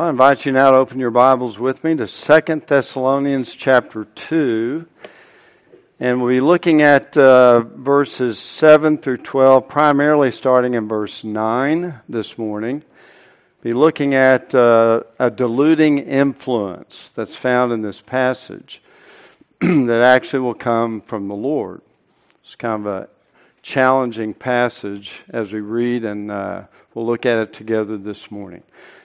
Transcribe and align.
I 0.00 0.08
invite 0.08 0.46
you 0.46 0.52
now 0.52 0.70
to 0.70 0.78
open 0.78 0.98
your 0.98 1.10
Bibles 1.10 1.58
with 1.58 1.84
me 1.84 1.94
to 1.96 2.06
2 2.06 2.62
Thessalonians 2.66 3.54
chapter 3.54 4.06
2. 4.06 4.86
And 6.00 6.22
we'll 6.22 6.30
be 6.30 6.40
looking 6.40 6.80
at 6.80 7.14
uh, 7.18 7.60
verses 7.60 8.38
7 8.38 8.96
through 8.96 9.18
12, 9.18 9.68
primarily 9.68 10.32
starting 10.32 10.72
in 10.72 10.88
verse 10.88 11.22
9 11.22 12.00
this 12.08 12.38
morning. 12.38 12.82
Be 13.60 13.74
looking 13.74 14.14
at 14.14 14.54
uh, 14.54 15.02
a 15.18 15.30
deluding 15.30 15.98
influence 15.98 17.12
that's 17.14 17.34
found 17.34 17.70
in 17.70 17.82
this 17.82 18.00
passage 18.00 18.80
that 19.60 20.00
actually 20.02 20.40
will 20.40 20.54
come 20.54 21.02
from 21.02 21.28
the 21.28 21.34
Lord. 21.34 21.82
It's 22.42 22.54
kind 22.54 22.86
of 22.86 22.90
a 22.90 23.08
challenging 23.60 24.32
passage 24.32 25.12
as 25.28 25.52
we 25.52 25.60
read, 25.60 26.06
and 26.06 26.30
uh, 26.30 26.62
we'll 26.94 27.04
look 27.04 27.26
at 27.26 27.36
it 27.36 27.52
together 27.52 27.98
this 27.98 28.30
morning. 28.30 28.62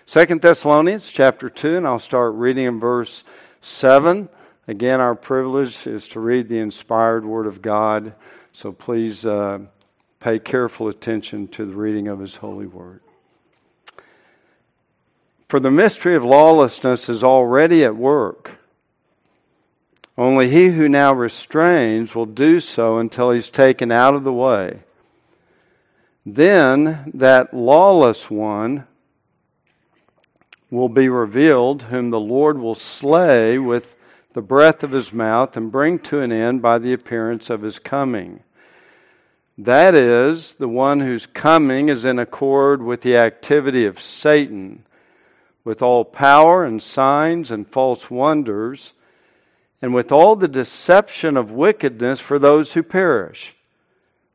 Second 0.07 0.43
Thessalonians 0.43 1.09
chapter 1.09 1.49
2, 1.49 1.77
and 1.77 1.87
I'll 1.87 1.97
start 1.97 2.35
reading 2.35 2.65
in 2.65 2.79
verse 2.79 3.23
7. 3.61 4.29
Again, 4.67 5.01
our 5.01 5.15
privilege 5.15 5.87
is 5.87 6.07
to 6.09 6.19
read 6.19 6.47
the 6.47 6.59
inspired 6.59 7.25
Word 7.25 7.47
of 7.47 7.63
God, 7.63 8.13
so 8.53 8.71
please 8.71 9.25
uh, 9.25 9.59
pay 10.19 10.37
careful 10.37 10.89
attention 10.89 11.47
to 11.49 11.65
the 11.65 11.73
reading 11.73 12.07
of 12.07 12.19
His 12.19 12.35
holy 12.35 12.67
Word. 12.67 13.01
For 15.49 15.59
the 15.59 15.71
mystery 15.71 16.15
of 16.15 16.23
lawlessness 16.23 17.09
is 17.09 17.23
already 17.23 17.83
at 17.83 17.95
work. 17.95 18.51
Only 20.19 20.51
he 20.51 20.67
who 20.67 20.87
now 20.87 21.15
restrains 21.15 22.13
will 22.13 22.27
do 22.27 22.59
so 22.59 22.99
until 22.99 23.31
he's 23.31 23.49
taken 23.49 23.91
out 23.91 24.13
of 24.13 24.23
the 24.23 24.31
way. 24.31 24.81
Then 26.27 27.11
that 27.15 27.55
lawless 27.55 28.29
one 28.29 28.85
will 30.71 30.89
be 30.89 31.09
revealed, 31.09 31.83
whom 31.83 32.09
the 32.09 32.19
Lord 32.19 32.57
will 32.57 32.75
slay 32.75 33.57
with 33.57 33.95
the 34.33 34.41
breath 34.41 34.83
of 34.83 34.91
his 34.91 35.13
mouth 35.13 35.55
and 35.55 35.71
bring 35.71 35.99
to 35.99 36.19
an 36.21 36.31
end 36.31 36.61
by 36.61 36.77
the 36.77 36.93
appearance 36.93 37.49
of 37.49 37.61
his 37.61 37.79
coming. 37.79 38.41
That 39.57 39.95
is, 39.95 40.53
the 40.59 40.67
one 40.67 40.99
whose 40.99 41.25
coming 41.25 41.87
is 41.87 42.03
in 42.03 42.19
accord 42.19 42.83
with 42.83 43.01
the 43.01 43.15
activity 43.15 43.85
of 43.85 44.01
Satan, 44.01 44.83
with 45.63 45.81
all 45.81 46.03
power 46.03 46.65
and 46.65 46.83
signs 46.83 47.51
and 47.51 47.65
false 47.67 48.11
wonders, 48.11 48.91
and 49.81 49.93
with 49.93 50.11
all 50.11 50.35
the 50.35 50.47
deception 50.47 51.37
of 51.37 51.51
wickedness 51.51 52.19
for 52.19 52.37
those 52.37 52.73
who 52.73 52.83
perish, 52.83 53.55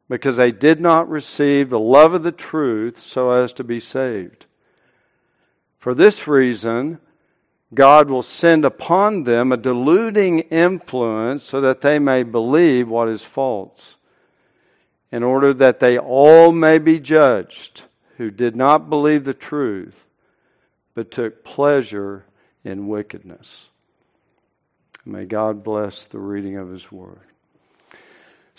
because 0.09 0.37
they 0.37 0.53
did 0.53 0.81
not 0.81 1.11
receive 1.11 1.69
the 1.69 1.79
love 1.79 2.15
of 2.15 2.23
the 2.23 2.33
truth 2.33 3.01
so 3.03 3.31
as 3.31 3.53
to 3.53 3.65
be 3.65 3.81
saved. 3.81 4.47
For 5.81 5.95
this 5.95 6.29
reason, 6.29 6.99
God 7.73 8.11
will 8.11 8.23
send 8.23 8.65
upon 8.65 9.25
them 9.25 9.51
a 9.51 9.57
deluding 9.57 10.41
influence 10.41 11.43
so 11.43 11.61
that 11.63 11.81
they 11.81 11.99
may 11.99 12.23
believe 12.23 12.89
what 12.89 13.09
is 13.09 13.25
false, 13.25 13.95
in 15.11 15.23
order 15.23 15.55
that 15.55 15.81
they 15.81 15.99
all 15.99 16.53
may 16.53 16.79
be 16.79 17.01
judged 17.01 17.83
who 18.19 18.31
did 18.31 18.55
not 18.55 18.91
believe 18.91 19.25
the 19.25 19.35
truth, 19.35 20.05
but 20.95 21.11
took 21.11 21.43
pleasure 21.43 22.25
in 22.63 22.89
wickedness. 22.89 23.67
May 25.07 25.25
God 25.25 25.65
bless 25.65 26.05
the 26.05 26.19
reading 26.19 26.59
of 26.59 26.69
His 26.69 26.93
Word. 26.93 27.30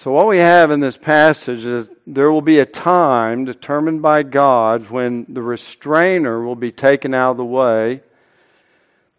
So, 0.03 0.09
what 0.09 0.27
we 0.27 0.39
have 0.39 0.71
in 0.71 0.79
this 0.79 0.97
passage 0.97 1.63
is 1.63 1.87
there 2.07 2.31
will 2.31 2.41
be 2.41 2.57
a 2.57 2.65
time 2.65 3.45
determined 3.45 4.01
by 4.01 4.23
God 4.23 4.89
when 4.89 5.27
the 5.29 5.43
restrainer 5.43 6.43
will 6.43 6.55
be 6.55 6.71
taken 6.71 7.13
out 7.13 7.29
of 7.29 7.37
the 7.37 7.45
way. 7.45 8.01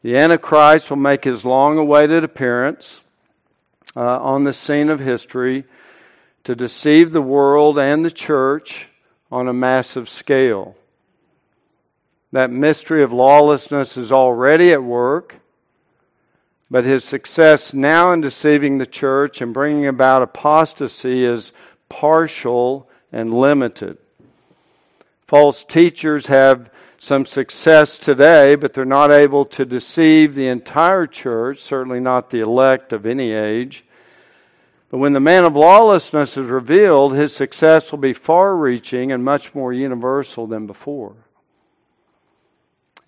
The 0.02 0.16
Antichrist 0.16 0.90
will 0.90 0.96
make 0.96 1.22
his 1.22 1.44
long 1.44 1.78
awaited 1.78 2.24
appearance 2.24 2.98
uh, 3.94 4.00
on 4.00 4.42
the 4.42 4.52
scene 4.52 4.88
of 4.88 4.98
history 4.98 5.66
to 6.42 6.56
deceive 6.56 7.12
the 7.12 7.22
world 7.22 7.78
and 7.78 8.04
the 8.04 8.10
church 8.10 8.88
on 9.30 9.46
a 9.46 9.52
massive 9.52 10.08
scale. 10.08 10.76
That 12.32 12.50
mystery 12.50 13.04
of 13.04 13.12
lawlessness 13.12 13.96
is 13.96 14.10
already 14.10 14.72
at 14.72 14.82
work. 14.82 15.36
But 16.72 16.86
his 16.86 17.04
success 17.04 17.74
now 17.74 18.12
in 18.12 18.22
deceiving 18.22 18.78
the 18.78 18.86
church 18.86 19.42
and 19.42 19.52
bringing 19.52 19.88
about 19.88 20.22
apostasy 20.22 21.22
is 21.22 21.52
partial 21.90 22.88
and 23.12 23.34
limited. 23.34 23.98
False 25.26 25.64
teachers 25.64 26.28
have 26.28 26.70
some 26.98 27.26
success 27.26 27.98
today, 27.98 28.54
but 28.54 28.72
they're 28.72 28.86
not 28.86 29.12
able 29.12 29.44
to 29.44 29.66
deceive 29.66 30.34
the 30.34 30.48
entire 30.48 31.06
church, 31.06 31.60
certainly 31.60 32.00
not 32.00 32.30
the 32.30 32.40
elect 32.40 32.94
of 32.94 33.04
any 33.04 33.32
age. 33.32 33.84
But 34.88 34.96
when 34.96 35.12
the 35.12 35.20
man 35.20 35.44
of 35.44 35.54
lawlessness 35.54 36.38
is 36.38 36.48
revealed, 36.48 37.12
his 37.12 37.36
success 37.36 37.92
will 37.92 37.98
be 37.98 38.14
far 38.14 38.56
reaching 38.56 39.12
and 39.12 39.22
much 39.22 39.54
more 39.54 39.74
universal 39.74 40.46
than 40.46 40.66
before. 40.66 41.16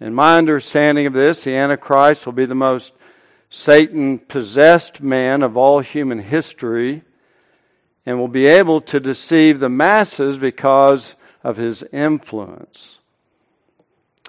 In 0.01 0.13
my 0.13 0.37
understanding 0.37 1.07
of 1.07 1.15
this, 1.15 1.45
the 1.45 1.55
Antichrist 1.55 2.27
will 2.27 2.35
be 2.35 2.45
the 2.45 2.55
most 2.55 2.93
Satan 3.55 4.19
possessed 4.19 5.01
man 5.01 5.41
of 5.45 5.57
all 5.57 5.79
human 5.79 6.19
history 6.19 7.03
and 8.05 8.19
will 8.19 8.27
be 8.27 8.47
able 8.47 8.81
to 8.81 8.99
deceive 8.99 9.61
the 9.61 9.69
masses 9.69 10.37
because 10.37 11.15
of 11.45 11.57
his 11.57 11.85
influence. 11.93 12.99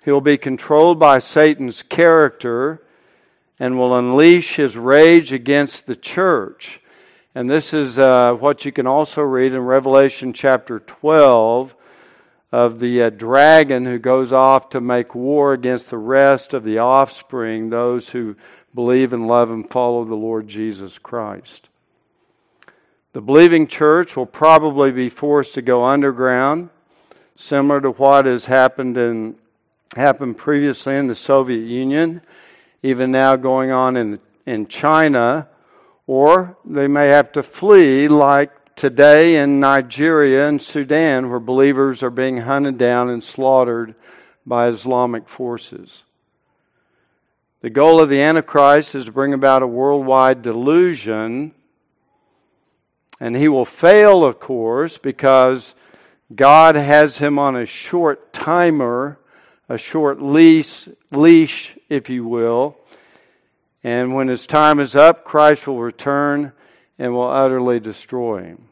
He 0.03 0.11
will 0.11 0.21
be 0.21 0.37
controlled 0.37 0.99
by 0.99 1.17
Satan's 1.17 1.81
character 1.81 2.83
and 3.59 3.79
will 3.79 3.97
unleash 3.97 4.57
his 4.57 4.77
rage 4.77 5.33
against 5.33 5.87
the 5.87 5.95
church. 5.95 6.79
And 7.33 7.49
this 7.49 7.73
is 7.73 7.97
uh, 7.97 8.33
what 8.33 8.63
you 8.63 8.71
can 8.71 8.85
also 8.85 9.23
read 9.23 9.53
in 9.53 9.61
Revelation 9.61 10.33
chapter 10.33 10.79
12 10.79 11.73
of 12.51 12.79
the 12.79 13.01
uh, 13.01 13.09
dragon 13.09 13.85
who 13.85 13.97
goes 13.97 14.31
off 14.31 14.69
to 14.69 14.79
make 14.79 15.15
war 15.15 15.53
against 15.53 15.89
the 15.89 15.97
rest 15.97 16.53
of 16.53 16.63
the 16.63 16.77
offspring, 16.77 17.71
those 17.71 18.07
who 18.07 18.35
believe 18.75 19.13
and 19.13 19.27
love 19.27 19.49
and 19.49 19.69
follow 19.69 20.05
the 20.05 20.15
Lord 20.15 20.47
Jesus 20.47 20.99
Christ. 20.99 21.69
The 23.13 23.21
believing 23.21 23.67
church 23.67 24.17
will 24.17 24.25
probably 24.25 24.91
be 24.91 25.09
forced 25.09 25.53
to 25.53 25.61
go 25.61 25.85
underground, 25.85 26.69
similar 27.37 27.79
to 27.81 27.91
what 27.91 28.25
has 28.25 28.45
happened 28.45 28.97
in 28.97 29.35
happened 29.95 30.37
previously 30.37 30.97
in 30.97 31.07
the 31.07 31.15
Soviet 31.15 31.65
Union, 31.65 32.21
even 32.83 33.11
now 33.11 33.37
going 33.37 33.71
on 33.71 33.95
in 33.95 34.19
in 34.45 34.67
China, 34.67 35.47
or 36.05 36.57
they 36.65 36.87
may 36.87 37.07
have 37.07 37.31
to 37.31 37.43
flee 37.43 38.09
like 38.09 38.75
today 38.75 39.37
in 39.37 39.61
Nigeria 39.61 40.47
and 40.47 40.61
Sudan, 40.61 41.29
where 41.29 41.39
believers 41.39 42.03
are 42.03 42.09
being 42.09 42.37
hunted 42.37 42.77
down 42.77 43.09
and 43.09 43.23
slaughtered 43.23 43.95
by 44.45 44.67
Islamic 44.67 45.29
forces. 45.29 46.01
The 47.65 47.71
goal 47.71 47.99
of 47.99 48.09
the 48.09 48.21
Antichrist 48.21 48.93
is 48.93 49.05
to 49.05 49.11
bring 49.11 49.33
about 49.33 49.63
a 49.63 49.67
worldwide 49.67 50.43
delusion. 50.43 51.51
And 53.19 53.35
he 53.35 53.47
will 53.47 53.65
fail, 53.65 54.23
of 54.23 54.39
course, 54.39 54.99
because 54.99 55.73
God 56.35 56.75
has 56.75 57.17
him 57.17 57.39
on 57.39 57.55
a 57.55 57.65
short 57.65 58.31
timer, 58.33 59.17
a 59.67 59.79
short 59.79 60.21
leash, 60.21 60.87
leash, 61.09 61.75
if 61.89 62.07
you 62.07 62.23
will. 62.23 62.77
And 63.83 64.13
when 64.13 64.27
his 64.27 64.45
time 64.45 64.79
is 64.79 64.95
up, 64.95 65.23
Christ 65.23 65.65
will 65.65 65.81
return 65.81 66.51
and 66.99 67.13
will 67.13 67.31
utterly 67.31 67.79
destroy 67.79 68.43
him. 68.43 68.67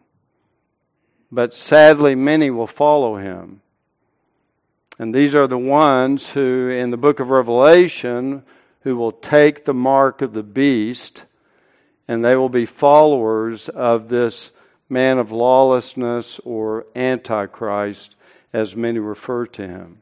But 1.31 1.55
sadly, 1.55 2.13
many 2.13 2.51
will 2.51 2.67
follow 2.67 3.17
him. 3.17 3.61
And 4.99 5.15
these 5.15 5.33
are 5.33 5.47
the 5.47 5.57
ones 5.57 6.29
who, 6.29 6.69
in 6.69 6.91
the 6.91 6.97
book 6.97 7.19
of 7.19 7.31
Revelation, 7.31 8.43
who 8.83 8.95
will 8.95 9.11
take 9.11 9.65
the 9.65 9.73
mark 9.73 10.21
of 10.21 10.33
the 10.33 10.43
beast, 10.43 11.23
and 12.07 12.23
they 12.23 12.35
will 12.35 12.49
be 12.49 12.65
followers 12.65 13.69
of 13.69 14.09
this 14.09 14.51
man 14.89 15.17
of 15.17 15.31
lawlessness 15.31 16.39
or 16.43 16.85
antichrist, 16.95 18.15
as 18.51 18.75
many 18.75 18.99
refer 18.99 19.45
to 19.47 19.67
him. 19.67 20.01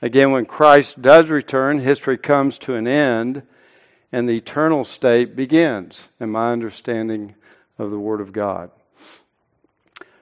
Again, 0.00 0.30
when 0.30 0.46
Christ 0.46 1.02
does 1.02 1.28
return, 1.28 1.78
history 1.78 2.16
comes 2.16 2.56
to 2.58 2.74
an 2.74 2.86
end 2.86 3.42
and 4.12 4.28
the 4.28 4.36
eternal 4.36 4.84
state 4.84 5.36
begins, 5.36 6.08
in 6.18 6.30
my 6.30 6.52
understanding 6.52 7.34
of 7.78 7.90
the 7.90 7.98
Word 7.98 8.20
of 8.20 8.32
God. 8.32 8.70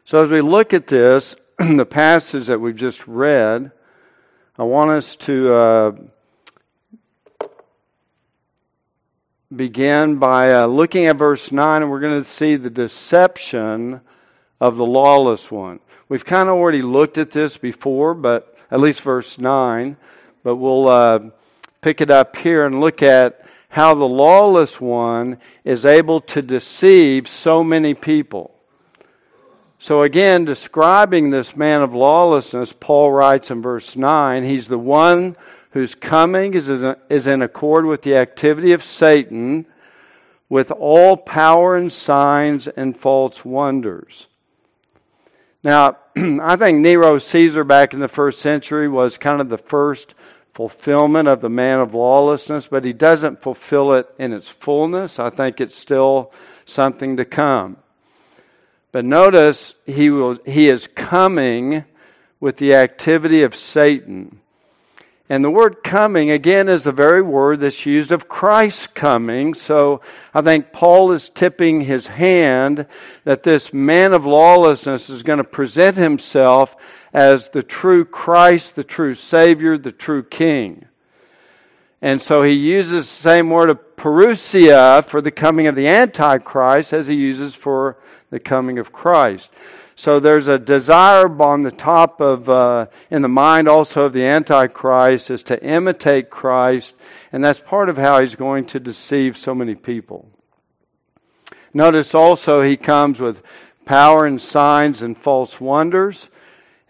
So, 0.04 0.24
as 0.24 0.30
we 0.30 0.40
look 0.40 0.74
at 0.74 0.86
this, 0.86 1.36
the 1.58 1.86
passage 1.86 2.46
that 2.46 2.60
we've 2.60 2.76
just 2.76 3.06
read, 3.06 3.70
I 4.58 4.64
want 4.64 4.90
us 4.90 5.16
to 5.16 5.52
uh, 5.52 5.92
begin 9.54 10.16
by 10.16 10.52
uh, 10.52 10.66
looking 10.66 11.06
at 11.06 11.16
verse 11.16 11.50
9, 11.50 11.82
and 11.82 11.90
we're 11.90 12.00
going 12.00 12.22
to 12.22 12.28
see 12.28 12.56
the 12.56 12.68
deception 12.68 14.00
of 14.60 14.76
the 14.76 14.84
lawless 14.84 15.50
one. 15.50 15.80
We've 16.10 16.24
kind 16.24 16.50
of 16.50 16.56
already 16.56 16.82
looked 16.82 17.16
at 17.16 17.30
this 17.30 17.56
before, 17.56 18.12
but 18.12 18.54
at 18.70 18.80
least 18.80 19.00
verse 19.00 19.38
9. 19.38 19.96
but 20.42 20.56
we'll 20.56 20.88
uh, 20.88 21.20
pick 21.80 22.02
it 22.02 22.10
up 22.10 22.36
here 22.36 22.66
and 22.66 22.80
look 22.80 23.02
at 23.02 23.46
how 23.70 23.94
the 23.94 24.08
lawless 24.08 24.80
one 24.80 25.38
is 25.64 25.86
able 25.86 26.20
to 26.22 26.42
deceive 26.42 27.26
so 27.26 27.64
many 27.64 27.94
people. 27.94 28.54
So, 29.78 30.02
again, 30.02 30.44
describing 30.44 31.30
this 31.30 31.56
man 31.56 31.82
of 31.82 31.94
lawlessness, 31.94 32.74
Paul 32.78 33.12
writes 33.12 33.50
in 33.50 33.62
verse 33.62 33.96
9 33.96 34.44
he's 34.44 34.68
the 34.68 34.78
one 34.78 35.36
whose 35.78 35.94
coming 35.94 36.54
is 36.54 37.26
in 37.26 37.42
accord 37.42 37.86
with 37.86 38.02
the 38.02 38.16
activity 38.16 38.72
of 38.72 38.82
Satan, 38.82 39.64
with 40.48 40.72
all 40.72 41.16
power 41.16 41.76
and 41.76 41.92
signs 41.92 42.66
and 42.66 42.98
false 42.98 43.44
wonders. 43.44 44.26
Now, 45.62 45.98
I 46.16 46.56
think 46.56 46.80
Nero 46.80 47.18
Caesar 47.18 47.62
back 47.62 47.94
in 47.94 48.00
the 48.00 48.08
first 48.08 48.40
century 48.40 48.88
was 48.88 49.18
kind 49.18 49.40
of 49.40 49.50
the 49.50 49.58
first 49.58 50.14
fulfillment 50.52 51.28
of 51.28 51.40
the 51.40 51.48
man 51.48 51.78
of 51.78 51.94
lawlessness, 51.94 52.66
but 52.66 52.84
he 52.84 52.92
doesn't 52.92 53.40
fulfill 53.40 53.92
it 53.92 54.08
in 54.18 54.32
its 54.32 54.48
fullness. 54.48 55.20
I 55.20 55.30
think 55.30 55.60
it's 55.60 55.76
still 55.76 56.32
something 56.66 57.18
to 57.18 57.24
come. 57.24 57.76
But 58.90 59.04
notice 59.04 59.74
he, 59.86 60.10
will, 60.10 60.38
he 60.44 60.68
is 60.68 60.88
coming 60.88 61.84
with 62.40 62.56
the 62.56 62.74
activity 62.74 63.44
of 63.44 63.54
Satan. 63.54 64.40
And 65.30 65.44
the 65.44 65.50
word 65.50 65.84
coming, 65.84 66.30
again, 66.30 66.68
is 66.68 66.84
the 66.84 66.92
very 66.92 67.20
word 67.20 67.60
that's 67.60 67.84
used 67.84 68.12
of 68.12 68.28
Christ 68.28 68.94
coming. 68.94 69.52
So 69.52 70.00
I 70.32 70.40
think 70.40 70.72
Paul 70.72 71.12
is 71.12 71.28
tipping 71.28 71.82
his 71.82 72.06
hand 72.06 72.86
that 73.24 73.42
this 73.42 73.72
man 73.72 74.14
of 74.14 74.24
lawlessness 74.24 75.10
is 75.10 75.22
going 75.22 75.36
to 75.36 75.44
present 75.44 75.98
himself 75.98 76.74
as 77.12 77.50
the 77.50 77.62
true 77.62 78.06
Christ, 78.06 78.74
the 78.74 78.84
true 78.84 79.14
Savior, 79.14 79.76
the 79.76 79.92
true 79.92 80.22
King. 80.22 80.86
And 82.00 82.22
so 82.22 82.42
he 82.42 82.52
uses 82.52 83.06
the 83.06 83.22
same 83.22 83.50
word 83.50 83.68
of 83.68 83.96
parousia 83.96 85.04
for 85.04 85.20
the 85.20 85.30
coming 85.30 85.66
of 85.66 85.74
the 85.74 85.88
Antichrist 85.88 86.92
as 86.92 87.06
he 87.06 87.14
uses 87.14 87.54
for 87.54 87.98
the 88.30 88.40
coming 88.40 88.78
of 88.78 88.92
Christ. 88.92 89.50
So 89.98 90.20
there's 90.20 90.46
a 90.46 90.60
desire 90.60 91.26
on 91.42 91.64
the 91.64 91.72
top 91.72 92.20
of, 92.20 92.48
uh, 92.48 92.86
in 93.10 93.20
the 93.20 93.28
mind 93.28 93.66
also 93.66 94.04
of 94.04 94.12
the 94.12 94.24
Antichrist, 94.24 95.28
is 95.28 95.42
to 95.42 95.60
imitate 95.60 96.30
Christ, 96.30 96.94
and 97.32 97.44
that's 97.44 97.58
part 97.58 97.88
of 97.88 97.96
how 97.96 98.20
he's 98.20 98.36
going 98.36 98.66
to 98.66 98.78
deceive 98.78 99.36
so 99.36 99.56
many 99.56 99.74
people. 99.74 100.30
Notice 101.74 102.14
also 102.14 102.62
he 102.62 102.76
comes 102.76 103.18
with 103.18 103.42
power 103.86 104.24
and 104.24 104.40
signs 104.40 105.02
and 105.02 105.18
false 105.18 105.60
wonders. 105.60 106.28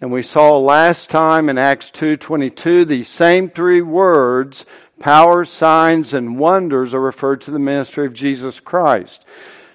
And 0.03 0.13
we 0.13 0.23
saw 0.23 0.59
last 0.59 1.09
time 1.09 1.49
in 1.49 1.57
Acts 1.57 1.91
2:22 1.91 2.85
these 2.85 3.09
same 3.09 3.49
three 3.49 3.81
words, 3.81 4.67
power, 5.01 5.47
signs 5.47 6.13
and 6.13 6.39
wonders 6.39 6.93
are 6.93 7.01
referred 7.01 7.41
to 7.41 7.53
the 7.53 7.59
ministry 7.59 8.05
of 8.05 8.13
Jesus 8.13 8.61
Christ. 8.61 9.25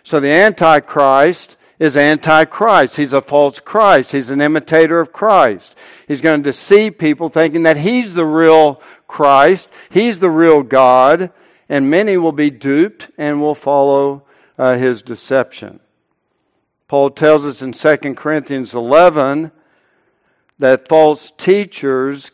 So 0.04 0.20
the 0.20 0.32
antichrist 0.32 1.58
is 1.80 1.98
antichrist. 1.98 2.96
He's 2.96 3.14
a 3.14 3.22
false 3.22 3.60
Christ. 3.60 4.12
He's 4.12 4.30
an 4.30 4.42
imitator 4.42 5.00
of 5.00 5.12
Christ. 5.12 5.76
He's 6.08 6.22
going 6.22 6.44
to 6.44 6.52
deceive 6.52 6.98
people 6.98 7.30
thinking 7.30 7.64
that 7.64 7.78
he's 7.78 8.14
the 8.14 8.26
real 8.26 8.82
Christ, 9.08 9.68
he's 9.92 10.20
the 10.20 10.32
real 10.32 10.64
God, 10.64 11.32
and 11.70 11.90
many 11.90 12.18
will 12.18 12.32
be 12.32 12.50
duped 12.50 13.10
and 13.18 13.40
will 13.40 13.56
follow 13.56 14.24
uh, 14.58 14.76
his 14.78 15.02
deception. 15.02 15.80
Paul 16.88 17.12
tells 17.12 17.46
us 17.46 17.62
in 17.62 17.74
2 17.74 18.16
Corinthians 18.16 18.74
11 18.74 19.52
that 20.60 20.88
false 20.88 21.32
teachers 21.38 22.32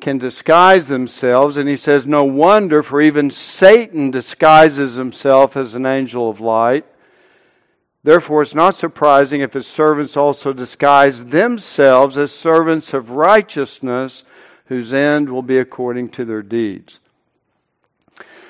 can 0.00 0.18
disguise 0.18 0.88
themselves, 0.88 1.56
and 1.56 1.68
he 1.68 1.76
says, 1.76 2.06
No 2.06 2.24
wonder, 2.24 2.82
for 2.82 3.00
even 3.00 3.30
Satan 3.30 4.10
disguises 4.10 4.94
himself 4.94 5.56
as 5.56 5.74
an 5.74 5.86
angel 5.86 6.30
of 6.30 6.40
light. 6.40 6.86
Therefore, 8.02 8.42
it's 8.42 8.54
not 8.54 8.74
surprising 8.74 9.42
if 9.42 9.52
his 9.52 9.66
servants 9.66 10.16
also 10.16 10.52
disguise 10.52 11.26
themselves 11.26 12.16
as 12.16 12.32
servants 12.32 12.94
of 12.94 13.10
righteousness, 13.10 14.24
whose 14.66 14.92
end 14.92 15.28
will 15.28 15.42
be 15.42 15.58
according 15.58 16.08
to 16.10 16.24
their 16.24 16.42
deeds. 16.42 16.98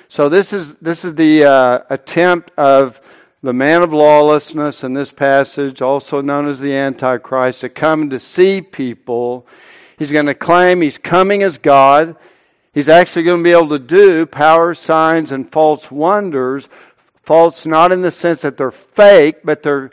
So, 0.09 0.29
this 0.29 0.53
is, 0.53 0.75
this 0.77 1.05
is 1.05 1.15
the 1.15 1.45
uh, 1.45 1.79
attempt 1.89 2.53
of 2.57 3.01
the 3.43 3.53
man 3.53 3.83
of 3.83 3.93
lawlessness 3.93 4.85
in 4.85 4.93
this 4.93 5.11
passage, 5.11 5.81
also 5.81 6.21
known 6.21 6.49
as 6.49 6.61
the 6.61 6.75
Antichrist, 6.75 7.63
to 7.63 7.69
come 7.69 8.03
and 8.03 8.11
deceive 8.11 8.71
people. 8.71 9.47
He's 9.99 10.13
going 10.13 10.27
to 10.27 10.35
claim 10.35 10.81
he's 10.81 10.99
coming 10.99 11.43
as 11.43 11.59
God. 11.59 12.17
He's 12.73 12.89
actually 12.89 13.25
going 13.25 13.41
to 13.41 13.45
be 13.45 13.57
able 13.57 13.71
to 13.71 13.79
do 13.79 14.27
power, 14.27 14.75
signs, 14.75 15.33
and 15.33 15.51
false 15.51 15.91
wonders 15.91 16.69
False 17.31 17.65
not 17.65 17.93
in 17.93 18.03
the 18.03 18.11
sense 18.11 18.43
that 18.43 18.57
they're 18.57 18.73
fake, 18.73 19.45
but 19.45 19.63
they're, 19.63 19.93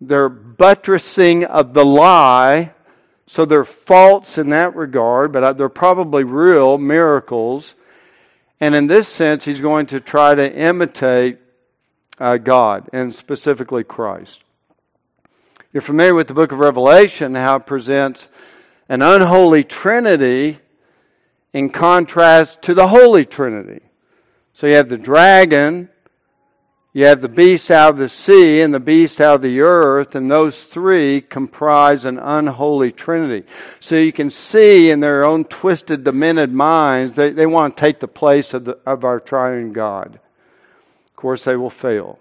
they're 0.00 0.28
buttressing 0.28 1.44
of 1.44 1.74
the 1.74 1.84
lie. 1.84 2.72
So 3.28 3.44
they're 3.44 3.64
false 3.64 4.36
in 4.36 4.48
that 4.50 4.74
regard, 4.74 5.30
but 5.30 5.56
they're 5.56 5.68
probably 5.68 6.24
real 6.24 6.76
miracles. 6.76 7.76
And 8.58 8.74
in 8.74 8.88
this 8.88 9.06
sense, 9.06 9.44
he's 9.44 9.60
going 9.60 9.86
to 9.86 10.00
try 10.00 10.34
to 10.34 10.52
imitate 10.52 11.38
uh, 12.18 12.38
God, 12.38 12.90
and 12.92 13.14
specifically 13.14 13.84
Christ. 13.84 14.40
You're 15.72 15.82
familiar 15.82 16.16
with 16.16 16.26
the 16.26 16.34
book 16.34 16.50
of 16.50 16.58
Revelation, 16.58 17.36
how 17.36 17.58
it 17.58 17.66
presents 17.66 18.26
an 18.88 19.02
unholy 19.02 19.62
Trinity 19.62 20.58
in 21.52 21.70
contrast 21.70 22.60
to 22.62 22.74
the 22.74 22.88
Holy 22.88 23.24
Trinity. 23.24 23.82
So 24.52 24.66
you 24.66 24.74
have 24.74 24.88
the 24.88 24.98
dragon, 24.98 25.90
you 26.92 27.04
have 27.04 27.20
the 27.20 27.28
beast 27.28 27.70
out 27.70 27.90
of 27.90 27.98
the 27.98 28.08
sea 28.08 28.60
and 28.60 28.74
the 28.74 28.80
beast 28.80 29.20
out 29.20 29.36
of 29.36 29.42
the 29.42 29.60
earth, 29.60 30.16
and 30.16 30.28
those 30.28 30.64
three 30.64 31.20
comprise 31.20 32.04
an 32.04 32.18
unholy 32.18 32.90
trinity. 32.90 33.46
So 33.78 33.94
you 33.94 34.12
can 34.12 34.30
see 34.30 34.90
in 34.90 34.98
their 34.98 35.24
own 35.24 35.44
twisted, 35.44 36.02
demented 36.02 36.52
minds, 36.52 37.14
they, 37.14 37.30
they 37.30 37.46
want 37.46 37.76
to 37.76 37.80
take 37.80 38.00
the 38.00 38.08
place 38.08 38.54
of, 38.54 38.64
the, 38.64 38.78
of 38.84 39.04
our 39.04 39.20
triune 39.20 39.72
God. 39.72 40.18
Of 41.06 41.16
course, 41.16 41.44
they 41.44 41.54
will 41.54 41.70
fail. 41.70 42.18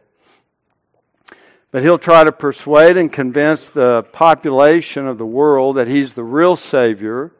But 1.72 1.82
he'll 1.82 2.00
try 2.00 2.24
to 2.24 2.32
persuade 2.32 2.98
and 2.98 3.12
convince 3.12 3.70
the 3.70 4.04
population 4.12 5.08
of 5.08 5.18
the 5.18 5.26
world 5.26 5.78
that 5.78 5.88
he's 5.88 6.14
the 6.14 6.24
real 6.24 6.56
Savior. 6.56 7.32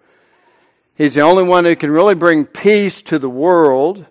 He's 0.96 1.14
the 1.14 1.22
only 1.22 1.44
one 1.44 1.66
who 1.66 1.76
can 1.76 1.92
really 1.92 2.16
bring 2.16 2.46
peace 2.46 3.02
to 3.04 3.20
the 3.20 3.30
world. 3.30 4.06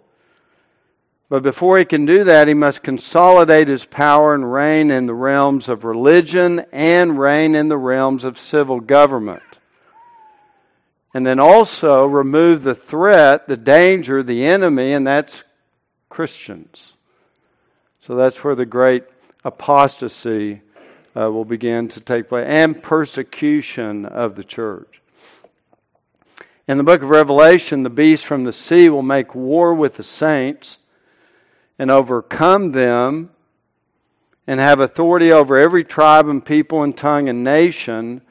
But 1.29 1.43
before 1.43 1.79
he 1.79 1.85
can 1.85 2.07
do 2.07 2.25
that, 2.25 2.49
he 2.49 2.55
must 2.55 2.83
consolidate 2.83 3.69
his 3.69 3.85
power 3.85 4.35
and 4.35 4.51
reign 4.51 4.91
in 4.91 5.05
the 5.05 5.15
realms 5.15 5.69
of 5.69 5.85
religion 5.85 6.65
and 6.73 7.19
reign 7.19 7.55
in 7.55 7.69
the 7.69 7.77
realms 7.77 8.25
of 8.25 8.39
civil 8.39 8.81
government. 8.81 9.43
And 11.13 11.27
then 11.27 11.39
also 11.39 12.07
remove 12.07 12.63
the 12.63 12.75
threat, 12.75 13.47
the 13.47 13.57
danger, 13.57 14.23
the 14.23 14.47
enemy, 14.47 14.93
and 14.93 15.07
that's 15.07 15.43
Christians. 16.09 16.93
So 18.01 18.17
that's 18.17 18.43
where 18.43 18.55
the 18.55 18.67
great 18.67 19.05
apostasy 19.45 20.63
uh, 21.15 21.31
will 21.31 21.45
begin 21.45 21.89
to 21.89 22.01
take 22.01 22.31
place 22.31 22.47
and 22.49 22.83
persecution 22.83 24.07
of 24.07 24.35
the 24.35 24.45
church. 24.45 25.03
In 26.67 26.79
the 26.79 26.85
book 26.85 27.03
of 27.03 27.11
Revelation, 27.11 27.83
the 27.83 27.91
beast 27.91 28.25
from 28.25 28.45
the 28.45 28.53
sea 28.53 28.89
will 28.89 29.03
make 29.03 29.35
war 29.35 29.75
with 29.75 29.97
the 29.97 30.03
saints 30.03 30.79
and 31.79 31.91
overcome 31.91 32.73
them 32.73 33.31
and 34.47 34.61
have 34.61 34.81
authority 34.81 35.33
over 35.33 35.59
every 35.59 35.85
tribe 35.85 36.27
and 36.27 36.45
people 36.45 36.83
and 36.83 36.97
tongue 36.97 37.29
and 37.29 37.45
nation, 37.45 38.23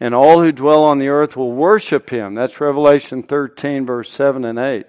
and 0.00 0.14
all 0.14 0.42
who 0.42 0.52
dwell 0.52 0.84
on 0.84 0.98
the 0.98 1.08
earth 1.08 1.36
will 1.36 1.52
worship 1.52 2.10
him. 2.10 2.34
That's 2.34 2.60
Revelation 2.60 3.22
13, 3.22 3.86
verse 3.86 4.10
7 4.10 4.44
and 4.44 4.58
8. 4.58 4.86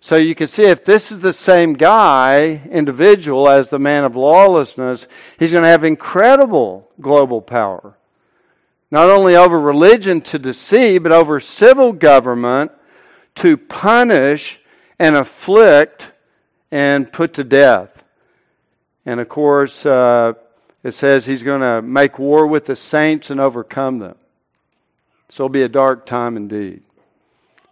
So 0.00 0.16
you 0.16 0.36
can 0.36 0.46
see 0.46 0.62
if 0.62 0.84
this 0.84 1.10
is 1.10 1.18
the 1.18 1.32
same 1.32 1.72
guy, 1.72 2.62
individual, 2.70 3.48
as 3.48 3.68
the 3.70 3.80
man 3.80 4.04
of 4.04 4.14
lawlessness, 4.14 5.08
he's 5.38 5.50
going 5.50 5.64
to 5.64 5.68
have 5.68 5.82
incredible 5.82 6.88
global 7.00 7.42
power. 7.42 7.98
Not 8.90 9.08
only 9.08 9.34
over 9.34 9.58
religion 9.58 10.20
to 10.20 10.38
deceive, 10.38 11.02
but 11.02 11.10
over 11.10 11.40
civil 11.40 11.92
government 11.92 12.70
to 13.36 13.56
punish 13.56 14.60
and 15.00 15.16
afflict 15.16 16.06
and 16.70 17.10
put 17.10 17.34
to 17.34 17.44
death. 17.44 17.90
And 19.04 19.20
of 19.20 19.28
course, 19.28 19.86
uh, 19.86 20.34
it 20.82 20.94
says 20.94 21.24
he's 21.24 21.42
going 21.42 21.60
to 21.60 21.82
make 21.82 22.18
war 22.18 22.46
with 22.46 22.66
the 22.66 22.76
saints 22.76 23.30
and 23.30 23.40
overcome 23.40 23.98
them. 23.98 24.16
So 25.28 25.44
it'll 25.44 25.52
be 25.52 25.62
a 25.62 25.68
dark 25.68 26.06
time 26.06 26.36
indeed. 26.36 26.82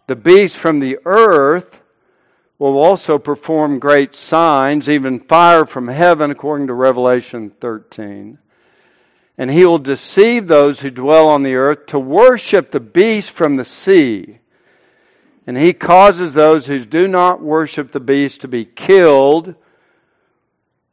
The 0.06 0.16
beast 0.16 0.56
from 0.56 0.80
the 0.80 0.98
earth 1.04 1.78
will 2.58 2.78
also 2.78 3.18
perform 3.18 3.78
great 3.78 4.14
signs, 4.14 4.88
even 4.88 5.20
fire 5.20 5.64
from 5.64 5.88
heaven, 5.88 6.30
according 6.30 6.68
to 6.68 6.74
Revelation 6.74 7.50
13. 7.60 8.38
And 9.36 9.50
he 9.50 9.64
will 9.64 9.78
deceive 9.78 10.46
those 10.46 10.80
who 10.80 10.90
dwell 10.90 11.28
on 11.28 11.42
the 11.42 11.56
earth 11.56 11.86
to 11.86 11.98
worship 11.98 12.70
the 12.70 12.80
beast 12.80 13.30
from 13.30 13.56
the 13.56 13.64
sea 13.64 14.38
And 15.46 15.56
he 15.56 15.72
causes 15.72 16.32
those 16.32 16.66
who 16.66 16.84
do 16.84 17.06
not 17.06 17.42
worship 17.42 17.92
the 17.92 18.00
beast 18.00 18.40
to 18.42 18.48
be 18.48 18.64
killed. 18.64 19.54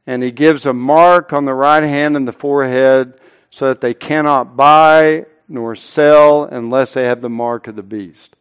And 0.06 0.22
he 0.22 0.32
gives 0.32 0.66
a 0.66 0.74
mark 0.74 1.32
on 1.32 1.46
the 1.46 1.54
right 1.54 1.84
hand 1.84 2.18
and 2.18 2.28
the 2.28 2.34
forehead 2.34 3.14
so 3.50 3.68
that 3.68 3.82
they 3.82 3.94
cannot 3.94 4.58
buy 4.58 5.26
nor 5.48 5.76
sell 5.76 6.44
unless 6.46 6.94
they 6.94 7.06
have 7.06 7.22
the 7.22 7.30
mark 7.30 7.68
of 7.68 7.76
the 7.76 7.84
beast. 7.84 8.36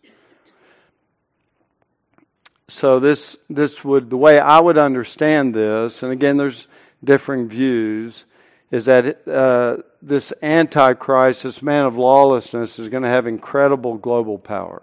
So 2.69 3.01
this 3.01 3.37
this 3.49 3.85
would 3.85 4.11
the 4.11 4.17
way 4.17 4.39
I 4.39 4.61
would 4.61 4.79
understand 4.79 5.53
this, 5.53 6.05
and 6.05 6.13
again, 6.13 6.37
there's 6.37 6.69
differing 7.03 7.49
views, 7.49 8.25
is 8.71 8.85
that 8.85 9.27
uh, 9.27 9.83
this 10.01 10.33
antichrist, 10.41 11.43
this 11.43 11.63
man 11.63 11.85
of 11.85 11.97
lawlessness, 11.97 12.79
is 12.79 12.89
going 12.89 13.03
to 13.03 13.09
have 13.09 13.27
incredible 13.27 13.97
global 13.97 14.39
power. 14.39 14.83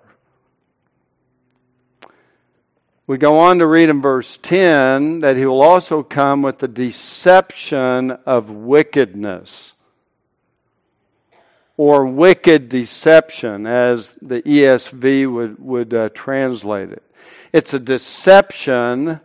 We 3.08 3.18
go 3.18 3.40
on 3.40 3.60
to 3.60 3.68
read 3.68 3.88
in 3.88 4.02
verse 4.02 4.38
10 4.44 5.22
that 5.22 5.38
he 5.38 5.46
will 5.46 5.62
also 5.62 6.04
come 6.04 6.42
with 6.42 6.60
the 6.60 6.68
deception 6.68 8.12
of 8.12 8.50
wickedness 8.50 9.72
or 11.78 12.06
wicked 12.06 12.68
deception, 12.68 13.66
as 13.66 14.14
the 14.22 14.42
ESV 14.42 15.32
would, 15.32 15.60
would 15.60 15.94
uh, 15.94 16.10
translate 16.10 16.92
it. 16.92 17.04
It's 17.54 17.74
a 17.74 17.80
deception 17.80 19.22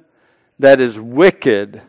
that 0.59 0.79
is 0.79 0.99
wicked. 0.99 1.83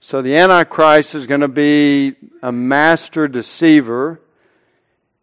So 0.00 0.20
the 0.20 0.36
Antichrist 0.36 1.14
is 1.14 1.26
going 1.26 1.40
to 1.40 1.48
be 1.48 2.16
a 2.42 2.52
master 2.52 3.26
deceiver. 3.26 4.20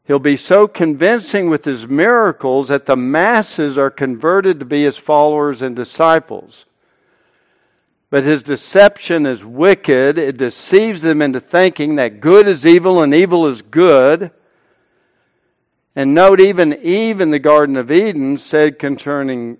He'll 0.05 0.19
be 0.19 0.37
so 0.37 0.67
convincing 0.67 1.49
with 1.49 1.65
his 1.65 1.87
miracles 1.87 2.67
that 2.67 2.85
the 2.85 2.95
masses 2.95 3.77
are 3.77 3.89
converted 3.89 4.59
to 4.59 4.65
be 4.65 4.83
his 4.83 4.97
followers 4.97 5.63
and 5.63 5.75
disciples. 5.75 6.65
But 8.11 8.23
his 8.23 8.43
deception 8.43 9.25
is 9.25 9.43
wicked. 9.43 10.19
It 10.19 10.37
deceives 10.37 11.01
them 11.01 11.23
into 11.23 11.39
thinking 11.39 11.95
that 11.95 12.21
good 12.21 12.47
is 12.47 12.65
evil 12.65 13.01
and 13.01 13.15
evil 13.15 13.47
is 13.47 13.63
good. 13.63 14.29
And 15.95 16.13
note, 16.13 16.39
even 16.39 16.73
Eve 16.73 17.19
in 17.19 17.31
the 17.31 17.39
Garden 17.39 17.75
of 17.75 17.91
Eden 17.91 18.37
said 18.37 18.77
concerning 18.77 19.57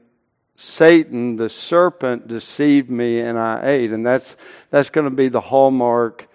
Satan, 0.58 1.38
the 1.38 1.50
serpent, 1.50 2.28
deceived 2.28 2.90
me 2.92 3.20
and 3.20 3.40
I 3.40 3.62
ate. 3.64 3.92
And 3.92 4.06
that's, 4.06 4.36
that's 4.70 4.90
going 4.92 5.06
to 5.06 5.16
be 5.16 5.28
the 5.28 5.42
hallmark 5.42 6.28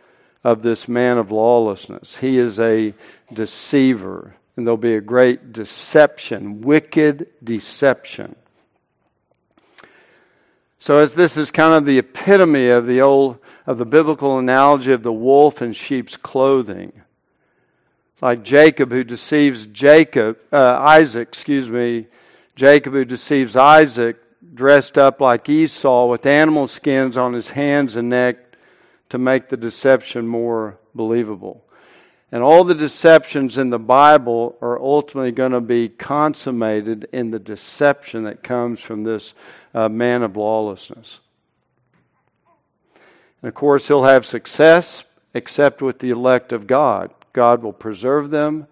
of 0.43 0.63
this 0.63 0.89
man 0.89 1.19
of 1.19 1.31
lawlessness. 1.31 2.17
He 2.17 2.39
is 2.39 2.59
a 2.59 2.95
deceiver, 3.33 4.35
and 4.57 4.67
there'll 4.67 4.77
be 4.77 4.95
a 4.95 5.01
great 5.01 5.53
deception, 5.53 6.61
wicked 6.61 7.27
deception. 7.43 8.37
So, 10.79 10.97
as 10.97 11.13
this 11.15 11.37
is 11.37 11.51
kind 11.51 11.75
of 11.75 11.85
the 11.85 11.99
epitome 11.99 12.69
of 12.69 12.87
the 12.87 13.03
old, 13.03 13.39
of 13.67 13.79
the 13.79 13.85
biblical 13.85 14.39
analogy 14.39 14.93
of 14.93 15.03
the 15.03 15.13
wolf 15.13 15.61
in 15.61 15.75
sheep's 15.75 16.17
clothing, 16.17 16.93
like 18.23 18.43
Jacob 18.43 18.91
who 18.91 19.05
deceives 19.05 19.67
Jacob, 19.67 20.39
uh, 20.53 20.79
Isaac, 20.81 21.29
excuse 21.29 21.69
me, 21.69 22.07
Jacob 22.57 22.93
who 22.93 23.05
deceives 23.05 23.57
Isaac 23.57 24.17
dressed 24.55 24.99
up 24.99 25.21
like 25.21 25.49
Esau 25.49 26.07
with 26.07 26.27
animal 26.27 26.67
skins 26.67 27.17
on 27.17 27.33
his 27.33 27.49
hands 27.49 27.97
and 27.97 28.09
neck 28.09 28.37
to 29.11 29.19
make 29.19 29.49
the 29.49 29.57
deception 29.57 30.27
more 30.27 30.79
believable. 30.95 31.65
And 32.33 32.43
all 32.43 32.63
the 32.63 32.75
deceptions 32.75 33.59
in 33.59 33.71
the 33.71 33.79
Bible 33.79 34.57
are 34.63 34.79
ultimately 34.79 35.33
going 35.33 35.53
to 35.53 35.61
be 35.61 35.89
consummated 35.89 37.09
in 37.13 37.31
the 37.31 37.41
deception 37.41 38.25
that 38.25 38.45
comes 38.45 38.81
from 38.81 39.03
this 39.03 39.35
uh, 39.75 39.89
man 39.89 40.23
of 40.23 40.37
lawlessness. 40.37 41.19
And 43.43 43.49
of 43.49 43.55
course, 43.55 43.89
he'll 43.89 44.05
have 44.05 44.27
success 44.27 45.05
except 45.35 45.83
with 45.83 45.99
the 45.99 46.11
elect 46.11 46.53
of 46.53 46.67
God. 46.67 47.11
God 47.33 47.63
will 47.63 47.73
preserve 47.73 48.31
them. 48.31 48.67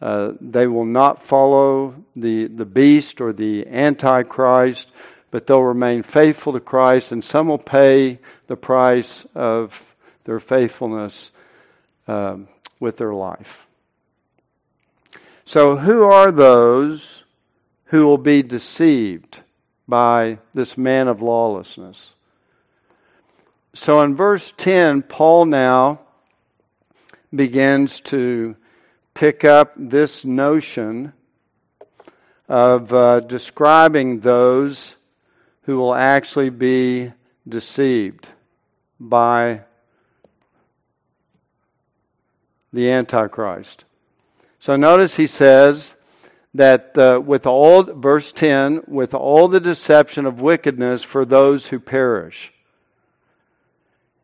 Uh, 0.00 0.32
they 0.40 0.66
will 0.66 0.84
not 0.84 1.26
follow 1.26 1.94
the, 2.14 2.46
the 2.46 2.64
beast 2.64 3.20
or 3.20 3.32
the 3.32 3.66
antichrist, 3.66 4.86
but 5.30 5.46
they'll 5.46 5.62
remain 5.62 6.02
faithful 6.02 6.52
to 6.52 6.60
Christ, 6.60 7.12
and 7.12 7.22
some 7.22 7.48
will 7.48 7.58
pay 7.58 8.18
the 8.46 8.56
price 8.56 9.26
of 9.34 9.82
their 10.24 10.40
faithfulness 10.40 11.32
um, 12.06 12.48
with 12.80 12.96
their 12.96 13.14
life. 13.14 13.66
So, 15.44 15.76
who 15.76 16.02
are 16.02 16.30
those 16.30 17.24
who 17.86 18.04
will 18.04 18.18
be 18.18 18.42
deceived 18.42 19.40
by 19.86 20.38
this 20.52 20.76
man 20.76 21.08
of 21.08 21.22
lawlessness? 21.22 22.10
So, 23.74 24.00
in 24.02 24.14
verse 24.14 24.52
10, 24.58 25.02
Paul 25.02 25.46
now 25.46 26.00
begins 27.34 28.00
to 28.00 28.56
pick 29.14 29.44
up 29.44 29.72
this 29.76 30.24
notion 30.24 31.12
of 32.48 32.92
uh, 32.92 33.20
describing 33.20 34.20
those 34.20 34.96
who 35.62 35.76
will 35.76 35.94
actually 35.94 36.50
be 36.50 37.12
deceived 37.48 38.26
by 38.98 39.62
the 42.72 42.90
Antichrist. 42.90 43.84
So 44.60 44.76
notice 44.76 45.16
he 45.16 45.26
says 45.26 45.94
that 46.54 46.96
uh, 46.98 47.20
with 47.24 47.46
all, 47.46 47.82
verse 47.82 48.32
10, 48.32 48.82
with 48.86 49.14
all 49.14 49.48
the 49.48 49.60
deception 49.60 50.26
of 50.26 50.40
wickedness 50.40 51.02
for 51.02 51.24
those 51.24 51.66
who 51.66 51.78
perish. 51.78 52.52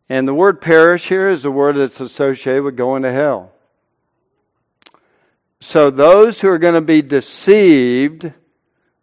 And 0.08 0.28
the 0.28 0.34
word 0.34 0.60
perish 0.60 1.08
here 1.08 1.30
is 1.30 1.42
the 1.42 1.50
word 1.50 1.76
that's 1.76 2.00
associated 2.00 2.62
with 2.62 2.76
going 2.76 3.02
to 3.02 3.12
hell. 3.12 3.52
So 5.60 5.90
those 5.90 6.40
who 6.40 6.48
are 6.48 6.58
going 6.58 6.74
to 6.74 6.82
be 6.82 7.00
deceived 7.00 8.32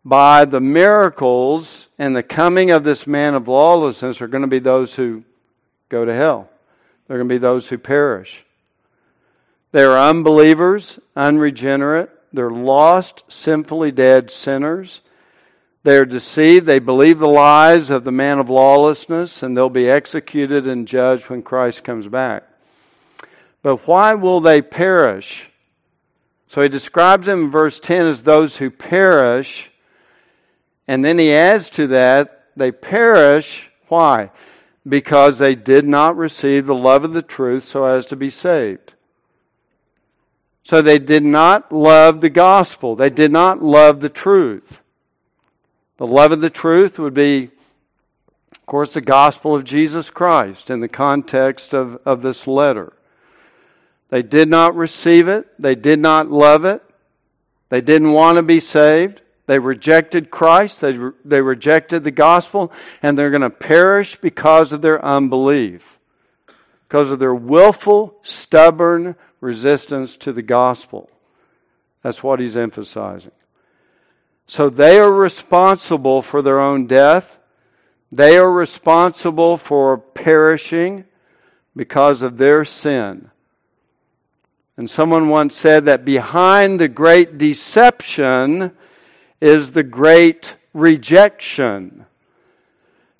by 0.06 0.46
the 0.46 0.60
miracles 0.60 1.88
and 1.98 2.16
the 2.16 2.24
coming 2.24 2.72
of 2.72 2.84
this 2.84 3.08
man 3.08 3.34
of 3.34 3.48
lawlessness 3.48 4.22
are 4.22 4.28
going 4.28 4.42
to 4.42 4.48
be 4.48 4.60
those 4.60 4.94
who 4.94 5.24
go 5.90 6.06
to 6.06 6.14
hell. 6.14 6.50
They're 7.08 7.18
going 7.18 7.30
to 7.30 7.36
be 7.36 7.40
those 7.40 7.68
who 7.68 7.78
perish. 7.78 8.46
They're 9.72 9.98
unbelievers, 9.98 11.00
unregenerate. 11.16 12.10
They're 12.34 12.52
lost, 12.52 13.24
sinfully 13.30 13.92
dead 13.92 14.32
sinners. 14.32 15.02
They're 15.84 16.06
deceived. 16.06 16.66
They 16.66 16.80
believe 16.80 17.20
the 17.20 17.28
lies 17.28 17.90
of 17.90 18.04
the 18.04 18.12
man 18.12 18.40
of 18.40 18.50
lawlessness, 18.50 19.42
and 19.42 19.56
they'll 19.56 19.70
be 19.70 19.90
executed 19.90 20.68
and 20.68 20.88
judged 20.88 21.30
when 21.30 21.42
Christ 21.42 21.84
comes 21.84 22.08
back. 22.08 22.44
But 23.64 23.88
why 23.88 24.14
will 24.14 24.42
they 24.42 24.62
perish? 24.62 25.50
So 26.48 26.62
he 26.62 26.70
describes 26.70 27.28
them 27.28 27.46
in 27.46 27.52
verse 27.52 27.80
10 27.80 28.06
as 28.06 28.24
those 28.24 28.58
who 28.58 28.70
perish. 28.70 29.72
And 30.88 31.04
then 31.04 31.18
he 31.18 31.34
adds 31.34 31.70
to 31.72 31.88
that, 31.88 32.48
they 32.58 32.72
perish. 32.72 33.70
Why? 33.88 34.32
Because 34.88 35.40
they 35.40 35.56
did 35.56 35.88
not 35.88 36.18
receive 36.18 36.66
the 36.66 36.76
love 36.76 37.06
of 37.06 37.14
the 37.14 37.22
truth 37.22 37.64
so 37.64 37.86
as 37.86 38.06
to 38.08 38.16
be 38.16 38.30
saved. 38.30 38.96
So 40.64 40.82
they 40.82 41.00
did 41.00 41.24
not 41.24 41.72
love 41.72 42.22
the 42.22 42.30
gospel. 42.30 42.96
They 42.96 43.10
did 43.10 43.32
not 43.32 43.64
love 43.64 44.00
the 44.00 44.10
truth. 44.10 44.80
The 45.98 46.08
love 46.08 46.32
of 46.32 46.42
the 46.42 46.50
truth 46.50 46.98
would 47.00 47.14
be, 47.14 47.50
of 48.52 48.66
course, 48.66 48.94
the 48.94 49.02
gospel 49.02 49.56
of 49.56 49.64
Jesus 49.64 50.10
Christ 50.10 50.70
in 50.70 50.80
the 50.80 50.88
context 50.88 51.74
of, 51.74 52.00
of 52.06 52.22
this 52.22 52.48
letter. 52.48 52.94
They 54.10 54.22
did 54.22 54.50
not 54.50 54.76
receive 54.76 55.28
it. 55.28 55.48
They 55.60 55.76
did 55.76 56.00
not 56.00 56.30
love 56.30 56.66
it. 56.66 56.84
They 57.70 57.82
didn't 57.82 58.12
want 58.12 58.36
to 58.36 58.44
be 58.44 58.60
saved. 58.60 59.22
They 59.48 59.58
rejected 59.58 60.30
Christ. 60.30 60.82
They, 60.82 60.98
they 61.24 61.42
rejected 61.42 62.04
the 62.04 62.12
gospel. 62.12 62.72
And 63.02 63.18
they're 63.18 63.30
going 63.30 63.42
to 63.42 63.50
perish 63.50 64.18
because 64.22 64.74
of 64.74 64.82
their 64.82 65.04
unbelief, 65.04 65.84
because 66.88 67.10
of 67.10 67.20
their 67.20 67.34
willful, 67.34 68.18
stubborn 68.24 69.16
resistance 69.42 70.16
to 70.18 70.32
the 70.32 70.42
gospel. 70.42 71.10
That's 72.04 72.24
what 72.24 72.40
he's 72.40 72.56
emphasizing. 72.56 73.32
So 74.48 74.70
they 74.70 75.00
are 75.00 75.12
responsible 75.12 76.22
for 76.22 76.42
their 76.42 76.60
own 76.60 76.88
death. 76.88 77.38
They 78.12 78.38
are 78.38 78.52
responsible 78.52 79.58
for 79.58 79.98
perishing 79.98 81.06
because 81.76 82.22
of 82.22 82.38
their 82.38 82.66
sin. 82.66 83.30
And 84.78 84.90
someone 84.90 85.30
once 85.30 85.56
said 85.56 85.86
that 85.86 86.06
behind 86.06 86.80
the 86.80 86.88
great 86.88 87.38
deception 87.38 88.72
is 89.40 89.72
the 89.72 89.84
great 89.84 90.56
rejection. 90.74 92.06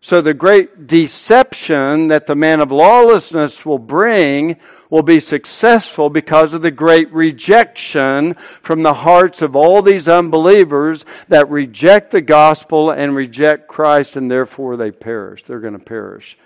So 0.02 0.22
the 0.22 0.34
great 0.34 0.88
deception 0.88 2.08
that 2.08 2.26
the 2.26 2.36
man 2.36 2.62
of 2.62 2.72
lawlessness 2.72 3.66
will 3.66 3.80
bring 3.80 4.58
will 4.92 5.02
be 5.02 5.22
successful 5.22 6.10
because 6.10 6.52
of 6.52 6.62
the 6.62 6.70
great 6.70 7.12
rejection 7.14 8.36
from 8.62 8.84
the 8.84 8.94
hearts 8.94 9.42
of 9.42 9.56
all 9.56 9.82
these 9.82 10.08
unbelievers 10.08 11.06
that 11.30 11.50
reject 11.50 12.12
the 12.12 12.22
gospel 12.22 12.92
and 12.92 13.16
reject 13.16 13.70
Christ, 13.70 14.18
and 14.18 14.30
therefore 14.30 14.76
they 14.76 14.92
perish. 14.92 15.44
They're 15.46 15.62
going 15.62 15.80
to 15.80 15.80
perish 15.80 16.38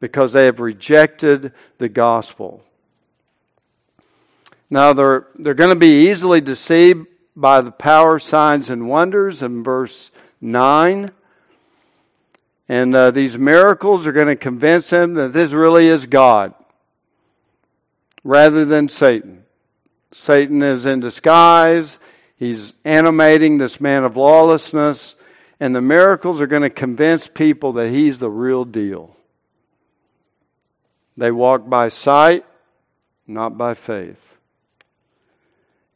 because 0.00 0.32
they 0.32 0.46
have 0.46 0.58
rejected 0.58 1.52
the 1.78 1.88
gospel. 1.88 2.60
Now, 4.68 4.92
they're, 4.92 5.28
they're 5.38 5.54
going 5.54 5.70
to 5.70 5.76
be 5.76 6.10
easily 6.10 6.40
deceived 6.40 7.06
by 7.36 7.60
the 7.60 7.70
power, 7.70 8.18
signs, 8.18 8.68
and 8.68 8.88
wonders 8.88 9.42
in 9.42 9.62
verse 9.62 10.10
9. 10.40 11.12
And 12.68 12.96
uh, 12.96 13.12
these 13.12 13.38
miracles 13.38 14.08
are 14.08 14.12
going 14.12 14.26
to 14.26 14.34
convince 14.34 14.90
them 14.90 15.14
that 15.14 15.32
this 15.32 15.52
really 15.52 15.86
is 15.86 16.04
God 16.06 16.52
rather 18.26 18.64
than 18.64 18.88
Satan. 18.88 19.44
Satan 20.10 20.60
is 20.60 20.84
in 20.84 20.98
disguise. 20.98 21.98
He's 22.36 22.72
animating 22.84 23.56
this 23.56 23.80
man 23.80 24.02
of 24.02 24.16
lawlessness. 24.16 25.14
And 25.60 25.74
the 25.74 25.80
miracles 25.80 26.40
are 26.40 26.48
going 26.48 26.62
to 26.62 26.70
convince 26.70 27.28
people 27.28 27.74
that 27.74 27.90
he's 27.90 28.18
the 28.18 28.28
real 28.28 28.64
deal. 28.64 29.16
They 31.16 31.30
walk 31.30 31.68
by 31.68 31.88
sight, 31.88 32.44
not 33.26 33.56
by 33.56 33.74
faith. 33.74 34.20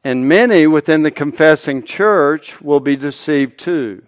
And 0.05 0.29
many 0.29 0.67
within 0.67 1.03
the 1.03 1.11
confessing 1.11 1.83
church 1.83 2.61
will 2.63 2.81
be 2.81 2.97
deceived 2.97 3.59
too. 3.59 4.03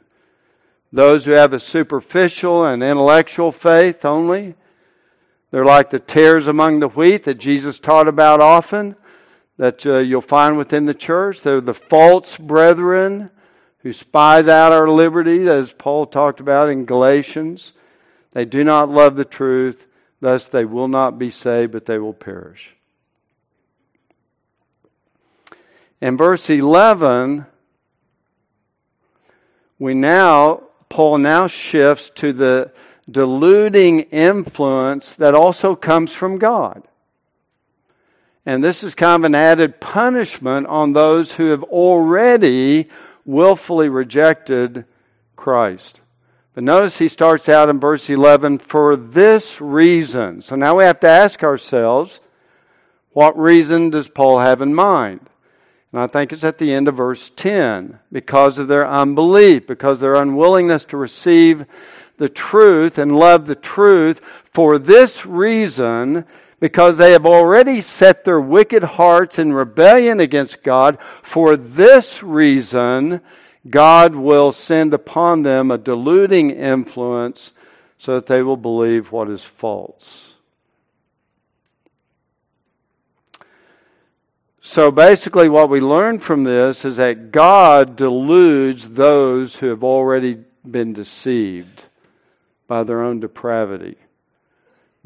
Those 0.93 1.25
who 1.25 1.33
have 1.33 1.53
a 1.53 1.61
superficial 1.61 2.65
and 2.65 2.83
intellectual 2.83 3.51
faith 3.51 4.05
only, 4.05 4.55
they're 5.53 5.67
like 5.67 5.91
the 5.91 5.99
tares 6.01 6.47
among 6.47 6.81
the 6.81 6.89
wheat 6.89 7.25
that 7.25 7.35
Jesus 7.35 7.79
taught 7.79 8.09
about 8.09 8.41
often, 8.41 8.97
that 9.59 9.85
uh, 9.85 9.99
you'll 9.99 10.23
find 10.23 10.57
within 10.57 10.87
the 10.87 10.95
church. 10.95 11.43
They're 11.43 11.61
the 11.61 11.75
false 11.75 12.39
brethren 12.39 13.31
who 13.81 13.93
spies 13.93 14.49
out 14.49 14.73
our 14.73 14.89
liberty, 14.89 15.47
as 15.49 15.71
Paul 15.75 16.07
talked 16.07 16.41
about 16.41 16.71
in 16.71 16.87
Galatians. 16.87 17.73
They 18.33 18.47
do 18.47 18.65
not 18.65 18.89
love 18.89 19.15
the 19.15 19.27
truth, 19.27 19.87
thus 20.21 20.47
they 20.47 20.65
will 20.65 20.89
not 20.89 21.19
be 21.19 21.31
saved, 21.31 21.73
but 21.73 21.85
they 21.85 21.99
will 21.99 22.15
perish. 22.15 22.75
In 26.01 26.17
verse 26.17 26.49
11, 26.49 27.45
we 29.79 29.93
now, 29.93 30.63
Paul 30.89 31.19
now 31.19 31.47
shifts 31.47 32.11
to 32.17 32.33
the 32.33 32.73
deluding 33.11 34.01
influence 34.01 35.15
that 35.17 35.35
also 35.35 35.75
comes 35.75 36.13
from 36.13 36.39
God. 36.39 36.83
And 38.45 38.63
this 38.63 38.83
is 38.83 38.95
kind 38.95 39.23
of 39.23 39.27
an 39.27 39.35
added 39.35 39.81
punishment 39.81 40.67
on 40.67 40.93
those 40.93 41.33
who 41.33 41.47
have 41.47 41.63
already 41.63 42.89
willfully 43.25 43.89
rejected 43.89 44.85
Christ. 45.37 46.01
But 46.55 46.65
notice 46.65 46.99
he 46.99 47.09
starts 47.09 47.49
out 47.49 47.69
in 47.69 47.81
verse 47.81 48.11
11, 48.11 48.59
for 48.59 48.97
this 48.97 49.61
reason. 49.61 50.43
So 50.43 50.55
now 50.57 50.77
we 50.77 50.85
have 50.85 51.01
to 51.01 51.09
ask 51.09 51.43
ourselves, 51.43 52.21
what 53.13 53.39
reason 53.39 53.91
does 53.91 54.09
Paul 54.09 54.41
have 54.41 54.61
in 54.61 54.75
mind? 54.75 55.21
And 55.93 56.01
I 56.01 56.07
think 56.07 56.33
it's 56.33 56.45
at 56.45 56.59
the 56.59 56.73
end 56.73 56.89
of 56.89 56.97
verse 56.97 57.31
10 57.37 57.99
because 58.11 58.59
of 58.59 58.69
their 58.69 58.89
unbelief, 58.89 59.67
because 59.67 60.01
their 60.01 60.15
unwillingness 60.15 60.85
to 60.87 60.97
receive 60.97 61.65
the 62.23 62.29
truth 62.29 62.99
and 62.99 63.19
love 63.19 63.47
the 63.47 63.57
truth. 63.57 64.21
For 64.55 64.79
this 64.79 65.27
reason, 65.27 66.25
because 66.61 66.97
they 66.97 67.11
have 67.11 67.27
already 67.27 67.81
set 67.81 68.25
their 68.25 68.41
wicked 68.41 68.85
hearts 68.85 69.41
in 69.41 69.53
rebellion 69.53 70.21
against 70.21 70.63
God, 70.63 70.99
for 71.25 71.57
this 71.57 72.23
reason, 72.23 73.21
God 73.69 74.15
will 74.15 74.53
send 74.53 74.95
upon 74.95 75.43
them 75.43 75.73
a 75.73 75.79
deluding 75.79 76.51
influence 76.51 77.51
so 77.99 78.15
that 78.15 78.29
they 78.29 78.43
will 78.43 78.57
believe 78.57 79.11
what 79.11 79.29
is 79.29 79.43
false. 79.43 80.35
So 84.61 84.93
basically, 84.93 85.49
what 85.49 85.71
we 85.71 85.81
learn 85.81 86.21
from 86.21 86.45
this 86.45 86.85
is 86.85 86.97
that 86.99 87.33
God 87.33 87.97
deludes 87.97 88.91
those 88.91 89.57
who 89.57 89.67
have 89.67 89.83
already 89.83 90.39
been 90.65 90.93
deceived 90.93 91.87
by 92.67 92.85
their 92.85 93.03
own 93.03 93.21
depravity. 93.21 93.97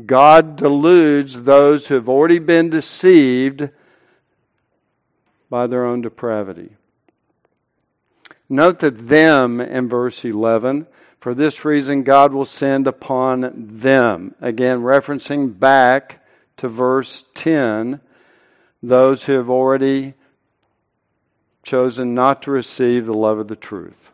God 0.05 0.57
deludes 0.57 1.43
those 1.43 1.87
who 1.87 1.95
have 1.95 2.09
already 2.09 2.39
been 2.39 2.69
deceived 2.69 3.71
by 5.49 5.67
their 5.67 5.85
own 5.85 6.03
depravity. 6.03 6.77
Note 8.49 8.81
that 8.81 9.09
them 9.09 9.61
in 9.61 9.89
verse 9.89 10.25
11, 10.25 10.87
for 11.21 11.35
this 11.35 11.65
reason 11.65 12.03
God 12.03 12.33
will 12.33 12.45
send 12.45 12.87
upon 12.87 13.79
them. 13.81 14.35
Again, 14.41 14.81
referencing 14.81 15.59
back 15.59 16.25
to 16.59 16.69
verse 16.69 17.25
10 17.35 18.01
those 18.83 19.25
who 19.25 19.33
have 19.33 19.51
already 19.51 20.15
chosen 21.65 22.15
not 22.15 22.43
to 22.43 22.51
receive 22.51 23.07
the 23.07 23.15
love 23.15 23.39
of 23.39 23.49
the 23.49 23.57
truth. 23.57 24.11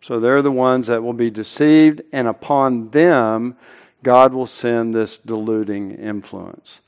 So 0.00 0.20
they're 0.20 0.42
the 0.42 0.50
ones 0.50 0.86
that 0.86 1.02
will 1.02 1.12
be 1.12 1.30
deceived, 1.30 2.02
and 2.12 2.28
upon 2.28 2.90
them, 2.90 3.56
God 4.02 4.32
will 4.32 4.46
send 4.46 4.94
this 4.94 5.16
deluding 5.16 5.90
influence. 5.92 6.78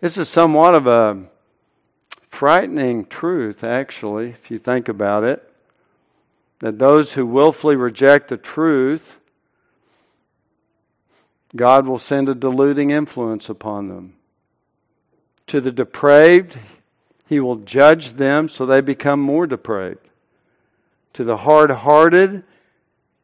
This 0.00 0.16
is 0.16 0.28
somewhat 0.28 0.74
of 0.74 0.86
a 0.86 1.24
frightening 2.30 3.06
truth, 3.06 3.62
actually, 3.62 4.30
if 4.30 4.50
you 4.50 4.58
think 4.58 4.88
about 4.88 5.24
it. 5.24 5.42
That 6.60 6.78
those 6.78 7.12
who 7.12 7.26
willfully 7.26 7.76
reject 7.76 8.28
the 8.28 8.38
truth, 8.38 9.18
God 11.54 11.86
will 11.86 11.98
send 11.98 12.28
a 12.28 12.34
deluding 12.34 12.90
influence 12.90 13.48
upon 13.48 13.88
them. 13.88 14.14
To 15.48 15.60
the 15.60 15.70
depraved, 15.70 16.58
he 17.28 17.40
will 17.40 17.56
judge 17.56 18.14
them 18.14 18.48
so 18.48 18.64
they 18.64 18.80
become 18.80 19.20
more 19.20 19.46
depraved. 19.46 20.08
To 21.16 21.24
the 21.24 21.38
hard 21.38 21.70
hearted, 21.70 22.44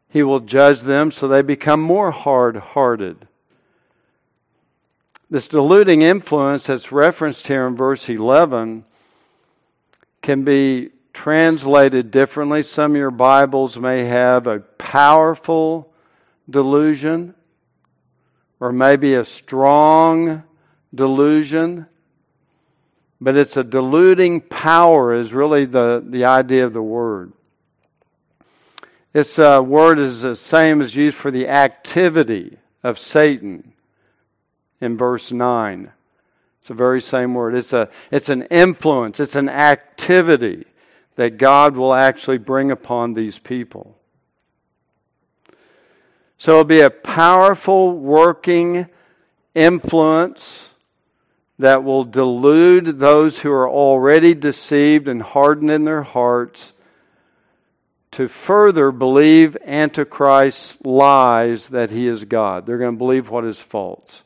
he 0.08 0.22
will 0.22 0.40
judge 0.40 0.80
them 0.80 1.10
so 1.10 1.28
they 1.28 1.42
become 1.42 1.80
more 1.80 2.10
hard 2.10 2.56
hearted. 2.56 3.28
This 5.28 5.46
deluding 5.46 6.00
influence 6.00 6.64
that's 6.64 6.90
referenced 6.90 7.46
here 7.46 7.66
in 7.66 7.76
verse 7.76 8.08
11 8.08 8.84
can 10.22 10.44
be 10.44 10.90
translated 11.12 12.10
differently. 12.10 12.62
Some 12.62 12.92
of 12.92 12.96
your 12.96 13.10
Bibles 13.10 13.78
may 13.78 14.04
have 14.04 14.46
a 14.46 14.60
powerful 14.60 15.92
delusion 16.48 17.34
or 18.58 18.72
maybe 18.72 19.14
a 19.14 19.24
strong 19.24 20.42
delusion 20.94 21.86
but 23.22 23.36
it's 23.36 23.56
a 23.56 23.62
deluding 23.62 24.40
power 24.40 25.14
is 25.14 25.32
really 25.32 25.64
the, 25.64 26.04
the 26.04 26.24
idea 26.24 26.66
of 26.66 26.72
the 26.72 26.82
word. 26.82 27.32
This 29.12 29.38
uh, 29.38 29.62
word 29.64 29.98
is 29.98 30.22
the 30.22 30.36
same 30.36 30.80
as 30.80 30.96
used 30.96 31.16
for 31.16 31.30
the 31.30 31.48
activity 31.48 32.56
of 32.82 32.98
Satan 32.98 33.72
in 34.80 34.96
verse 34.96 35.30
9. 35.30 35.92
It's 36.58 36.68
the 36.68 36.74
very 36.74 37.02
same 37.02 37.34
word. 37.34 37.54
It's, 37.54 37.72
a, 37.72 37.90
it's 38.10 38.30
an 38.30 38.42
influence, 38.44 39.20
it's 39.20 39.34
an 39.34 39.48
activity 39.48 40.64
that 41.16 41.36
God 41.36 41.76
will 41.76 41.92
actually 41.92 42.38
bring 42.38 42.70
upon 42.70 43.12
these 43.12 43.38
people. 43.38 43.98
So 46.38 46.52
it'll 46.52 46.64
be 46.64 46.80
a 46.80 46.90
powerful 46.90 47.92
working 47.92 48.88
influence 49.54 50.70
that 51.58 51.84
will 51.84 52.04
delude 52.04 52.98
those 52.98 53.38
who 53.38 53.52
are 53.52 53.68
already 53.68 54.34
deceived 54.34 55.06
and 55.06 55.22
hardened 55.22 55.70
in 55.70 55.84
their 55.84 56.02
hearts 56.02 56.72
to 58.12 58.28
further 58.28 58.92
believe 58.92 59.56
Antichrist's 59.64 60.76
lies 60.84 61.68
that 61.70 61.90
he 61.90 62.06
is 62.06 62.24
God. 62.24 62.66
They're 62.66 62.78
going 62.78 62.94
to 62.94 62.98
believe 62.98 63.28
what 63.28 63.44
is 63.44 63.58
false. 63.58 64.22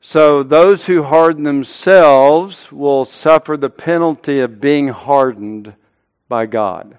So 0.00 0.42
those 0.42 0.84
who 0.86 1.02
harden 1.02 1.42
themselves 1.44 2.70
will 2.72 3.04
suffer 3.04 3.56
the 3.56 3.70
penalty 3.70 4.40
of 4.40 4.60
being 4.60 4.88
hardened 4.88 5.74
by 6.28 6.46
God. 6.46 6.96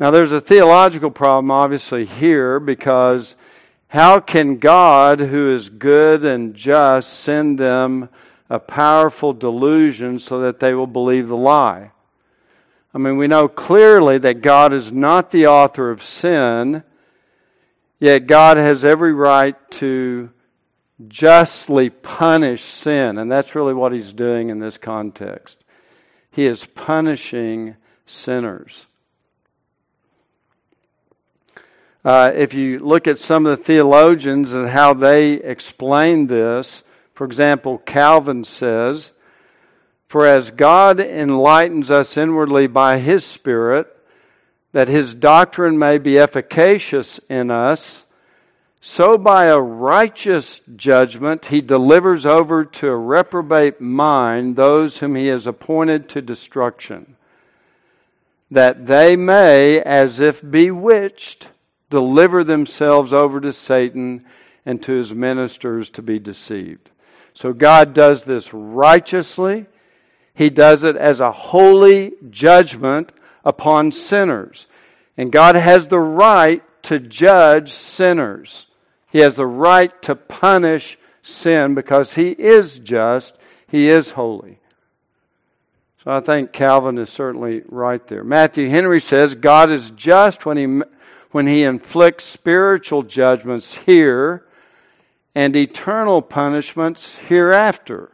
Now, 0.00 0.10
there's 0.10 0.32
a 0.32 0.40
theological 0.40 1.10
problem, 1.10 1.50
obviously, 1.50 2.04
here 2.04 2.58
because 2.58 3.34
how 3.88 4.20
can 4.20 4.58
God, 4.58 5.20
who 5.20 5.54
is 5.54 5.68
good 5.68 6.24
and 6.24 6.54
just, 6.54 7.12
send 7.20 7.58
them 7.58 8.08
a 8.50 8.58
powerful 8.58 9.32
delusion 9.32 10.18
so 10.18 10.40
that 10.40 10.60
they 10.60 10.74
will 10.74 10.86
believe 10.86 11.28
the 11.28 11.36
lie? 11.36 11.90
I 12.92 12.98
mean, 12.98 13.16
we 13.16 13.26
know 13.26 13.48
clearly 13.48 14.18
that 14.18 14.40
God 14.40 14.72
is 14.72 14.92
not 14.92 15.30
the 15.30 15.46
author 15.46 15.90
of 15.90 16.04
sin, 16.04 16.84
Yet 18.04 18.26
God 18.26 18.58
has 18.58 18.84
every 18.84 19.14
right 19.14 19.56
to 19.72 20.28
justly 21.08 21.88
punish 21.88 22.62
sin, 22.62 23.16
and 23.16 23.32
that's 23.32 23.54
really 23.54 23.72
what 23.72 23.92
he's 23.92 24.12
doing 24.12 24.50
in 24.50 24.58
this 24.58 24.76
context. 24.76 25.56
He 26.30 26.44
is 26.44 26.66
punishing 26.66 27.76
sinners. 28.06 28.84
Uh, 32.04 32.30
if 32.34 32.52
you 32.52 32.80
look 32.80 33.06
at 33.08 33.18
some 33.18 33.46
of 33.46 33.56
the 33.56 33.64
theologians 33.64 34.52
and 34.52 34.68
how 34.68 34.92
they 34.92 35.32
explain 35.34 36.26
this, 36.26 36.82
for 37.14 37.24
example, 37.24 37.78
Calvin 37.78 38.44
says, 38.44 39.12
For 40.08 40.26
as 40.26 40.50
God 40.50 40.98
enlightens 41.00 41.90
us 41.90 42.16
inwardly 42.16 42.66
by 42.66 42.98
his 42.98 43.24
Spirit, 43.24 43.86
that 44.72 44.88
his 44.88 45.14
doctrine 45.14 45.78
may 45.78 45.98
be 45.98 46.18
efficacious 46.18 47.20
in 47.30 47.52
us, 47.52 48.04
so 48.80 49.16
by 49.16 49.46
a 49.46 49.60
righteous 49.60 50.60
judgment 50.76 51.46
he 51.46 51.60
delivers 51.60 52.26
over 52.26 52.64
to 52.64 52.88
a 52.88 52.96
reprobate 52.96 53.80
mind 53.80 54.56
those 54.56 54.98
whom 54.98 55.14
he 55.14 55.28
has 55.28 55.46
appointed 55.46 56.08
to 56.08 56.20
destruction, 56.20 57.16
that 58.50 58.86
they 58.86 59.14
may, 59.14 59.80
as 59.80 60.18
if 60.18 60.42
bewitched, 60.50 61.48
deliver 61.88 62.42
themselves 62.42 63.12
over 63.12 63.40
to 63.40 63.52
Satan 63.52 64.26
and 64.66 64.82
to 64.82 64.92
his 64.92 65.14
ministers 65.14 65.88
to 65.90 66.02
be 66.02 66.18
deceived. 66.18 66.90
So 67.34 67.52
God 67.52 67.94
does 67.94 68.24
this 68.24 68.54
righteously. 68.54 69.66
He 70.34 70.50
does 70.50 70.84
it 70.84 70.96
as 70.96 71.20
a 71.20 71.32
holy 71.32 72.12
judgment 72.30 73.12
upon 73.44 73.92
sinners. 73.92 74.66
And 75.16 75.30
God 75.30 75.56
has 75.56 75.88
the 75.88 76.00
right 76.00 76.62
to 76.84 76.98
judge 76.98 77.72
sinners. 77.72 78.66
He 79.10 79.18
has 79.18 79.36
the 79.36 79.46
right 79.46 79.90
to 80.02 80.14
punish 80.14 80.98
sin 81.22 81.74
because 81.74 82.14
He 82.14 82.30
is 82.30 82.78
just, 82.78 83.34
He 83.68 83.88
is 83.88 84.10
holy. 84.10 84.58
So 86.02 86.10
I 86.10 86.20
think 86.20 86.52
Calvin 86.52 86.98
is 86.98 87.10
certainly 87.10 87.62
right 87.68 88.06
there. 88.08 88.24
Matthew 88.24 88.68
Henry 88.68 89.00
says 89.00 89.34
God 89.34 89.70
is 89.70 89.90
just 89.90 90.44
when 90.44 90.56
He, 90.56 90.82
when 91.34 91.48
he 91.48 91.64
inflicts 91.64 92.22
spiritual 92.22 93.02
judgments 93.02 93.74
here 93.86 94.43
and 95.34 95.56
eternal 95.56 96.22
punishments 96.22 97.14
hereafter 97.28 98.10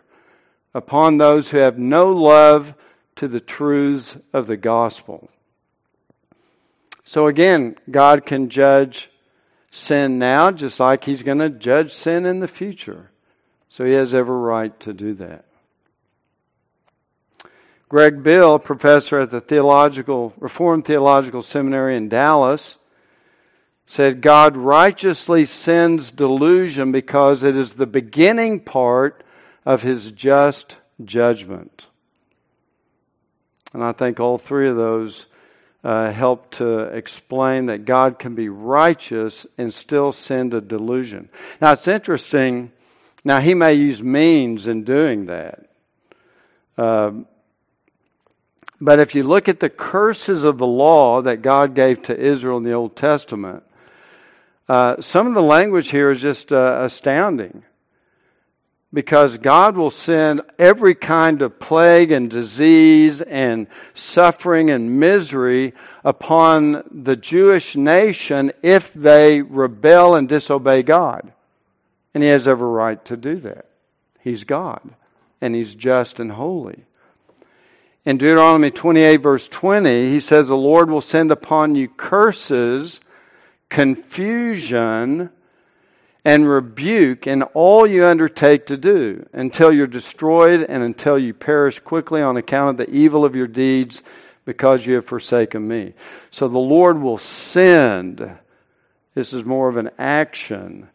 upon 0.75 1.19
those 1.19 1.49
who 1.49 1.59
have 1.59 1.79
no 1.79 2.13
love 2.13 2.75
to 3.17 3.29
the 3.29 3.41
truths 3.41 4.17
of 4.33 4.47
the 4.47 4.57
gospel. 4.57 5.31
So 7.05 7.27
again, 7.27 7.77
God 7.91 8.25
can 8.25 8.49
judge 8.49 9.11
sin 9.71 10.19
now 10.19 10.51
just 10.51 10.81
like 10.81 11.05
He's 11.05 11.23
going 11.23 11.39
to 11.39 11.51
judge 11.51 11.93
sin 11.93 12.25
in 12.25 12.41
the 12.41 12.49
future. 12.49 13.11
So 13.69 13.85
He 13.85 13.93
has 13.93 14.15
every 14.15 14.37
right 14.37 14.79
to 14.81 14.93
do 14.93 15.15
that. 15.15 15.45
Greg 17.89 18.23
Beale, 18.23 18.61
professor 18.61 19.19
at 19.19 19.33
the 19.33 19.41
Theological 19.41 20.33
Reformed 20.39 20.85
Theological 20.85 21.43
Seminary 21.43 21.97
in 21.97 22.09
Dallas, 22.09 22.77
said 23.91 24.21
God 24.21 24.57
righteously 24.57 25.47
sends 25.47 26.13
delusion 26.13 26.93
because 26.93 27.43
it 27.43 27.57
is 27.57 27.73
the 27.73 27.87
beginning 27.87 28.61
part 28.61 29.25
of 29.67 29.83
his 29.83 30.13
just 30.13 30.77
judgment. 31.05 31.89
And 33.73 33.83
I 33.83 33.91
think 33.91 34.21
all 34.21 34.39
three 34.39 34.69
of 34.69 34.77
those 34.77 35.27
uh, 35.83 36.13
help 36.13 36.53
to 36.53 36.83
explain 36.83 37.67
that 37.67 37.85
God 37.85 38.21
can 38.21 38.37
be 38.37 38.49
righteous 38.49 39.45
and 39.59 39.75
still 39.75 40.13
send 40.13 40.55
a 40.55 40.61
delusion. 40.61 41.29
Now, 41.61 41.73
it's 41.73 41.89
interesting. 41.89 42.71
Now, 43.25 43.41
he 43.41 43.55
may 43.55 43.75
use 43.75 44.01
means 44.01 44.69
in 44.69 44.85
doing 44.85 45.27
that. 45.27 45.69
Uh, 46.79 47.11
but 48.81 49.01
if 49.01 49.17
you 49.17 49.25
look 49.25 49.49
at 49.49 49.59
the 49.59 49.69
curses 49.69 50.45
of 50.45 50.59
the 50.59 50.67
law 50.67 51.23
that 51.23 51.43
God 51.43 51.75
gave 51.75 52.03
to 52.03 52.17
Israel 52.17 52.59
in 52.59 52.63
the 52.63 52.73
Old 52.75 52.95
Testament, 52.95 53.65
uh, 54.71 55.01
some 55.01 55.27
of 55.27 55.35
the 55.35 55.43
language 55.43 55.91
here 55.91 56.13
is 56.13 56.21
just 56.21 56.53
uh, 56.53 56.79
astounding 56.83 57.65
because 58.93 59.37
God 59.37 59.77
will 59.77 59.91
send 59.91 60.43
every 60.61 60.95
kind 60.95 61.43
of 61.43 61.59
plague 61.59 62.13
and 62.13 62.31
disease 62.31 63.21
and 63.21 63.67
suffering 63.95 64.71
and 64.71 65.01
misery 65.01 65.75
upon 66.05 66.85
the 67.03 67.17
Jewish 67.17 67.75
nation 67.75 68.53
if 68.63 68.95
they 68.95 69.43
rebel 69.43 70.15
and 70.15 70.29
disobey 70.29 70.85
God. 70.85 71.33
And 72.15 72.23
He 72.23 72.29
has 72.29 72.47
every 72.47 72.69
right 72.69 73.05
to 73.07 73.17
do 73.17 73.41
that. 73.41 73.67
He's 74.21 74.45
God, 74.45 74.89
and 75.41 75.53
He's 75.53 75.75
just 75.75 76.21
and 76.21 76.31
holy. 76.31 76.85
In 78.05 78.19
Deuteronomy 78.19 78.71
28, 78.71 79.17
verse 79.17 79.49
20, 79.49 80.11
He 80.13 80.21
says, 80.21 80.47
The 80.47 80.55
Lord 80.55 80.91
will 80.91 81.01
send 81.01 81.33
upon 81.33 81.75
you 81.75 81.89
curses, 81.89 83.01
confusion, 83.71 85.31
and 86.25 86.49
rebuke 86.49 87.27
in 87.27 87.43
all 87.43 87.87
you 87.87 88.05
undertake 88.05 88.67
to 88.67 88.77
do 88.77 89.27
until 89.33 89.73
you're 89.73 89.87
destroyed 89.87 90.67
and 90.69 90.83
until 90.83 91.19
you 91.19 91.33
perish 91.33 91.79
quickly 91.81 92.21
on 92.21 92.37
account 92.37 92.71
of 92.71 92.77
the 92.77 92.95
evil 92.95 93.25
of 93.25 93.35
your 93.35 93.47
deeds 93.47 94.03
because 94.45 94.85
you 94.85 94.95
have 94.95 95.07
forsaken 95.07 95.67
me. 95.67 95.95
So 96.31 96.49
the 96.49 96.59
Lord 96.59 97.01
will 97.01 97.19
send, 97.19 98.31
this 99.15 99.33
is 99.33 99.45
more 99.45 99.69
of 99.69 99.77
an 99.77 99.91
action, 99.99 100.89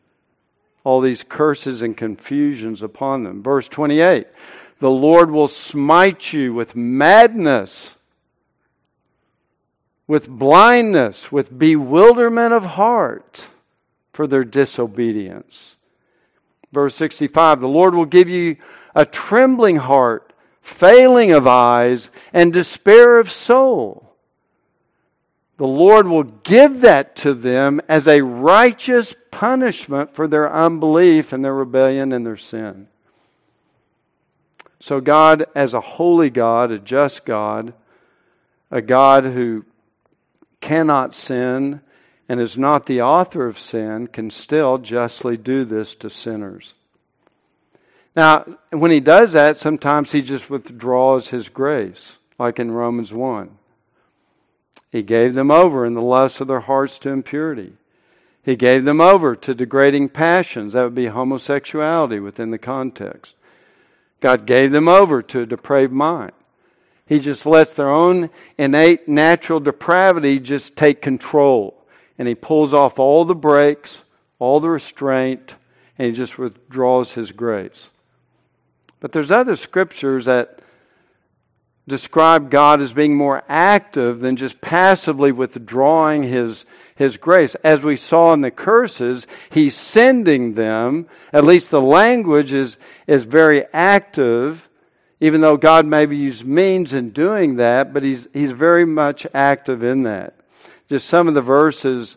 all 0.84 1.02
these 1.02 1.24
curses 1.24 1.82
and 1.82 1.98
confusions 1.98 2.84
upon 2.84 3.24
them. 3.24 3.42
Verse 3.42 3.68
28 3.68 4.28
The 4.80 4.90
Lord 4.90 5.32
will 5.32 5.48
smite 5.48 6.34
you 6.34 6.54
with 6.54 6.76
madness, 6.76 7.96
with 10.08 10.28
blindness, 10.28 11.32
with 11.32 11.58
bewilderment 11.58 12.54
of 12.54 12.63
heart 12.63 13.46
for 14.13 14.28
their 14.28 14.44
disobedience. 14.44 15.76
Verse 16.72 16.96
65 16.96 17.62
The 17.62 17.68
Lord 17.68 17.96
will 17.96 18.06
give 18.06 18.30
you 18.30 18.58
a 18.94 19.06
trembling 19.06 19.78
heart, 19.78 20.34
failing 20.62 21.32
of 21.32 21.48
eyes, 21.48 22.10
and 22.34 22.54
despair 22.54 23.20
of 23.20 23.32
soul. 23.32 24.13
The 25.58 25.68
Lord 25.68 26.08
will 26.08 26.24
give 26.24 26.82
that 26.82 27.15
to 27.18 27.34
them 27.34 27.80
as 27.88 28.08
a 28.08 28.22
righteous 28.22 29.15
punishment 29.32 30.13
for 30.13 30.28
their 30.28 30.54
unbelief 30.54 31.32
and 31.32 31.44
their 31.44 31.54
rebellion 31.54 32.12
and 32.12 32.26
their 32.26 32.38
sin. 32.38 32.88
So, 34.82 35.00
God, 35.00 35.46
as 35.56 35.74
a 35.74 35.82
holy 35.82 36.30
God, 36.30 36.72
a 36.72 36.78
just 36.78 37.26
God, 37.26 37.74
a 38.70 38.82
God 38.82 39.24
who 39.24 39.65
cannot 40.65 41.13
sin, 41.13 41.80
and 42.28 42.41
is 42.41 42.58
not 42.58 42.88
the 42.88 42.99
author 42.99 43.45
of 43.45 43.60
sin 43.60 44.08
can 44.08 44.32
still 44.32 44.80
justly 44.80 45.38
do 45.38 45.63
this 45.63 45.93
to 45.93 46.10
sinners. 46.10 46.73
Now, 48.15 48.45
when 48.71 48.89
he 48.89 48.99
does 48.99 49.34
that, 49.34 49.58
sometimes 49.58 50.12
he 50.12 50.23
just 50.23 50.49
withdraws 50.49 51.28
his 51.28 51.49
grace, 51.49 52.17
like 52.39 52.58
in 52.58 52.71
Romans 52.71 53.13
1. 53.13 53.51
He 54.91 55.04
gave 55.04 55.36
them 55.36 55.51
over 55.51 55.86
in 55.86 55.93
the 55.93 56.01
lust 56.01 56.41
of 56.41 56.47
their 56.47 56.62
hearts 56.62 56.97
to 56.99 57.10
impurity. 57.10 57.73
He 58.41 58.56
gave 58.56 58.86
them 58.86 59.01
over 59.01 59.36
to 59.36 59.54
degrading 59.54 60.10
passions. 60.10 60.73
That 60.73 60.84
would 60.84 60.95
be 60.95 61.08
homosexuality 61.08 62.19
within 62.19 62.49
the 62.49 62.58
context. 62.58 63.36
God 64.19 64.47
gave 64.47 64.71
them 64.71 64.88
over 64.88 65.21
to 65.21 65.41
a 65.41 65.45
depraved 65.45 65.93
mind. 65.93 66.32
He 67.08 67.20
just 67.20 67.46
lets 67.46 67.74
their 67.74 67.89
own 67.89 68.30
innate 68.58 69.08
natural 69.08 69.60
depravity 69.60 70.39
just 70.39 70.76
take 70.76 71.02
control 71.02 71.86
and 72.18 72.28
he 72.28 72.36
pulls 72.36 72.74
off 72.74 72.98
all 72.98 73.26
the 73.26 73.36
brakes, 73.36 73.98
all 74.39 74.60
the 74.60 74.70
restraint, 74.70 75.56
and 75.98 76.08
he 76.08 76.13
just 76.13 76.38
withdraws 76.38 77.12
his 77.12 77.32
grace. 77.32 77.89
But 79.00 79.12
there's 79.12 79.32
other 79.32 79.56
scriptures 79.56 80.26
that 80.26 80.60
describe 81.88 82.50
God 82.50 82.82
as 82.82 82.94
being 82.94 83.15
more 83.15 83.44
active 83.48 84.20
than 84.20 84.38
just 84.38 84.60
passively 84.60 85.32
withdrawing 85.32 86.24
his, 86.24 86.65
his 86.96 87.18
grace. 87.18 87.56
As 87.63 87.84
we 87.84 87.98
saw 87.98 88.34
in 88.34 88.41
the 88.41 88.50
curses, 88.50 89.28
he's 89.52 89.76
sending 89.76 90.56
them. 90.56 91.08
At 91.32 91.46
least 91.46 91.70
the 91.70 91.82
language 91.82 92.54
is, 92.54 92.78
is 93.06 93.24
very 93.24 93.65
active, 93.74 94.68
even 95.19 95.41
though 95.41 95.58
God 95.58 95.86
maybe 95.86 96.17
used 96.17 96.45
means 96.45 96.93
in 96.93 97.12
doing 97.12 97.56
that, 97.58 97.93
but 97.93 98.04
he's, 98.04 98.28
he's 98.34 98.51
very 98.51 98.86
much 98.86 99.25
active 99.34 99.84
in 99.84 100.04
that 100.04 100.36
just 100.89 101.08
some 101.08 101.28
of 101.28 101.34
the 101.34 101.41
verses. 101.41 102.15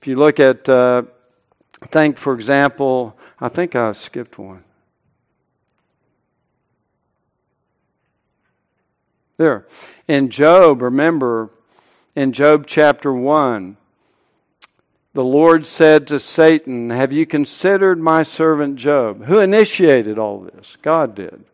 If 0.00 0.08
you 0.08 0.16
look 0.16 0.40
at, 0.40 0.68
uh, 0.68 1.02
think, 1.90 2.18
for 2.18 2.34
example, 2.34 3.16
I 3.40 3.48
think 3.48 3.74
I 3.74 3.92
skipped 3.92 4.38
one. 4.38 4.64
There. 9.36 9.66
In 10.08 10.30
Job, 10.30 10.80
remember, 10.80 11.50
in 12.14 12.32
Job 12.32 12.66
chapter 12.66 13.12
1, 13.12 13.76
the 15.12 15.24
Lord 15.24 15.66
said 15.66 16.06
to 16.06 16.20
Satan, 16.20 16.90
Have 16.90 17.12
you 17.12 17.26
considered 17.26 17.98
my 18.00 18.22
servant 18.22 18.76
Job? 18.76 19.24
Who 19.24 19.38
initiated 19.38 20.18
all 20.18 20.40
this? 20.40 20.76
God 20.82 21.14
did. 21.14 21.44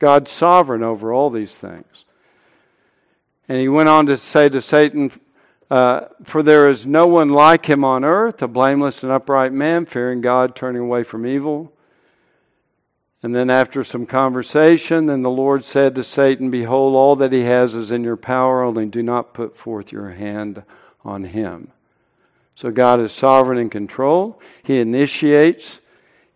God's 0.00 0.32
sovereign 0.32 0.82
over 0.82 1.12
all 1.12 1.30
these 1.30 1.54
things. 1.54 2.04
And 3.48 3.58
he 3.58 3.68
went 3.68 3.88
on 3.88 4.06
to 4.06 4.16
say 4.16 4.48
to 4.48 4.60
Satan, 4.60 5.12
uh, 5.70 6.06
For 6.24 6.42
there 6.42 6.68
is 6.68 6.86
no 6.86 7.06
one 7.06 7.28
like 7.28 7.66
him 7.66 7.84
on 7.84 8.04
earth, 8.04 8.42
a 8.42 8.48
blameless 8.48 9.02
and 9.04 9.12
upright 9.12 9.52
man, 9.52 9.86
fearing 9.86 10.20
God, 10.20 10.56
turning 10.56 10.82
away 10.82 11.04
from 11.04 11.26
evil. 11.26 11.72
And 13.22 13.34
then, 13.34 13.50
after 13.50 13.84
some 13.84 14.06
conversation, 14.06 15.06
then 15.06 15.20
the 15.20 15.28
Lord 15.28 15.64
said 15.64 15.94
to 15.94 16.04
Satan, 16.04 16.50
Behold, 16.50 16.96
all 16.96 17.16
that 17.16 17.32
he 17.32 17.42
has 17.42 17.74
is 17.74 17.90
in 17.90 18.02
your 18.02 18.16
power, 18.16 18.62
only 18.62 18.86
do 18.86 19.02
not 19.02 19.34
put 19.34 19.56
forth 19.56 19.92
your 19.92 20.10
hand 20.10 20.62
on 21.04 21.24
him. 21.24 21.70
So 22.56 22.70
God 22.70 23.00
is 23.00 23.12
sovereign 23.12 23.58
in 23.58 23.68
control. 23.68 24.40
He 24.62 24.78
initiates, 24.78 25.80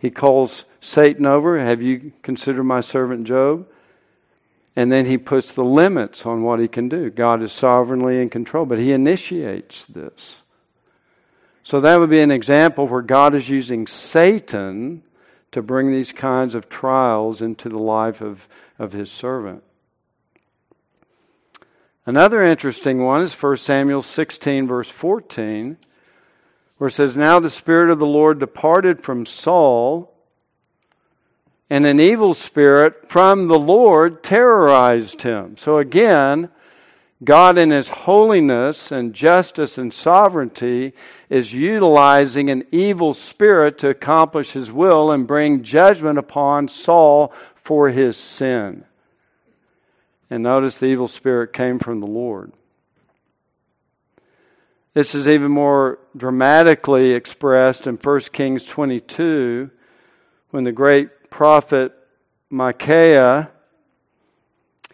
he 0.04 0.10
calls 0.10 0.66
Satan 0.82 1.24
over. 1.24 1.58
Have 1.58 1.80
you 1.80 2.12
considered 2.22 2.64
my 2.64 2.82
servant 2.82 3.26
Job? 3.26 3.66
And 4.76 4.92
then 4.92 5.06
he 5.06 5.16
puts 5.16 5.52
the 5.52 5.64
limits 5.64 6.26
on 6.26 6.42
what 6.42 6.60
he 6.60 6.68
can 6.68 6.90
do. 6.90 7.08
God 7.08 7.42
is 7.42 7.54
sovereignly 7.54 8.20
in 8.20 8.28
control, 8.28 8.66
but 8.66 8.78
he 8.78 8.92
initiates 8.92 9.86
this. 9.86 10.36
So 11.62 11.80
that 11.80 11.98
would 11.98 12.10
be 12.10 12.20
an 12.20 12.30
example 12.30 12.86
where 12.86 13.00
God 13.00 13.34
is 13.34 13.48
using 13.48 13.86
Satan 13.86 15.02
to 15.52 15.62
bring 15.62 15.90
these 15.90 16.12
kinds 16.12 16.54
of 16.54 16.68
trials 16.68 17.40
into 17.40 17.70
the 17.70 17.78
life 17.78 18.20
of, 18.20 18.46
of 18.78 18.92
his 18.92 19.10
servant. 19.10 19.62
Another 22.04 22.42
interesting 22.42 23.02
one 23.02 23.22
is 23.22 23.32
1 23.32 23.56
Samuel 23.56 24.02
16, 24.02 24.66
verse 24.66 24.90
14, 24.90 25.78
where 26.78 26.88
it 26.88 26.92
says, 26.92 27.16
Now 27.16 27.40
the 27.40 27.50
Spirit 27.50 27.90
of 27.90 27.98
the 27.98 28.06
Lord 28.06 28.38
departed 28.38 29.02
from 29.02 29.26
Saul, 29.26 30.12
and 31.70 31.86
an 31.86 31.98
evil 31.98 32.34
spirit 32.34 33.10
from 33.10 33.48
the 33.48 33.58
Lord 33.58 34.22
terrorized 34.22 35.22
him. 35.22 35.56
So 35.56 35.78
again, 35.78 36.50
God, 37.22 37.56
in 37.56 37.70
His 37.70 37.88
holiness 37.88 38.92
and 38.92 39.14
justice 39.14 39.78
and 39.78 39.94
sovereignty, 39.94 40.92
is 41.30 41.54
utilizing 41.54 42.50
an 42.50 42.64
evil 42.70 43.14
spirit 43.14 43.78
to 43.78 43.88
accomplish 43.88 44.50
His 44.50 44.70
will 44.70 45.10
and 45.10 45.26
bring 45.26 45.62
judgment 45.62 46.18
upon 46.18 46.68
Saul 46.68 47.32
for 47.64 47.88
his 47.88 48.16
sin. 48.16 48.84
And 50.30 50.42
notice 50.42 50.78
the 50.78 50.86
evil 50.86 51.08
spirit 51.08 51.52
came 51.52 51.78
from 51.78 52.00
the 52.00 52.06
Lord. 52.06 52.52
This 54.94 55.16
is 55.16 55.26
even 55.26 55.50
more 55.50 55.98
dramatically 56.16 57.10
expressed 57.10 57.88
in 57.88 57.96
1 57.96 58.20
Kings 58.32 58.64
22 58.64 59.68
when 60.50 60.62
the 60.62 60.70
great 60.70 61.30
prophet 61.30 61.92
Micaiah 62.48 63.50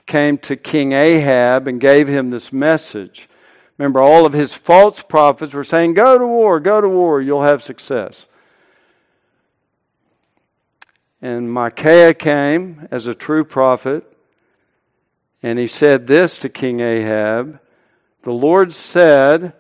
came 0.06 0.38
to 0.38 0.56
King 0.56 0.92
Ahab 0.92 1.68
and 1.68 1.78
gave 1.78 2.08
him 2.08 2.30
this 2.30 2.50
message. 2.50 3.28
Remember, 3.76 4.00
all 4.00 4.24
of 4.24 4.32
his 4.32 4.54
false 4.54 5.02
prophets 5.02 5.52
were 5.52 5.64
saying, 5.64 5.92
Go 5.92 6.16
to 6.16 6.26
war, 6.26 6.60
go 6.60 6.80
to 6.80 6.88
war, 6.88 7.20
you'll 7.20 7.42
have 7.42 7.62
success. 7.62 8.26
And 11.20 11.52
Micaiah 11.52 12.14
came 12.14 12.88
as 12.90 13.06
a 13.06 13.14
true 13.14 13.44
prophet, 13.44 14.10
and 15.42 15.58
he 15.58 15.68
said 15.68 16.06
this 16.06 16.38
to 16.38 16.48
King 16.48 16.80
Ahab 16.80 17.60
The 18.22 18.32
Lord 18.32 18.72
said, 18.72 19.52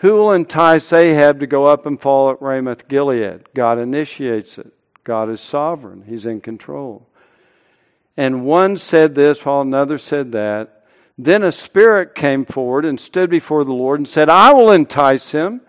Who 0.00 0.14
will 0.14 0.32
entice 0.32 0.92
Ahab 0.92 1.40
to 1.40 1.46
go 1.46 1.66
up 1.66 1.84
and 1.84 2.00
fall 2.00 2.30
at 2.30 2.40
Ramoth 2.40 2.88
Gilead? 2.88 3.52
God 3.54 3.78
initiates 3.78 4.56
it. 4.56 4.72
God 5.04 5.28
is 5.28 5.40
sovereign, 5.40 6.04
He's 6.06 6.26
in 6.26 6.40
control. 6.40 7.06
And 8.16 8.44
one 8.44 8.76
said 8.76 9.14
this 9.14 9.44
while 9.44 9.60
another 9.60 9.98
said 9.98 10.32
that. 10.32 10.84
Then 11.18 11.42
a 11.42 11.52
spirit 11.52 12.14
came 12.14 12.46
forward 12.46 12.86
and 12.86 12.98
stood 12.98 13.28
before 13.28 13.64
the 13.64 13.72
Lord 13.72 14.00
and 14.00 14.08
said, 14.08 14.30
I 14.30 14.54
will 14.54 14.72
entice 14.72 15.32
him. 15.32 15.60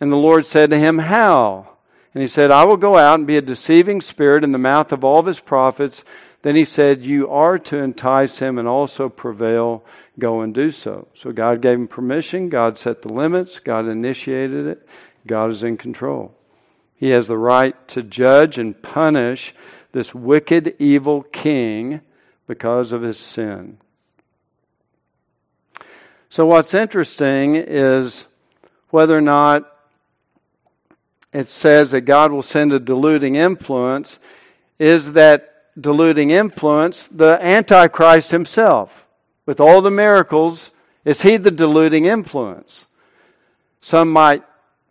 And 0.00 0.12
the 0.12 0.16
Lord 0.16 0.46
said 0.46 0.70
to 0.70 0.78
him, 0.78 0.98
How? 0.98 1.68
And 2.14 2.22
he 2.22 2.28
said, 2.28 2.52
I 2.52 2.64
will 2.64 2.76
go 2.76 2.96
out 2.96 3.18
and 3.18 3.26
be 3.26 3.36
a 3.36 3.42
deceiving 3.42 4.00
spirit 4.00 4.44
in 4.44 4.52
the 4.52 4.58
mouth 4.58 4.92
of 4.92 5.02
all 5.02 5.18
of 5.18 5.26
his 5.26 5.40
prophets. 5.40 6.04
Then 6.42 6.56
he 6.56 6.64
said, 6.64 7.04
You 7.04 7.30
are 7.30 7.58
to 7.58 7.78
entice 7.78 8.38
him 8.38 8.58
and 8.58 8.68
also 8.68 9.08
prevail. 9.08 9.84
Go 10.18 10.40
and 10.40 10.54
do 10.54 10.70
so. 10.70 11.08
So 11.14 11.32
God 11.32 11.62
gave 11.62 11.78
him 11.78 11.88
permission. 11.88 12.48
God 12.48 12.78
set 12.78 13.02
the 13.02 13.12
limits. 13.12 13.60
God 13.60 13.86
initiated 13.86 14.66
it. 14.66 14.86
God 15.26 15.50
is 15.50 15.62
in 15.62 15.76
control. 15.76 16.34
He 16.96 17.10
has 17.10 17.28
the 17.28 17.38
right 17.38 17.76
to 17.88 18.02
judge 18.02 18.58
and 18.58 18.80
punish 18.80 19.54
this 19.92 20.14
wicked, 20.14 20.74
evil 20.78 21.22
king 21.22 22.00
because 22.46 22.92
of 22.92 23.02
his 23.02 23.18
sin. 23.18 23.78
So, 26.30 26.46
what's 26.46 26.74
interesting 26.74 27.56
is 27.56 28.24
whether 28.90 29.16
or 29.16 29.22
not 29.22 29.70
it 31.32 31.48
says 31.48 31.90
that 31.92 32.02
God 32.02 32.32
will 32.32 32.42
send 32.42 32.72
a 32.72 32.80
deluding 32.80 33.36
influence, 33.36 34.18
is 34.78 35.12
that 35.12 35.51
deluding 35.80 36.30
influence 36.30 37.08
the 37.10 37.38
Antichrist 37.44 38.30
himself? 38.30 38.90
With 39.46 39.60
all 39.60 39.82
the 39.82 39.90
miracles, 39.90 40.70
is 41.04 41.22
he 41.22 41.36
the 41.36 41.50
deluding 41.50 42.04
influence? 42.04 42.86
Some 43.80 44.12
might 44.12 44.44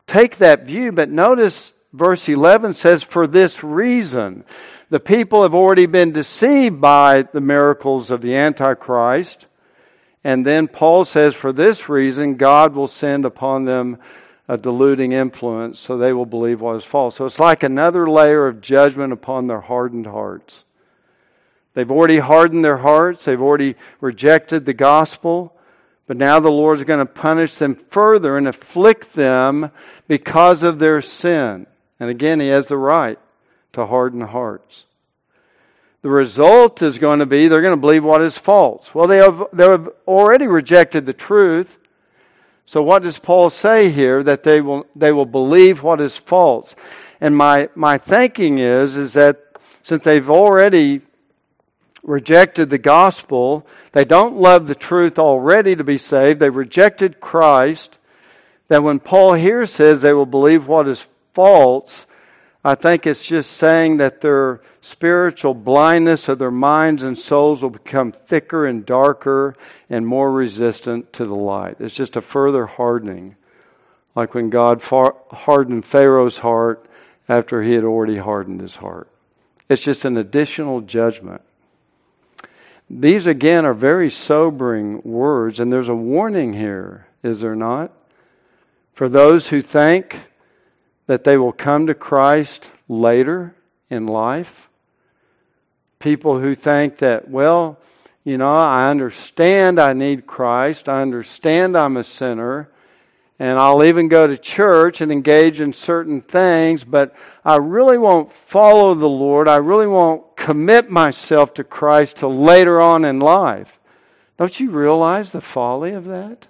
take 0.07 0.37
that 0.37 0.65
view, 0.65 0.91
but 0.91 1.09
notice 1.09 1.73
verse 1.93 2.27
11 2.27 2.73
says, 2.73 3.01
For 3.03 3.27
this 3.27 3.63
reason 3.63 4.43
the 4.91 4.99
people 4.99 5.43
have 5.43 5.55
already 5.55 5.85
been 5.85 6.11
deceived 6.11 6.81
by 6.81 7.21
the 7.21 7.39
miracles 7.39 8.11
of 8.11 8.21
the 8.21 8.35
Antichrist. 8.35 9.45
And 10.23 10.45
then 10.45 10.67
Paul 10.67 11.05
says, 11.05 11.33
for 11.33 11.53
this 11.53 11.87
reason, 11.87 12.35
God 12.35 12.75
will 12.75 12.89
send 12.89 13.23
upon 13.23 13.63
them 13.63 13.97
a 14.49 14.57
deluding 14.57 15.13
influence 15.13 15.79
so 15.79 15.97
they 15.97 16.11
will 16.11 16.25
believe 16.25 16.59
what 16.59 16.75
is 16.75 16.83
false. 16.83 17.15
So 17.15 17.25
it's 17.25 17.39
like 17.39 17.63
another 17.63 18.09
layer 18.09 18.47
of 18.47 18.59
judgment 18.59 19.13
upon 19.13 19.47
their 19.47 19.61
hardened 19.61 20.07
hearts. 20.07 20.65
They've 21.73 21.89
already 21.89 22.19
hardened 22.19 22.65
their 22.65 22.77
hearts, 22.77 23.25
they've 23.25 23.41
already 23.41 23.75
rejected 24.01 24.65
the 24.65 24.73
gospel, 24.73 25.55
but 26.07 26.17
now 26.17 26.39
the 26.39 26.51
Lord 26.51 26.79
is 26.79 26.83
going 26.83 26.99
to 26.99 27.05
punish 27.05 27.55
them 27.55 27.75
further 27.89 28.37
and 28.37 28.47
afflict 28.47 29.13
them 29.13 29.71
because 30.07 30.63
of 30.63 30.79
their 30.79 31.01
sin. 31.01 31.67
And 31.99 32.09
again, 32.09 32.39
He 32.39 32.49
has 32.49 32.67
the 32.67 32.77
right 32.77 33.17
to 33.73 33.85
harden 33.85 34.21
hearts. 34.21 34.83
The 36.01 36.09
result 36.09 36.81
is 36.81 36.97
going 36.97 37.19
to 37.19 37.25
be 37.25 37.47
they're 37.47 37.61
going 37.61 37.71
to 37.73 37.77
believe 37.77 38.03
what 38.03 38.21
is 38.21 38.37
false. 38.37 38.93
Well, 38.93 39.07
they 39.07 39.17
have, 39.17 39.43
they 39.53 39.69
have 39.69 39.87
already 40.07 40.47
rejected 40.47 41.05
the 41.05 41.13
truth. 41.13 41.77
So 42.65 42.81
what 42.81 43.03
does 43.03 43.19
Paul 43.19 43.49
say 43.49 43.91
here? 43.91 44.23
That 44.23 44.43
they 44.43 44.61
will, 44.61 44.87
they 44.95 45.11
will 45.11 45.25
believe 45.25 45.83
what 45.83 46.01
is 46.01 46.17
false. 46.17 46.75
And 47.19 47.37
my, 47.37 47.69
my 47.75 47.97
thinking 47.99 48.57
is, 48.57 48.97
is 48.97 49.13
that 49.13 49.39
since 49.83 50.03
they've 50.03 50.29
already 50.29 51.01
rejected 52.03 52.69
the 52.69 52.77
gospel, 52.77 53.65
they 53.91 54.05
don't 54.05 54.37
love 54.37 54.67
the 54.67 54.75
truth 54.75 55.19
already 55.19 55.75
to 55.75 55.83
be 55.83 55.97
saved, 55.97 56.39
they've 56.39 56.55
rejected 56.55 57.21
Christ, 57.21 57.97
that 58.67 58.83
when 58.83 58.99
Paul 58.99 59.33
here 59.33 59.65
says 59.65 60.01
they 60.01 60.13
will 60.13 60.25
believe 60.25 60.67
what 60.67 60.87
is 60.87 61.05
false, 61.33 62.05
I 62.63 62.75
think 62.75 63.07
it's 63.07 63.23
just 63.23 63.51
saying 63.51 63.97
that 63.97 64.21
their 64.21 64.61
spiritual 64.81 65.53
blindness 65.53 66.27
of 66.27 66.39
their 66.39 66.51
minds 66.51 67.01
and 67.03 67.17
souls 67.17 67.61
will 67.61 67.71
become 67.71 68.11
thicker 68.11 68.65
and 68.65 68.85
darker 68.85 69.55
and 69.89 70.05
more 70.05 70.31
resistant 70.31 71.11
to 71.13 71.25
the 71.25 71.35
light. 71.35 71.77
It's 71.79 71.95
just 71.95 72.15
a 72.15 72.21
further 72.21 72.65
hardening, 72.67 73.35
like 74.15 74.33
when 74.33 74.49
God 74.49 74.81
hardened 74.83 75.85
Pharaoh's 75.85 76.39
heart 76.39 76.85
after 77.27 77.63
he 77.63 77.73
had 77.73 77.83
already 77.83 78.17
hardened 78.17 78.61
his 78.61 78.75
heart. 78.75 79.07
It's 79.67 79.81
just 79.81 80.05
an 80.05 80.17
additional 80.17 80.81
judgment. 80.81 81.41
These, 82.93 83.25
again, 83.25 83.65
are 83.65 83.73
very 83.73 84.11
sobering 84.11 85.01
words, 85.03 85.61
and 85.61 85.71
there's 85.71 85.87
a 85.87 85.95
warning 85.95 86.51
here, 86.51 87.07
is 87.23 87.39
there 87.39 87.55
not? 87.55 87.93
For 88.93 89.07
those 89.07 89.47
who 89.47 89.61
think 89.61 90.19
that 91.07 91.23
they 91.23 91.37
will 91.37 91.53
come 91.53 91.87
to 91.87 91.93
Christ 91.93 92.69
later 92.89 93.55
in 93.89 94.07
life. 94.07 94.67
People 95.99 96.39
who 96.39 96.53
think 96.53 96.97
that, 96.97 97.29
well, 97.29 97.79
you 98.25 98.37
know, 98.37 98.57
I 98.57 98.89
understand 98.89 99.79
I 99.79 99.93
need 99.93 100.27
Christ, 100.27 100.89
I 100.89 101.01
understand 101.01 101.77
I'm 101.77 101.95
a 101.95 102.03
sinner, 102.03 102.69
and 103.41 103.57
I'll 103.57 103.83
even 103.83 104.07
go 104.07 104.27
to 104.27 104.37
church 104.37 105.01
and 105.01 105.11
engage 105.11 105.61
in 105.61 105.73
certain 105.73 106.21
things, 106.21 106.83
but 106.83 107.15
I 107.43 107.55
really 107.55 107.97
won't 107.97 108.31
follow 108.31 108.93
the 108.93 109.09
Lord. 109.09 109.47
I 109.47 109.57
really 109.57 109.87
won't 109.87 110.37
commit 110.37 110.91
myself 110.91 111.55
to 111.55 111.63
Christ 111.63 112.17
till 112.17 112.39
later 112.39 112.79
on 112.79 113.03
in 113.03 113.19
life. 113.19 113.79
Don't 114.37 114.59
you 114.59 114.69
realize 114.69 115.31
the 115.31 115.41
folly 115.41 115.93
of 115.93 116.05
that? 116.05 116.49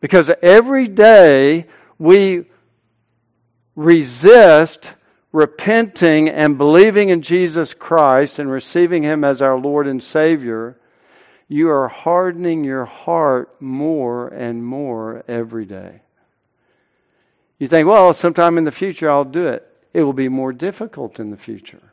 Because 0.00 0.30
every 0.42 0.86
day 0.86 1.64
we 1.98 2.44
resist 3.74 4.92
repenting 5.32 6.28
and 6.28 6.58
believing 6.58 7.08
in 7.08 7.22
Jesus 7.22 7.72
Christ 7.72 8.38
and 8.38 8.50
receiving 8.50 9.02
Him 9.02 9.24
as 9.24 9.40
our 9.40 9.58
Lord 9.58 9.86
and 9.86 10.02
Savior, 10.02 10.78
you 11.54 11.70
are 11.70 11.86
hardening 11.86 12.64
your 12.64 12.84
heart 12.84 13.62
more 13.62 14.26
and 14.26 14.66
more 14.66 15.22
every 15.28 15.64
day. 15.64 16.00
You 17.60 17.68
think, 17.68 17.86
well, 17.86 18.12
sometime 18.12 18.58
in 18.58 18.64
the 18.64 18.72
future 18.72 19.08
I'll 19.08 19.24
do 19.24 19.46
it. 19.46 19.64
It 19.92 20.02
will 20.02 20.12
be 20.12 20.28
more 20.28 20.52
difficult 20.52 21.20
in 21.20 21.30
the 21.30 21.36
future. 21.36 21.92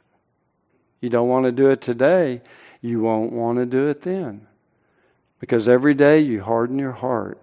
You 1.00 1.12
don't 1.12 1.28
want 1.28 1.46
to 1.46 1.52
do 1.52 1.70
it 1.70 1.80
today, 1.80 2.42
you 2.82 3.02
won't 3.02 3.34
want 3.34 3.60
to 3.60 3.68
do 3.68 3.88
it 3.88 4.02
then. 4.02 4.48
Because 5.40 5.70
every 5.70 5.94
day 5.94 6.22
you 6.22 6.42
harden 6.42 6.80
your 6.80 6.94
heart. 6.94 7.40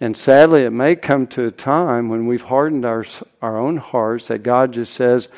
And 0.00 0.14
sadly, 0.14 0.64
it 0.64 0.70
may 0.70 0.96
come 0.96 1.26
to 1.28 1.46
a 1.46 1.50
time 1.50 2.10
when 2.10 2.26
we've 2.26 2.42
hardened 2.42 2.84
our, 2.84 3.06
our 3.40 3.56
own 3.56 3.78
hearts 3.78 4.28
that 4.28 4.42
God 4.42 4.72
just 4.72 4.92
says, 4.92 5.28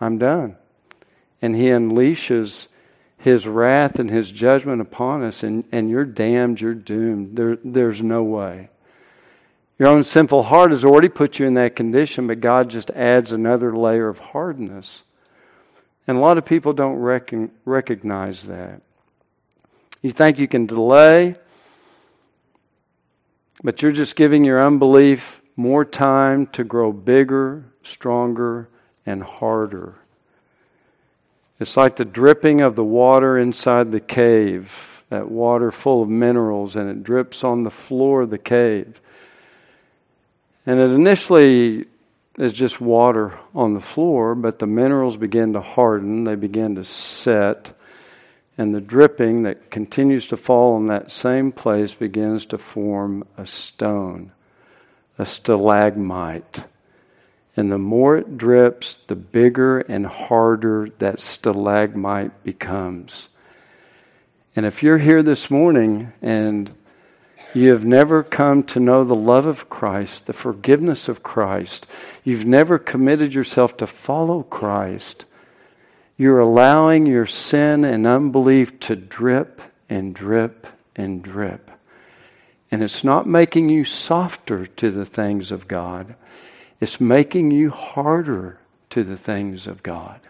I'm 0.00 0.16
done. 0.16 0.56
And 1.42 1.54
He 1.54 1.64
unleashes 1.64 2.68
His 3.24 3.46
wrath 3.46 3.98
and 3.98 4.10
His 4.10 4.30
judgment 4.30 4.82
upon 4.82 5.22
us, 5.22 5.42
and, 5.42 5.64
and 5.72 5.88
you're 5.88 6.04
damned, 6.04 6.60
you're 6.60 6.74
doomed. 6.74 7.34
There, 7.34 7.56
there's 7.64 8.02
no 8.02 8.22
way. 8.22 8.68
Your 9.78 9.88
own 9.88 10.04
sinful 10.04 10.42
heart 10.42 10.72
has 10.72 10.84
already 10.84 11.08
put 11.08 11.38
you 11.38 11.46
in 11.46 11.54
that 11.54 11.74
condition, 11.74 12.26
but 12.26 12.42
God 12.42 12.68
just 12.68 12.90
adds 12.90 13.32
another 13.32 13.74
layer 13.74 14.10
of 14.10 14.18
hardness. 14.18 15.04
And 16.06 16.18
a 16.18 16.20
lot 16.20 16.36
of 16.36 16.44
people 16.44 16.74
don't 16.74 16.96
recognize 17.64 18.42
that. 18.42 18.82
You 20.02 20.12
think 20.12 20.38
you 20.38 20.46
can 20.46 20.66
delay, 20.66 21.36
but 23.62 23.80
you're 23.80 23.90
just 23.90 24.16
giving 24.16 24.44
your 24.44 24.62
unbelief 24.62 25.40
more 25.56 25.86
time 25.86 26.46
to 26.48 26.62
grow 26.62 26.92
bigger, 26.92 27.72
stronger, 27.84 28.68
and 29.06 29.22
harder. 29.22 29.94
It's 31.60 31.76
like 31.76 31.96
the 31.96 32.04
dripping 32.04 32.60
of 32.60 32.74
the 32.74 32.84
water 32.84 33.38
inside 33.38 33.92
the 33.92 34.00
cave, 34.00 34.70
that 35.10 35.30
water 35.30 35.70
full 35.70 36.02
of 36.02 36.08
minerals, 36.08 36.74
and 36.76 36.90
it 36.90 37.04
drips 37.04 37.44
on 37.44 37.62
the 37.62 37.70
floor 37.70 38.22
of 38.22 38.30
the 38.30 38.38
cave. 38.38 39.00
And 40.66 40.80
it 40.80 40.90
initially 40.90 41.86
is 42.36 42.52
just 42.52 42.80
water 42.80 43.38
on 43.54 43.74
the 43.74 43.80
floor, 43.80 44.34
but 44.34 44.58
the 44.58 44.66
minerals 44.66 45.16
begin 45.16 45.52
to 45.52 45.60
harden, 45.60 46.24
they 46.24 46.34
begin 46.34 46.74
to 46.74 46.84
set, 46.84 47.70
and 48.58 48.74
the 48.74 48.80
dripping 48.80 49.44
that 49.44 49.70
continues 49.70 50.26
to 50.28 50.36
fall 50.36 50.76
in 50.76 50.88
that 50.88 51.12
same 51.12 51.52
place 51.52 51.94
begins 51.94 52.46
to 52.46 52.58
form 52.58 53.24
a 53.36 53.46
stone, 53.46 54.32
a 55.18 55.26
stalagmite. 55.26 56.64
And 57.56 57.70
the 57.70 57.78
more 57.78 58.16
it 58.16 58.36
drips, 58.36 58.96
the 59.06 59.14
bigger 59.14 59.80
and 59.80 60.06
harder 60.06 60.88
that 60.98 61.20
stalagmite 61.20 62.42
becomes. 62.42 63.28
And 64.56 64.66
if 64.66 64.82
you're 64.82 64.98
here 64.98 65.22
this 65.22 65.50
morning 65.50 66.12
and 66.22 66.72
you 67.54 67.70
have 67.70 67.84
never 67.84 68.24
come 68.24 68.64
to 68.64 68.80
know 68.80 69.04
the 69.04 69.14
love 69.14 69.46
of 69.46 69.70
Christ, 69.70 70.26
the 70.26 70.32
forgiveness 70.32 71.08
of 71.08 71.22
Christ. 71.22 71.86
You've 72.24 72.44
never 72.44 72.80
committed 72.80 73.32
yourself 73.32 73.76
to 73.76 73.86
follow 73.86 74.42
Christ. 74.42 75.24
You're 76.16 76.40
allowing 76.40 77.06
your 77.06 77.26
sin 77.26 77.84
and 77.84 78.08
unbelief 78.08 78.80
to 78.80 78.96
drip 78.96 79.62
and 79.88 80.12
drip 80.14 80.66
and 80.96 81.22
drip. 81.22 81.70
And 82.72 82.82
it's 82.82 83.04
not 83.04 83.28
making 83.28 83.68
you 83.68 83.84
softer 83.84 84.66
to 84.66 84.90
the 84.90 85.06
things 85.06 85.52
of 85.52 85.68
God, 85.68 86.16
it's 86.84 87.00
making 87.00 87.50
you 87.50 87.70
harder 87.70 88.58
to 88.90 89.02
the 89.02 89.16
things 89.16 89.66
of 89.66 89.82
God. 89.82 90.20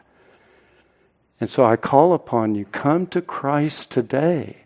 And 1.40 1.50
so 1.50 1.64
I 1.64 1.74
call 1.74 2.14
upon 2.14 2.54
you 2.54 2.64
come 2.66 3.08
to 3.08 3.20
Christ 3.20 3.90
today. 3.90 4.58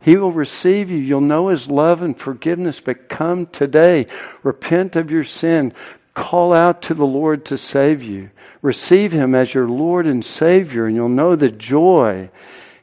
He 0.00 0.16
will 0.16 0.30
receive 0.30 0.92
you. 0.92 0.98
You'll 0.98 1.20
know 1.20 1.48
His 1.48 1.66
love 1.66 2.00
and 2.00 2.16
forgiveness, 2.16 2.78
but 2.78 3.08
come 3.08 3.46
today. 3.46 4.06
Repent 4.44 4.94
of 4.94 5.10
your 5.10 5.24
sin. 5.24 5.72
Call 6.14 6.52
out 6.52 6.80
to 6.82 6.94
the 6.94 7.04
Lord 7.04 7.44
to 7.46 7.58
save 7.58 8.00
you. 8.00 8.30
Receive 8.62 9.10
Him 9.10 9.34
as 9.34 9.52
your 9.52 9.68
Lord 9.68 10.06
and 10.06 10.24
Savior, 10.24 10.86
and 10.86 10.94
you'll 10.94 11.08
know 11.08 11.34
the 11.34 11.50
joy 11.50 12.30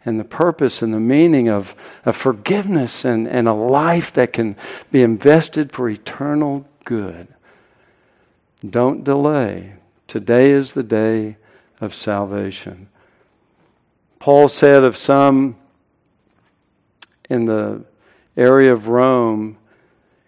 and 0.04 0.20
the 0.20 0.26
purpose 0.26 0.82
and 0.82 0.94
the 0.94 1.00
meaning 1.00 1.48
of, 1.48 1.76
of 2.04 2.18
forgiveness 2.18 3.06
and, 3.06 3.26
and 3.26 3.48
a 3.48 3.54
life 3.54 4.12
that 4.14 4.34
can 4.34 4.58
be 4.92 5.02
invested 5.02 5.72
for 5.72 5.88
eternal 5.88 6.66
good. 6.84 7.30
Don't 8.68 9.04
delay. 9.04 9.74
Today 10.08 10.52
is 10.52 10.74
the 10.74 10.84
day 10.84 11.38
of 11.80 11.96
salvation. 11.96 12.90
Paul 14.20 14.50
said 14.50 14.84
of 14.84 14.98
some 14.98 15.56
in 17.30 17.46
the 17.46 17.84
area 18.38 18.72
of 18.72 18.88
Rome, 18.88 19.58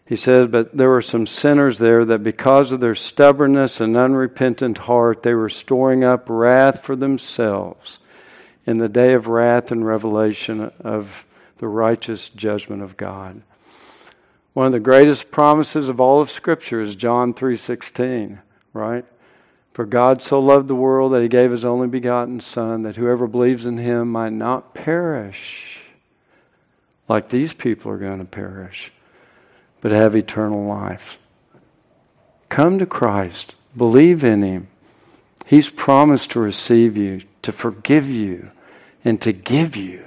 he 0.05 0.15
says, 0.15 0.47
But 0.47 0.75
there 0.75 0.89
were 0.89 1.01
some 1.01 1.27
sinners 1.27 1.77
there 1.77 2.05
that 2.05 2.23
because 2.23 2.71
of 2.71 2.79
their 2.79 2.95
stubbornness 2.95 3.79
and 3.79 3.95
unrepentant 3.95 4.79
heart, 4.79 5.23
they 5.23 5.33
were 5.33 5.49
storing 5.49 6.03
up 6.03 6.25
wrath 6.27 6.83
for 6.83 6.95
themselves 6.95 7.99
in 8.65 8.77
the 8.77 8.89
day 8.89 9.13
of 9.13 9.27
wrath 9.27 9.71
and 9.71 9.85
revelation 9.85 10.71
of 10.79 11.25
the 11.59 11.67
righteous 11.67 12.29
judgment 12.29 12.81
of 12.81 12.97
God. 12.97 13.41
One 14.53 14.67
of 14.67 14.71
the 14.71 14.79
greatest 14.79 15.31
promises 15.31 15.89
of 15.89 15.99
all 15.99 16.21
of 16.21 16.29
Scripture 16.29 16.81
is 16.81 16.95
John 16.95 17.33
3:16, 17.33 18.39
right? 18.73 19.05
For 19.73 19.85
God 19.85 20.21
so 20.21 20.39
loved 20.39 20.67
the 20.67 20.75
world 20.75 21.13
that 21.13 21.23
he 21.23 21.27
gave 21.27 21.51
his 21.51 21.65
only 21.65 21.87
begotten 21.87 22.39
Son, 22.39 22.83
that 22.83 22.95
whoever 22.95 23.25
believes 23.25 23.65
in 23.65 23.77
him 23.77 24.11
might 24.11 24.33
not 24.33 24.75
perish, 24.75 25.81
like 27.09 27.29
these 27.29 27.53
people 27.53 27.91
are 27.91 27.97
going 27.97 28.19
to 28.19 28.25
perish, 28.25 28.91
but 29.81 29.91
have 29.91 30.15
eternal 30.15 30.65
life. 30.65 31.17
Come 32.49 32.77
to 32.77 32.85
Christ, 32.85 33.55
believe 33.75 34.23
in 34.23 34.43
Him. 34.43 34.67
He's 35.45 35.71
promised 35.71 36.29
to 36.31 36.39
receive 36.39 36.95
you, 36.95 37.23
to 37.41 37.51
forgive 37.51 38.07
you, 38.07 38.51
and 39.03 39.19
to 39.21 39.33
give 39.33 39.75
you 39.75 40.05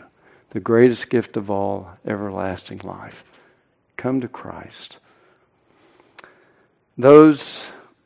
the 0.50 0.60
greatest 0.60 1.10
gift 1.10 1.36
of 1.36 1.50
all, 1.50 1.90
everlasting 2.06 2.82
life. 2.84 3.24
Come 3.96 4.20
to 4.20 4.28
Christ. 4.28 4.98
Those 6.98 7.64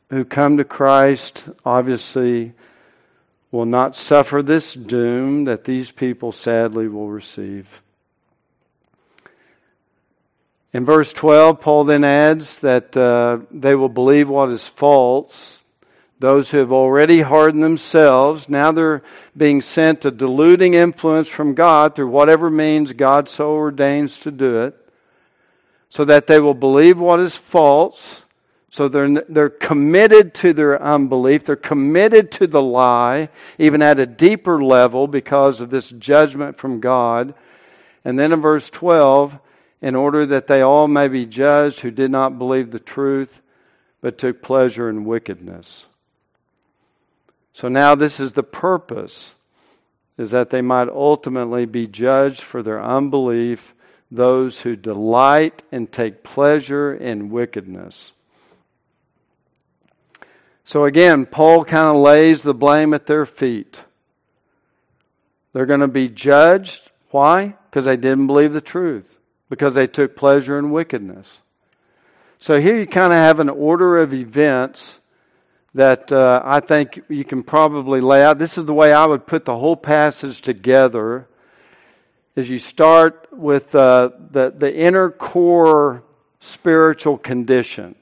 who 0.09 0.25
come 0.25 0.57
to 0.57 0.63
Christ 0.63 1.43
obviously 1.65 2.53
will 3.51 3.65
not 3.65 3.95
suffer 3.95 4.41
this 4.41 4.73
doom 4.73 5.45
that 5.45 5.65
these 5.65 5.91
people 5.91 6.31
sadly 6.31 6.87
will 6.87 7.09
receive. 7.09 7.67
In 10.73 10.85
verse 10.85 11.11
12, 11.11 11.59
Paul 11.59 11.83
then 11.83 12.05
adds 12.05 12.59
that 12.59 12.95
uh, 12.95 13.39
they 13.51 13.75
will 13.75 13.89
believe 13.89 14.29
what 14.29 14.49
is 14.49 14.65
false. 14.67 15.63
Those 16.19 16.49
who 16.49 16.59
have 16.59 16.71
already 16.71 17.21
hardened 17.21 17.63
themselves, 17.63 18.47
now 18.47 18.71
they're 18.71 19.01
being 19.35 19.61
sent 19.61 20.05
a 20.05 20.11
deluding 20.11 20.73
influence 20.73 21.27
from 21.27 21.55
God 21.55 21.95
through 21.95 22.07
whatever 22.07 22.49
means 22.49 22.93
God 22.93 23.27
so 23.27 23.51
ordains 23.51 24.17
to 24.19 24.31
do 24.31 24.61
it, 24.61 24.75
so 25.91 26.05
that 26.05 26.25
they 26.25 26.39
will 26.39 26.55
believe 26.55 26.97
what 26.97 27.19
is 27.19 27.35
false. 27.35 28.23
So 28.71 28.87
they're, 28.87 29.21
they're 29.27 29.49
committed 29.49 30.33
to 30.35 30.53
their 30.53 30.81
unbelief. 30.81 31.43
They're 31.43 31.57
committed 31.57 32.31
to 32.31 32.47
the 32.47 32.61
lie, 32.61 33.27
even 33.59 33.81
at 33.81 33.99
a 33.99 34.05
deeper 34.05 34.63
level 34.63 35.05
because 35.07 35.59
of 35.59 35.69
this 35.69 35.89
judgment 35.89 36.57
from 36.57 36.79
God. 36.79 37.33
And 38.05 38.17
then 38.17 38.31
in 38.31 38.41
verse 38.41 38.69
12, 38.69 39.37
in 39.81 39.95
order 39.95 40.25
that 40.27 40.47
they 40.47 40.61
all 40.61 40.87
may 40.87 41.09
be 41.09 41.25
judged 41.25 41.81
who 41.81 41.91
did 41.91 42.09
not 42.09 42.39
believe 42.39 42.71
the 42.71 42.79
truth, 42.79 43.41
but 43.99 44.17
took 44.17 44.41
pleasure 44.41 44.89
in 44.89 45.03
wickedness. 45.03 45.85
So 47.51 47.67
now 47.67 47.95
this 47.95 48.21
is 48.21 48.31
the 48.31 48.43
purpose, 48.43 49.31
is 50.17 50.31
that 50.31 50.51
they 50.51 50.61
might 50.61 50.87
ultimately 50.87 51.65
be 51.65 51.85
judged 51.85 52.41
for 52.41 52.63
their 52.63 52.81
unbelief, 52.81 53.73
those 54.11 54.59
who 54.59 54.75
delight 54.75 55.61
and 55.71 55.91
take 55.91 56.23
pleasure 56.23 56.93
in 56.93 57.29
wickedness. 57.29 58.11
So 60.65 60.85
again, 60.85 61.25
Paul 61.25 61.65
kind 61.65 61.89
of 61.89 61.95
lays 61.95 62.43
the 62.43 62.53
blame 62.53 62.93
at 62.93 63.07
their 63.07 63.25
feet. 63.25 63.79
They're 65.53 65.65
going 65.65 65.79
to 65.79 65.87
be 65.87 66.09
judged. 66.09 66.81
Why? 67.09 67.55
Because 67.69 67.85
they 67.85 67.97
didn't 67.97 68.27
believe 68.27 68.53
the 68.53 68.61
truth 68.61 69.07
because 69.49 69.73
they 69.73 69.85
took 69.85 70.15
pleasure 70.15 70.57
in 70.57 70.71
wickedness. 70.71 71.39
So 72.39 72.59
here 72.59 72.79
you 72.79 72.87
kind 72.87 73.11
of 73.11 73.19
have 73.19 73.39
an 73.39 73.49
order 73.49 73.97
of 73.97 74.13
events 74.13 74.93
that 75.73 76.11
uh, 76.11 76.41
I 76.43 76.61
think 76.61 77.01
you 77.09 77.25
can 77.25 77.43
probably 77.43 78.01
lay 78.01 78.23
out. 78.23 78.39
This 78.39 78.57
is 78.57 78.65
the 78.65 78.73
way 78.73 78.93
I 78.93 79.05
would 79.05 79.27
put 79.27 79.45
the 79.45 79.57
whole 79.57 79.75
passage 79.75 80.41
together. 80.41 81.27
Is 82.35 82.49
you 82.49 82.59
start 82.59 83.27
with 83.31 83.73
uh, 83.75 84.09
the 84.31 84.53
the 84.55 84.73
inner 84.73 85.09
core 85.09 86.03
spiritual 86.41 87.17
condition. 87.17 87.95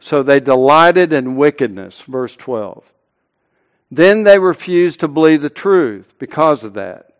So 0.00 0.22
they 0.22 0.40
delighted 0.40 1.12
in 1.12 1.36
wickedness, 1.36 2.02
verse 2.02 2.34
12. 2.34 2.84
Then 3.90 4.24
they 4.24 4.38
refused 4.38 5.00
to 5.00 5.08
believe 5.08 5.42
the 5.42 5.50
truth 5.50 6.14
because 6.18 6.64
of 6.64 6.74
that. 6.74 7.14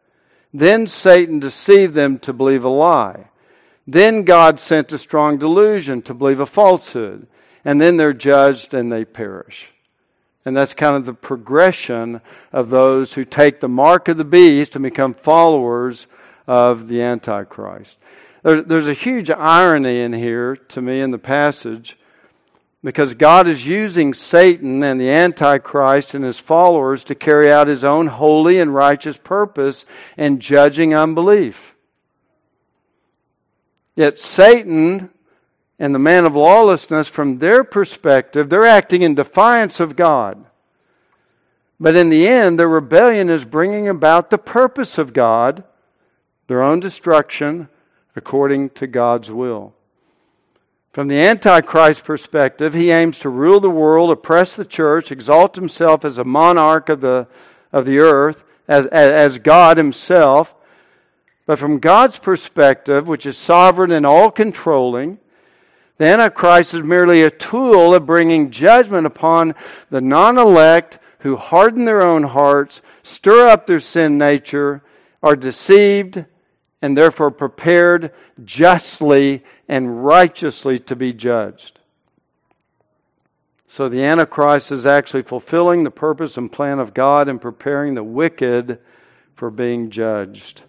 Then 0.52 0.86
Satan 0.86 1.38
deceived 1.38 1.94
them 1.94 2.18
to 2.20 2.32
believe 2.32 2.64
a 2.64 2.68
lie. 2.68 3.28
Then 3.86 4.24
God 4.24 4.60
sent 4.60 4.92
a 4.92 4.98
strong 4.98 5.38
delusion 5.38 6.02
to 6.02 6.14
believe 6.14 6.40
a 6.40 6.46
falsehood. 6.46 7.26
And 7.64 7.80
then 7.80 7.96
they're 7.96 8.12
judged 8.12 8.74
and 8.74 8.90
they 8.90 9.04
perish. 9.04 9.68
And 10.44 10.56
that's 10.56 10.74
kind 10.74 10.96
of 10.96 11.04
the 11.04 11.14
progression 11.14 12.20
of 12.52 12.70
those 12.70 13.12
who 13.12 13.24
take 13.24 13.60
the 13.60 13.68
mark 13.68 14.08
of 14.08 14.16
the 14.16 14.24
beast 14.24 14.76
and 14.76 14.82
become 14.82 15.14
followers 15.14 16.06
of 16.48 16.88
the 16.88 17.02
Antichrist. 17.02 17.96
there's 18.42 18.88
a 18.88 18.94
huge 18.94 19.30
irony 19.30 20.00
in 20.00 20.12
here 20.12 20.56
to 20.56 20.82
me 20.82 21.00
in 21.00 21.12
the 21.12 21.18
passage 21.18 21.96
because 22.82 23.12
God 23.14 23.46
is 23.46 23.66
using 23.66 24.14
Satan 24.14 24.82
and 24.82 25.00
the 25.00 25.10
Antichrist 25.10 26.14
and 26.14 26.24
his 26.24 26.38
followers 26.38 27.04
to 27.04 27.14
carry 27.14 27.52
out 27.52 27.66
his 27.66 27.84
own 27.84 28.06
holy 28.06 28.58
and 28.58 28.74
righteous 28.74 29.16
purpose 29.16 29.84
in 30.16 30.40
judging 30.40 30.94
unbelief. 30.94 31.74
Yet 33.94 34.18
Satan 34.18 35.10
and 35.78 35.94
the 35.94 35.98
man 35.98 36.24
of 36.24 36.34
lawlessness, 36.34 37.08
from 37.08 37.38
their 37.38 37.62
perspective, 37.62 38.48
they're 38.48 38.64
acting 38.64 39.02
in 39.02 39.14
defiance 39.14 39.80
of 39.80 39.96
God. 39.96 40.44
But 41.80 41.94
in 41.94 42.08
the 42.08 42.26
end, 42.26 42.58
their 42.58 42.68
rebellion 42.68 43.28
is 43.28 43.44
bringing 43.44 43.88
about 43.88 44.30
the 44.30 44.38
purpose 44.38 44.98
of 44.98 45.12
God, 45.12 45.62
their 46.48 46.62
own 46.62 46.80
destruction, 46.80 47.68
according 48.16 48.70
to 48.70 48.86
God's 48.86 49.30
will. 49.30 49.74
From 50.92 51.06
the 51.06 51.20
Antichrist 51.20 52.02
perspective, 52.02 52.74
he 52.74 52.90
aims 52.90 53.20
to 53.20 53.28
rule 53.28 53.60
the 53.60 53.70
world, 53.70 54.10
oppress 54.10 54.56
the 54.56 54.64
church, 54.64 55.12
exalt 55.12 55.54
himself 55.54 56.04
as 56.04 56.18
a 56.18 56.24
monarch 56.24 56.88
of 56.88 57.00
the, 57.00 57.28
of 57.72 57.84
the 57.84 57.98
earth, 58.00 58.42
as, 58.66 58.86
as 58.86 59.38
God 59.38 59.76
himself. 59.76 60.54
But 61.46 61.58
from 61.58 61.78
God's 61.78 62.18
perspective, 62.18 63.06
which 63.06 63.26
is 63.26 63.36
sovereign 63.36 63.92
and 63.92 64.04
all 64.04 64.30
controlling, 64.30 65.18
the 65.98 66.06
Antichrist 66.06 66.74
is 66.74 66.82
merely 66.82 67.22
a 67.22 67.30
tool 67.30 67.94
of 67.94 68.06
bringing 68.06 68.50
judgment 68.50 69.06
upon 69.06 69.54
the 69.90 70.00
non 70.00 70.38
elect 70.38 70.98
who 71.20 71.36
harden 71.36 71.84
their 71.84 72.02
own 72.02 72.22
hearts, 72.22 72.80
stir 73.02 73.48
up 73.48 73.66
their 73.66 73.80
sin 73.80 74.16
nature, 74.16 74.82
are 75.22 75.36
deceived, 75.36 76.24
and 76.80 76.96
therefore 76.96 77.30
prepared 77.30 78.12
justly 78.44 79.42
and 79.68 80.04
righteously 80.04 80.78
to 80.78 80.96
be 80.96 81.12
judged. 81.12 81.78
So 83.66 83.88
the 83.88 84.02
Antichrist 84.02 84.72
is 84.72 84.86
actually 84.86 85.22
fulfilling 85.22 85.82
the 85.82 85.90
purpose 85.90 86.36
and 86.36 86.50
plan 86.50 86.78
of 86.78 86.94
God 86.94 87.28
and 87.28 87.40
preparing 87.40 87.94
the 87.94 88.02
wicked 88.02 88.78
for 89.34 89.50
being 89.50 89.90
judged. 89.90 90.62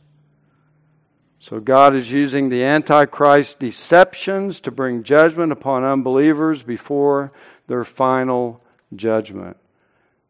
So 1.39 1.59
God 1.59 1.95
is 1.95 2.11
using 2.11 2.49
the 2.49 2.63
Antichrist 2.63 3.59
deceptions 3.59 4.59
to 4.61 4.71
bring 4.71 5.03
judgment 5.03 5.53
upon 5.53 5.85
unbelievers 5.85 6.61
before 6.61 7.31
their 7.67 7.85
final 7.85 8.61
judgment. 8.95 9.55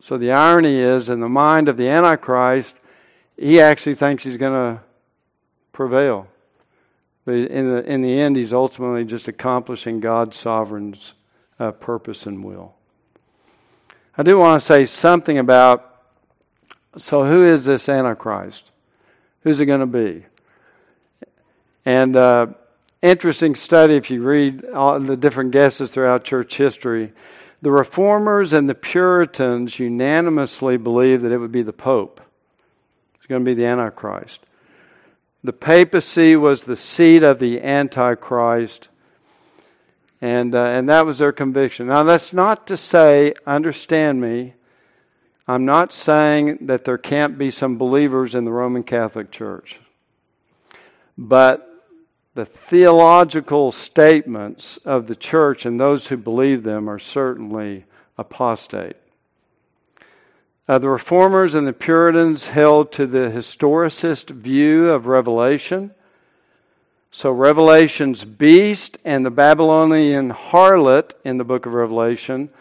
So 0.01 0.17
the 0.17 0.32
irony 0.32 0.80
is, 0.80 1.09
in 1.09 1.19
the 1.19 1.27
mind 1.27 1.67
of 1.67 1.77
the 1.77 1.89
Antichrist, 1.89 2.75
he 3.36 3.59
actually 3.59 3.95
thinks 3.95 4.23
he's 4.23 4.38
going 4.38 4.53
to 4.53 4.82
prevail. 5.80 6.27
But 7.23 7.36
in 7.36 7.73
the, 7.73 7.89
in 7.89 8.01
the 8.01 8.19
end, 8.19 8.36
he's 8.36 8.51
ultimately 8.51 9.05
just 9.05 9.30
accomplishing 9.30 10.01
God's 10.01 10.36
sovereign 10.36 10.97
uh, 11.57 11.71
purpose 11.71 12.25
and 12.25 12.43
will. 12.43 12.73
I 14.17 14.23
do 14.23 14.38
want 14.38 14.61
to 14.61 14.65
say 14.65 14.86
something 14.86 15.38
about 15.38 15.86
so, 16.97 17.23
who 17.23 17.45
is 17.45 17.63
this 17.63 17.88
Antichrist? 17.88 18.63
Who's 19.43 19.61
it 19.61 19.67
going 19.67 19.80
to 19.80 19.86
be? 19.86 20.25
And 21.86 22.17
uh, 22.17 22.47
interesting 23.01 23.55
study 23.55 23.95
if 23.95 24.11
you 24.11 24.21
read 24.21 24.65
all 24.65 24.99
the 24.99 25.15
different 25.15 25.51
guesses 25.51 25.91
throughout 25.91 26.25
church 26.25 26.57
history. 26.57 27.13
The 27.61 27.71
reformers 27.71 28.51
and 28.51 28.67
the 28.67 28.75
Puritans 28.75 29.80
unanimously 29.80 30.75
believed 30.75 31.23
that 31.23 31.32
it 31.32 31.38
would 31.38 31.53
be 31.53 31.63
the 31.63 31.71
Pope. 31.71 32.19
It's 33.15 33.27
going 33.27 33.45
to 33.45 33.49
be 33.49 33.55
the 33.55 33.67
Antichrist. 33.67 34.41
The 35.44 35.54
papacy 35.54 36.36
was 36.36 36.64
the 36.64 36.76
seat 36.76 37.24
of 37.24 37.40
the 37.40 37.62
Antichrist, 37.62 38.90
and, 40.22 40.54
uh, 40.54 40.64
and 40.64 40.90
that 40.90 41.06
was 41.06 41.20
their 41.20 41.32
conviction. 41.32 41.88
Now, 41.88 42.04
that's 42.04 42.34
not 42.34 42.68
to 42.68 42.76
say, 42.76 43.34
understand 43.48 44.20
me, 44.20 44.54
I'm 45.48 45.66
not 45.66 45.94
saying 45.94 46.60
that 46.62 46.86
there 46.86 46.98
can't 46.98 47.38
be 47.38 47.52
some 47.52 47.78
believers 47.78 48.36
in 48.36 48.46
the 48.46 48.52
Roman 48.52 48.84
Catholic 48.84 49.32
Church. 49.32 49.80
But 51.18 51.66
the 52.36 52.46
theological 52.46 53.72
statements 53.72 54.78
of 54.86 55.08
the 55.08 55.16
church 55.16 55.66
and 55.66 55.80
those 55.80 56.08
who 56.08 56.18
believe 56.18 56.64
them 56.64 56.90
are 56.90 57.00
certainly 57.00 57.86
apostate. 58.18 58.98
Uh, 60.70 60.78
the 60.78 60.88
Reformers 60.88 61.55
and 61.55 61.65
the 61.65 61.74
Puritans 61.74 62.45
held 62.45 62.91
to 62.91 63.07
the 63.07 63.32
historicist 63.32 64.30
view 64.30 64.89
of 64.89 65.07
Revelation. 65.07 65.89
So, 67.09 67.32
Revelation's 67.32 68.24
beast 68.24 68.99
and 69.03 69.26
the 69.26 69.32
Babylonian 69.32 70.30
harlot 70.30 71.13
in 71.26 71.39
the 71.39 71.43
book 71.43 71.65
of 71.65 71.74
Revelation, 71.74 72.51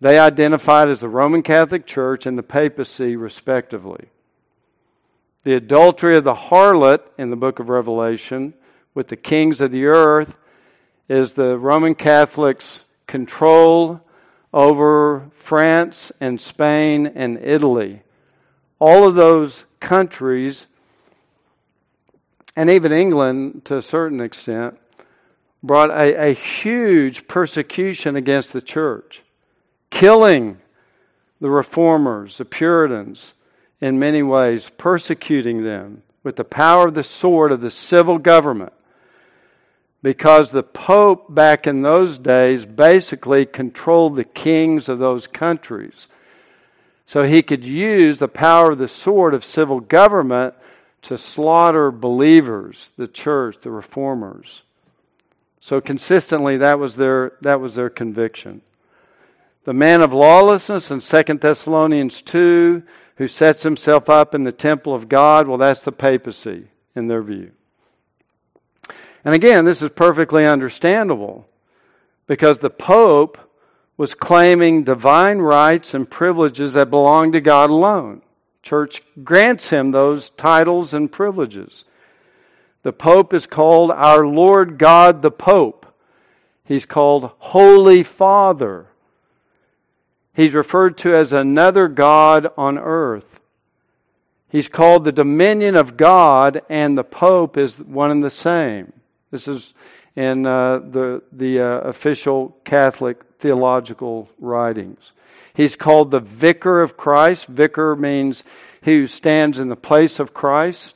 they 0.00 0.16
identified 0.16 0.88
as 0.88 1.00
the 1.00 1.08
Roman 1.08 1.42
Catholic 1.42 1.86
Church 1.86 2.24
and 2.24 2.38
the 2.38 2.44
papacy, 2.44 3.16
respectively. 3.16 4.10
The 5.42 5.54
adultery 5.54 6.16
of 6.16 6.22
the 6.22 6.34
harlot 6.34 7.00
in 7.18 7.30
the 7.30 7.36
book 7.36 7.58
of 7.58 7.68
Revelation 7.68 8.54
with 8.94 9.08
the 9.08 9.16
kings 9.16 9.60
of 9.60 9.72
the 9.72 9.86
earth 9.86 10.36
is 11.08 11.32
the 11.32 11.58
Roman 11.58 11.96
Catholics' 11.96 12.84
control 13.08 14.00
over 14.52 15.30
France 15.42 16.10
and 16.20 16.40
Spain 16.40 17.06
and 17.06 17.38
Italy. 17.42 18.02
All 18.78 19.06
of 19.06 19.14
those 19.14 19.64
countries, 19.78 20.66
and 22.56 22.70
even 22.70 22.92
England 22.92 23.64
to 23.66 23.76
a 23.76 23.82
certain 23.82 24.20
extent, 24.20 24.78
brought 25.62 25.90
a, 25.90 26.30
a 26.30 26.34
huge 26.34 27.28
persecution 27.28 28.16
against 28.16 28.52
the 28.52 28.62
church, 28.62 29.22
killing 29.90 30.58
the 31.40 31.50
reformers, 31.50 32.38
the 32.38 32.44
Puritans, 32.44 33.34
in 33.80 33.98
many 33.98 34.22
ways, 34.22 34.70
persecuting 34.76 35.64
them 35.64 36.02
with 36.22 36.36
the 36.36 36.44
power 36.44 36.88
of 36.88 36.94
the 36.94 37.04
sword 37.04 37.52
of 37.52 37.60
the 37.60 37.70
civil 37.70 38.18
government 38.18 38.72
because 40.02 40.50
the 40.50 40.62
Pope 40.62 41.34
back 41.34 41.66
in 41.66 41.82
those 41.82 42.18
days 42.18 42.64
basically 42.64 43.44
controlled 43.44 44.16
the 44.16 44.24
kings 44.24 44.88
of 44.88 44.98
those 44.98 45.26
countries. 45.26 46.08
So 47.06 47.24
he 47.24 47.42
could 47.42 47.64
use 47.64 48.18
the 48.18 48.28
power 48.28 48.72
of 48.72 48.78
the 48.78 48.88
sword 48.88 49.34
of 49.34 49.44
civil 49.44 49.80
government 49.80 50.54
to 51.02 51.18
slaughter 51.18 51.90
believers, 51.90 52.90
the 52.96 53.08
church, 53.08 53.56
the 53.62 53.70
reformers. 53.70 54.62
So 55.60 55.80
consistently 55.80 56.56
that 56.58 56.78
was 56.78 56.96
their 56.96 57.32
that 57.42 57.60
was 57.60 57.74
their 57.74 57.90
conviction. 57.90 58.62
The 59.64 59.74
man 59.74 60.02
of 60.02 60.12
lawlessness 60.12 60.90
in 60.90 61.00
2 61.00 61.34
Thessalonians 61.34 62.22
2 62.22 62.82
who 63.16 63.28
sets 63.28 63.62
himself 63.62 64.08
up 64.08 64.34
in 64.34 64.44
the 64.44 64.52
temple 64.52 64.94
of 64.94 65.08
God, 65.08 65.46
well 65.46 65.58
that's 65.58 65.80
the 65.80 65.92
papacy 65.92 66.68
in 66.96 67.08
their 67.08 67.22
view. 67.22 67.50
And 69.24 69.34
again, 69.34 69.64
this 69.64 69.82
is 69.82 69.90
perfectly 69.90 70.46
understandable 70.46 71.46
because 72.26 72.58
the 72.58 72.70
Pope 72.70 73.38
was 73.96 74.14
claiming 74.14 74.82
divine 74.82 75.38
rights 75.38 75.92
and 75.92 76.08
privileges 76.08 76.72
that 76.72 76.88
belong 76.88 77.32
to 77.32 77.40
God 77.40 77.68
alone. 77.70 78.22
Church 78.62 79.02
grants 79.22 79.68
him 79.68 79.90
those 79.90 80.30
titles 80.30 80.94
and 80.94 81.12
privileges. 81.12 81.84
The 82.82 82.92
Pope 82.92 83.34
is 83.34 83.46
called 83.46 83.90
our 83.90 84.26
Lord 84.26 84.78
God 84.78 85.20
the 85.20 85.30
Pope. 85.30 85.86
He's 86.64 86.86
called 86.86 87.30
Holy 87.38 88.02
Father. 88.02 88.86
He's 90.32 90.54
referred 90.54 90.96
to 90.98 91.14
as 91.14 91.32
another 91.32 91.88
God 91.88 92.50
on 92.56 92.78
earth. 92.78 93.40
He's 94.48 94.68
called 94.68 95.04
the 95.04 95.12
dominion 95.12 95.76
of 95.76 95.96
God, 95.96 96.62
and 96.70 96.96
the 96.96 97.04
Pope 97.04 97.56
is 97.56 97.78
one 97.78 98.10
and 98.10 98.24
the 98.24 98.30
same. 98.30 98.92
This 99.30 99.48
is 99.48 99.74
in 100.16 100.44
uh, 100.44 100.78
the, 100.78 101.22
the 101.32 101.60
uh, 101.60 101.64
official 101.80 102.56
Catholic 102.64 103.22
theological 103.38 104.28
writings. 104.38 105.12
He's 105.54 105.76
called 105.76 106.10
the 106.10 106.20
Vicar 106.20 106.82
of 106.82 106.96
Christ. 106.96 107.46
Vicar 107.46 107.96
means 107.96 108.42
he 108.82 108.92
who 108.92 109.06
stands 109.06 109.58
in 109.58 109.68
the 109.68 109.76
place 109.76 110.18
of 110.18 110.34
Christ. 110.34 110.94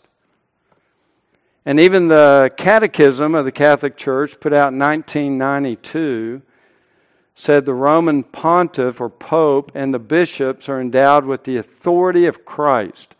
And 1.66 1.80
even 1.80 2.08
the 2.08 2.52
Catechism 2.56 3.34
of 3.34 3.44
the 3.44 3.52
Catholic 3.52 3.96
Church, 3.96 4.38
put 4.38 4.52
out 4.52 4.72
in 4.72 4.78
1992, 4.78 6.42
said 7.34 7.64
the 7.64 7.74
Roman 7.74 8.22
pontiff 8.22 9.00
or 9.00 9.08
pope 9.08 9.72
and 9.74 9.92
the 9.92 9.98
bishops 9.98 10.68
are 10.68 10.80
endowed 10.80 11.24
with 11.24 11.44
the 11.44 11.56
authority 11.56 12.26
of 12.26 12.44
Christ, 12.44 13.14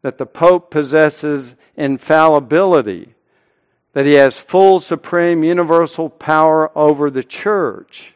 that 0.00 0.18
the 0.18 0.26
pope 0.26 0.70
possesses 0.70 1.54
infallibility, 1.76 3.14
that 3.92 4.06
he 4.06 4.14
has 4.14 4.36
full, 4.36 4.80
supreme, 4.80 5.44
universal 5.44 6.08
power 6.08 6.76
over 6.76 7.10
the 7.10 7.22
church. 7.22 8.14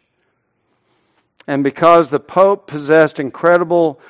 And 1.47 1.63
because 1.63 2.11
the 2.11 2.21
pope 2.21 2.67
possessed 2.67 3.21
incredible 3.21 4.01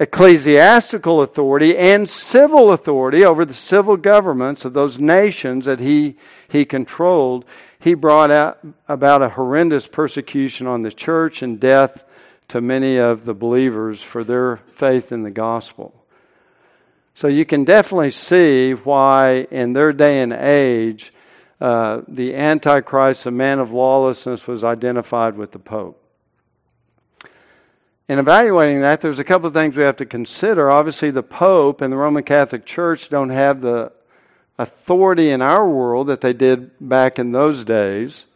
ecclesiastical 0.00 1.22
authority 1.22 1.76
and 1.78 2.08
civil 2.08 2.72
authority 2.72 3.24
over 3.24 3.44
the 3.44 3.54
civil 3.54 3.96
governments 3.96 4.64
of 4.64 4.72
those 4.72 4.98
nations 4.98 5.64
that 5.66 5.78
he, 5.78 6.16
he 6.48 6.64
controlled, 6.64 7.44
he 7.78 7.94
brought 7.94 8.30
out 8.30 8.58
about 8.88 9.22
a 9.22 9.28
horrendous 9.28 9.86
persecution 9.86 10.66
on 10.66 10.82
the 10.82 10.92
church 10.92 11.42
and 11.42 11.60
death 11.60 12.04
to 12.48 12.60
many 12.60 12.98
of 12.98 13.24
the 13.24 13.34
believers 13.34 14.02
for 14.02 14.24
their 14.24 14.58
faith 14.76 15.12
in 15.12 15.22
the 15.22 15.30
gospel. 15.30 15.94
So 17.14 17.28
you 17.28 17.44
can 17.44 17.64
definitely 17.64 18.10
see 18.10 18.72
why, 18.72 19.46
in 19.50 19.72
their 19.72 19.92
day 19.92 20.20
and 20.20 20.32
age, 20.32 21.12
uh, 21.60 22.02
the 22.08 22.34
Antichrist, 22.34 23.24
the 23.24 23.30
man 23.30 23.60
of 23.60 23.70
lawlessness, 23.70 24.46
was 24.46 24.64
identified 24.64 25.36
with 25.36 25.52
the 25.52 25.58
Pope 25.58 26.00
in 28.08 28.18
evaluating 28.18 28.82
that, 28.82 29.00
there's 29.00 29.18
a 29.18 29.24
couple 29.24 29.46
of 29.46 29.54
things 29.54 29.76
we 29.76 29.82
have 29.82 29.96
to 29.96 30.06
consider. 30.06 30.70
Obviously, 30.70 31.10
the 31.10 31.22
Pope 31.22 31.80
and 31.80 31.92
the 31.92 31.96
Roman 31.96 32.22
Catholic 32.22 32.66
Church 32.66 33.08
don't 33.08 33.30
have 33.30 33.62
the 33.62 33.92
authority 34.58 35.30
in 35.30 35.40
our 35.40 35.68
world 35.68 36.08
that 36.08 36.20
they 36.20 36.32
did 36.32 36.70
back 36.80 37.18
in 37.18 37.32
those 37.32 37.64
days. 37.64 38.26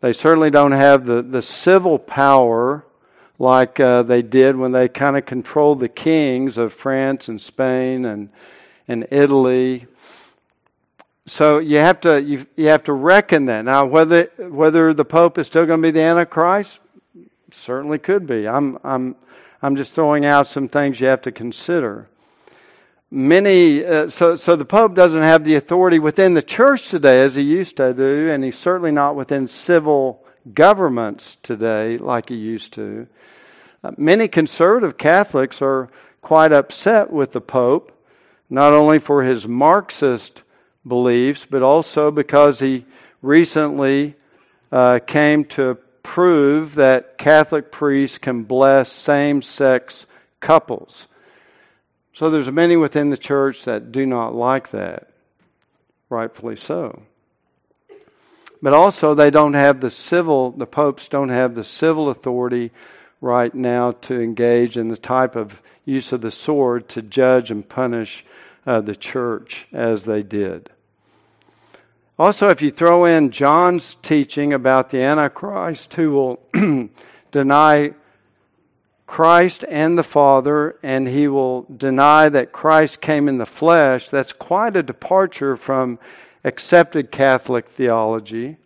They 0.00 0.14
certainly 0.14 0.50
don't 0.50 0.72
have 0.72 1.04
the, 1.04 1.20
the 1.20 1.42
civil 1.42 1.98
power 1.98 2.86
like 3.40 3.80
uh, 3.80 4.04
they 4.04 4.22
did 4.22 4.54
when 4.54 4.70
they 4.70 4.86
kind 4.86 5.16
of 5.16 5.26
controlled 5.26 5.80
the 5.80 5.88
kings 5.88 6.58
of 6.58 6.72
France 6.72 7.26
and 7.26 7.40
Spain 7.40 8.04
and, 8.04 8.28
and 8.86 9.08
Italy. 9.10 9.86
So 11.26 11.58
you 11.58 11.78
have 11.78 12.00
to 12.02 12.22
you, 12.22 12.46
you 12.54 12.68
have 12.68 12.84
to 12.84 12.92
reckon 12.92 13.46
that. 13.46 13.64
Now 13.64 13.86
whether 13.86 14.30
whether 14.38 14.94
the 14.94 15.04
Pope 15.04 15.38
is 15.38 15.48
still 15.48 15.66
going 15.66 15.82
to 15.82 15.88
be 15.88 15.90
the 15.90 16.02
Antichrist, 16.02 16.78
Certainly 17.52 17.98
could 17.98 18.26
be. 18.26 18.46
I'm, 18.46 18.78
I'm, 18.84 19.16
I'm 19.62 19.76
just 19.76 19.92
throwing 19.92 20.24
out 20.24 20.46
some 20.46 20.68
things 20.68 21.00
you 21.00 21.06
have 21.06 21.22
to 21.22 21.32
consider. 21.32 22.08
Many, 23.10 23.84
uh, 23.84 24.08
so, 24.08 24.36
so 24.36 24.54
the 24.54 24.64
Pope 24.64 24.94
doesn't 24.94 25.22
have 25.22 25.44
the 25.44 25.56
authority 25.56 25.98
within 25.98 26.34
the 26.34 26.42
church 26.42 26.88
today 26.88 27.20
as 27.20 27.34
he 27.34 27.42
used 27.42 27.76
to 27.78 27.92
do, 27.92 28.30
and 28.30 28.44
he's 28.44 28.58
certainly 28.58 28.92
not 28.92 29.16
within 29.16 29.48
civil 29.48 30.24
governments 30.54 31.36
today 31.42 31.98
like 31.98 32.28
he 32.28 32.36
used 32.36 32.72
to. 32.74 33.06
Uh, 33.82 33.92
many 33.96 34.28
conservative 34.28 34.98
Catholics 34.98 35.62
are 35.62 35.88
quite 36.22 36.52
upset 36.52 37.10
with 37.10 37.32
the 37.32 37.40
Pope, 37.40 37.92
not 38.48 38.72
only 38.72 38.98
for 38.98 39.22
his 39.22 39.46
Marxist 39.46 40.42
beliefs, 40.86 41.46
but 41.48 41.62
also 41.62 42.10
because 42.10 42.58
he 42.58 42.84
recently 43.22 44.14
uh, 44.72 44.98
came 45.06 45.44
to 45.44 45.76
prove 46.02 46.74
that 46.74 47.18
Catholic 47.18 47.70
priests 47.70 48.18
can 48.18 48.42
bless 48.42 48.90
same 48.90 49.42
sex 49.42 50.06
couples. 50.40 51.06
So 52.14 52.30
there's 52.30 52.50
many 52.50 52.76
within 52.76 53.10
the 53.10 53.16
church 53.16 53.64
that 53.64 53.92
do 53.92 54.04
not 54.06 54.34
like 54.34 54.70
that, 54.72 55.10
rightfully 56.08 56.56
so. 56.56 57.02
But 58.62 58.74
also, 58.74 59.14
they 59.14 59.30
don't 59.30 59.54
have 59.54 59.80
the 59.80 59.90
civil, 59.90 60.50
the 60.50 60.66
popes 60.66 61.08
don't 61.08 61.30
have 61.30 61.54
the 61.54 61.64
civil 61.64 62.10
authority 62.10 62.72
right 63.20 63.54
now 63.54 63.92
to 63.92 64.20
engage 64.20 64.76
in 64.76 64.88
the 64.88 64.96
type 64.96 65.36
of 65.36 65.62
use 65.84 66.12
of 66.12 66.20
the 66.20 66.30
sword 66.30 66.88
to 66.90 67.02
judge 67.02 67.50
and 67.50 67.68
punish 67.68 68.24
uh, 68.66 68.80
the 68.80 68.96
church 68.96 69.66
as 69.72 70.04
they 70.04 70.22
did. 70.22 70.70
Also, 72.18 72.48
if 72.48 72.60
you 72.60 72.70
throw 72.70 73.06
in 73.06 73.30
John's 73.30 73.96
teaching 74.02 74.52
about 74.52 74.90
the 74.90 75.00
Antichrist 75.00 75.94
who 75.94 76.10
will 76.10 76.40
deny 77.32 77.94
Christ 79.06 79.64
and 79.68 79.96
the 79.96 80.04
Father, 80.04 80.76
and 80.82 81.08
he 81.08 81.28
will 81.28 81.62
deny 81.62 82.28
that 82.28 82.52
Christ 82.52 83.00
came 83.00 83.26
in 83.26 83.38
the 83.38 83.46
flesh, 83.46 84.10
that's 84.10 84.34
quite 84.34 84.76
a 84.76 84.82
departure 84.82 85.56
from 85.56 85.98
accepted 86.44 87.10
Catholic 87.10 87.68
theology. 87.70 88.56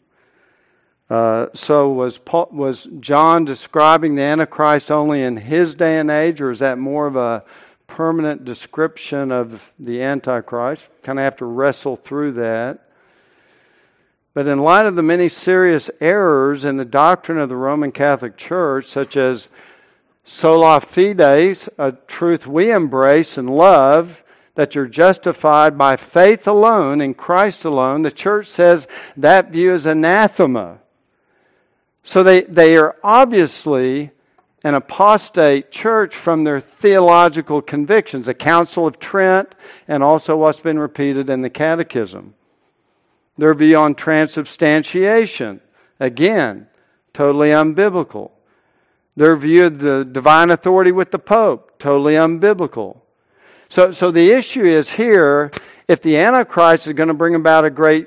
Uh, 1.10 1.46
so, 1.54 1.90
was, 1.90 2.18
Paul, 2.18 2.48
was 2.50 2.88
John 3.00 3.44
describing 3.44 4.14
the 4.14 4.22
Antichrist 4.22 4.90
only 4.90 5.22
in 5.22 5.36
his 5.36 5.74
day 5.74 5.98
and 5.98 6.10
age, 6.10 6.40
or 6.40 6.50
is 6.50 6.60
that 6.60 6.78
more 6.78 7.06
of 7.06 7.16
a 7.16 7.44
permanent 7.86 8.44
description 8.44 9.30
of 9.30 9.60
the 9.78 10.02
Antichrist? 10.02 10.86
Kind 11.02 11.18
of 11.18 11.24
have 11.24 11.36
to 11.36 11.44
wrestle 11.44 11.96
through 11.96 12.32
that. 12.32 12.80
But 14.32 14.48
in 14.48 14.58
light 14.58 14.86
of 14.86 14.96
the 14.96 15.02
many 15.02 15.28
serious 15.28 15.90
errors 16.00 16.64
in 16.64 16.76
the 16.76 16.84
doctrine 16.84 17.38
of 17.38 17.48
the 17.48 17.56
Roman 17.56 17.92
Catholic 17.92 18.36
Church, 18.36 18.88
such 18.88 19.16
as 19.16 19.48
sola 20.24 20.80
fide, 20.80 21.20
a 21.20 21.92
truth 22.08 22.46
we 22.46 22.72
embrace 22.72 23.38
and 23.38 23.48
love, 23.48 24.23
that 24.54 24.74
you're 24.74 24.86
justified 24.86 25.76
by 25.76 25.96
faith 25.96 26.46
alone 26.46 27.00
in 27.00 27.14
Christ 27.14 27.64
alone, 27.64 28.02
the 28.02 28.10
church 28.10 28.48
says 28.48 28.86
that 29.16 29.50
view 29.50 29.74
is 29.74 29.86
anathema. 29.86 30.78
So 32.04 32.22
they, 32.22 32.42
they 32.42 32.76
are 32.76 32.96
obviously 33.02 34.12
an 34.62 34.74
apostate 34.74 35.70
church 35.70 36.14
from 36.14 36.44
their 36.44 36.60
theological 36.60 37.60
convictions, 37.60 38.26
the 38.26 38.34
Council 38.34 38.86
of 38.86 38.98
Trent, 38.98 39.54
and 39.88 40.02
also 40.02 40.36
what's 40.36 40.60
been 40.60 40.78
repeated 40.78 41.28
in 41.28 41.42
the 41.42 41.50
Catechism. 41.50 42.34
Their 43.36 43.54
view 43.54 43.76
on 43.76 43.94
transubstantiation, 43.94 45.60
again, 45.98 46.68
totally 47.12 47.48
unbiblical. 47.48 48.30
Their 49.16 49.36
view 49.36 49.66
of 49.66 49.78
the 49.78 50.04
divine 50.04 50.50
authority 50.50 50.92
with 50.92 51.10
the 51.10 51.18
Pope, 51.18 51.78
totally 51.78 52.14
unbiblical. 52.14 53.00
So, 53.74 53.90
so 53.90 54.12
the 54.12 54.30
issue 54.30 54.64
is 54.64 54.88
here 54.88 55.50
if 55.88 56.00
the 56.00 56.16
Antichrist 56.16 56.86
is 56.86 56.92
going 56.92 57.08
to 57.08 57.12
bring 57.12 57.34
about 57.34 57.64
a 57.64 57.70
great 57.70 58.06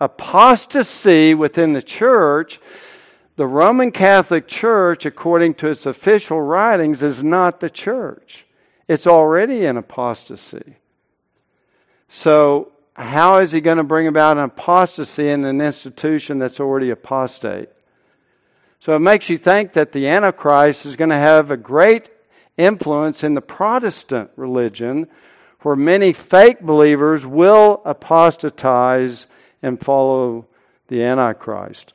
apostasy 0.00 1.34
within 1.34 1.72
the 1.72 1.82
church, 1.82 2.60
the 3.34 3.44
Roman 3.44 3.90
Catholic 3.90 4.46
Church, 4.46 5.06
according 5.06 5.54
to 5.54 5.70
its 5.70 5.86
official 5.86 6.40
writings, 6.40 7.02
is 7.02 7.24
not 7.24 7.58
the 7.58 7.68
church. 7.68 8.46
It's 8.86 9.08
already 9.08 9.64
in 9.64 9.76
apostasy. 9.76 10.76
So 12.08 12.70
how 12.94 13.38
is 13.38 13.50
he 13.50 13.60
going 13.60 13.78
to 13.78 13.82
bring 13.82 14.06
about 14.06 14.36
an 14.36 14.44
apostasy 14.44 15.30
in 15.30 15.44
an 15.44 15.60
institution 15.60 16.38
that's 16.38 16.60
already 16.60 16.90
apostate? 16.90 17.70
So 18.78 18.94
it 18.94 19.00
makes 19.00 19.28
you 19.28 19.36
think 19.36 19.72
that 19.72 19.90
the 19.90 20.06
Antichrist 20.06 20.86
is 20.86 20.94
going 20.94 21.10
to 21.10 21.16
have 21.16 21.50
a 21.50 21.56
great 21.56 22.08
influence 22.58 23.24
in 23.24 23.34
the 23.34 23.40
Protestant 23.40 24.30
religion, 24.36 25.06
where 25.62 25.76
many 25.76 26.12
fake 26.12 26.60
believers 26.60 27.24
will 27.24 27.80
apostatize 27.84 29.26
and 29.62 29.80
follow 29.80 30.46
the 30.88 31.02
Antichrist. 31.02 31.94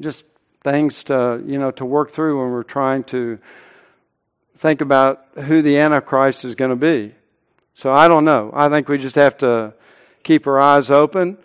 Just 0.00 0.24
things 0.62 1.04
to 1.04 1.42
you 1.46 1.58
know 1.58 1.70
to 1.70 1.84
work 1.84 2.12
through 2.12 2.40
when 2.42 2.50
we're 2.50 2.62
trying 2.62 3.04
to 3.04 3.38
think 4.58 4.80
about 4.80 5.26
who 5.34 5.62
the 5.62 5.78
Antichrist 5.78 6.44
is 6.44 6.54
going 6.54 6.70
to 6.70 6.76
be. 6.76 7.14
So 7.74 7.92
I 7.92 8.08
don't 8.08 8.24
know. 8.24 8.50
I 8.54 8.68
think 8.68 8.88
we 8.88 8.98
just 8.98 9.16
have 9.16 9.36
to 9.38 9.74
keep 10.22 10.46
our 10.46 10.60
eyes 10.60 10.90
open. 10.90 11.38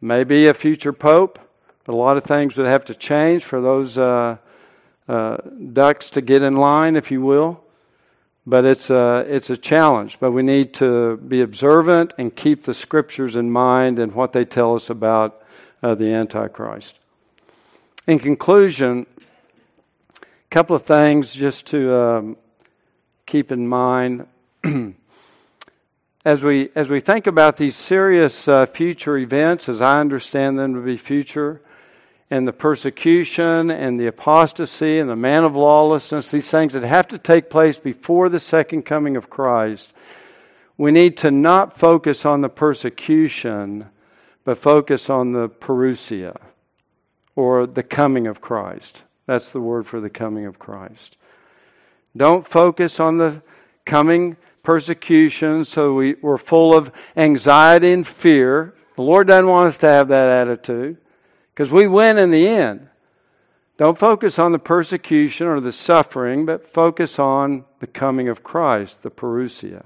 Maybe 0.00 0.46
a 0.46 0.54
future 0.54 0.92
pope, 0.92 1.38
but 1.84 1.94
a 1.94 1.96
lot 1.96 2.16
of 2.16 2.24
things 2.24 2.56
would 2.56 2.66
have 2.66 2.84
to 2.86 2.94
change 2.94 3.44
for 3.44 3.60
those 3.60 3.98
uh, 3.98 4.36
uh, 5.08 5.38
ducks 5.72 6.10
to 6.10 6.20
get 6.20 6.42
in 6.42 6.56
line, 6.56 6.96
if 6.96 7.10
you 7.10 7.20
will. 7.20 7.62
But 8.46 8.64
it's 8.64 8.90
a, 8.90 9.24
it's 9.28 9.50
a 9.50 9.56
challenge. 9.56 10.18
But 10.18 10.32
we 10.32 10.42
need 10.42 10.74
to 10.74 11.16
be 11.16 11.42
observant 11.42 12.14
and 12.18 12.34
keep 12.34 12.64
the 12.64 12.74
scriptures 12.74 13.36
in 13.36 13.50
mind 13.50 13.98
and 13.98 14.12
what 14.12 14.32
they 14.32 14.44
tell 14.44 14.74
us 14.74 14.90
about 14.90 15.42
uh, 15.82 15.94
the 15.94 16.12
Antichrist. 16.12 16.94
In 18.06 18.18
conclusion, 18.18 19.06
a 20.20 20.26
couple 20.50 20.74
of 20.74 20.84
things 20.84 21.32
just 21.32 21.66
to 21.66 21.94
um, 21.94 22.36
keep 23.26 23.52
in 23.52 23.68
mind. 23.68 24.26
as 26.24 26.42
we 26.42 26.70
as 26.74 26.88
we 26.88 27.00
think 27.00 27.26
about 27.26 27.56
these 27.56 27.76
serious 27.76 28.46
uh, 28.46 28.66
future 28.66 29.16
events, 29.16 29.68
as 29.68 29.80
I 29.80 30.00
understand 30.00 30.58
them 30.58 30.74
to 30.74 30.80
be 30.80 30.96
future, 30.96 31.62
and 32.30 32.46
the 32.46 32.52
persecution 32.52 33.70
and 33.70 33.98
the 33.98 34.06
apostasy 34.06 35.00
and 35.00 35.10
the 35.10 35.16
man 35.16 35.42
of 35.42 35.56
lawlessness, 35.56 36.30
these 36.30 36.48
things 36.48 36.72
that 36.74 36.84
have 36.84 37.08
to 37.08 37.18
take 37.18 37.50
place 37.50 37.76
before 37.76 38.28
the 38.28 38.38
second 38.38 38.82
coming 38.82 39.16
of 39.16 39.28
Christ, 39.28 39.92
we 40.78 40.92
need 40.92 41.16
to 41.18 41.30
not 41.30 41.76
focus 41.76 42.24
on 42.24 42.40
the 42.40 42.48
persecution, 42.48 43.86
but 44.44 44.58
focus 44.58 45.10
on 45.10 45.32
the 45.32 45.48
parousia, 45.48 46.36
or 47.34 47.66
the 47.66 47.82
coming 47.82 48.28
of 48.28 48.40
Christ. 48.40 49.02
That's 49.26 49.50
the 49.50 49.60
word 49.60 49.86
for 49.86 50.00
the 50.00 50.10
coming 50.10 50.46
of 50.46 50.58
Christ. 50.58 51.16
Don't 52.16 52.46
focus 52.46 53.00
on 53.00 53.18
the 53.18 53.42
coming 53.84 54.36
persecution 54.62 55.64
so 55.64 55.94
we, 55.94 56.14
we're 56.22 56.38
full 56.38 56.74
of 56.74 56.92
anxiety 57.16 57.92
and 57.92 58.06
fear. 58.06 58.74
The 58.94 59.02
Lord 59.02 59.26
doesn't 59.26 59.46
want 59.46 59.66
us 59.68 59.78
to 59.78 59.88
have 59.88 60.08
that 60.08 60.28
attitude 60.28 60.96
because 61.60 61.74
we 61.74 61.86
win 61.86 62.16
in 62.16 62.30
the 62.30 62.48
end. 62.48 62.88
Don't 63.76 63.98
focus 63.98 64.38
on 64.38 64.52
the 64.52 64.58
persecution 64.58 65.46
or 65.46 65.60
the 65.60 65.74
suffering, 65.74 66.46
but 66.46 66.72
focus 66.72 67.18
on 67.18 67.66
the 67.80 67.86
coming 67.86 68.30
of 68.30 68.42
Christ, 68.42 69.02
the 69.02 69.10
parousia. 69.10 69.84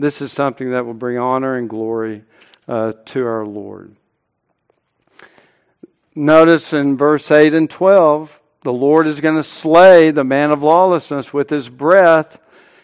This 0.00 0.20
is 0.20 0.32
something 0.32 0.72
that 0.72 0.84
will 0.84 0.94
bring 0.94 1.16
honor 1.16 1.54
and 1.54 1.70
glory 1.70 2.24
uh, 2.66 2.94
to 3.04 3.24
our 3.24 3.46
Lord. 3.46 3.94
Notice 6.16 6.72
in 6.72 6.96
verse 6.96 7.30
8 7.30 7.54
and 7.54 7.70
12, 7.70 8.40
the 8.64 8.72
Lord 8.72 9.06
is 9.06 9.20
going 9.20 9.36
to 9.36 9.44
slay 9.44 10.10
the 10.10 10.24
man 10.24 10.50
of 10.50 10.60
lawlessness 10.60 11.32
with 11.32 11.50
his 11.50 11.68
breath 11.68 12.36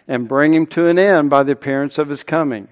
and 0.06 0.28
bring 0.28 0.54
him 0.54 0.68
to 0.68 0.86
an 0.86 0.96
end 0.96 1.28
by 1.28 1.42
the 1.42 1.52
appearance 1.52 1.98
of 1.98 2.08
his 2.08 2.22
coming. 2.22 2.68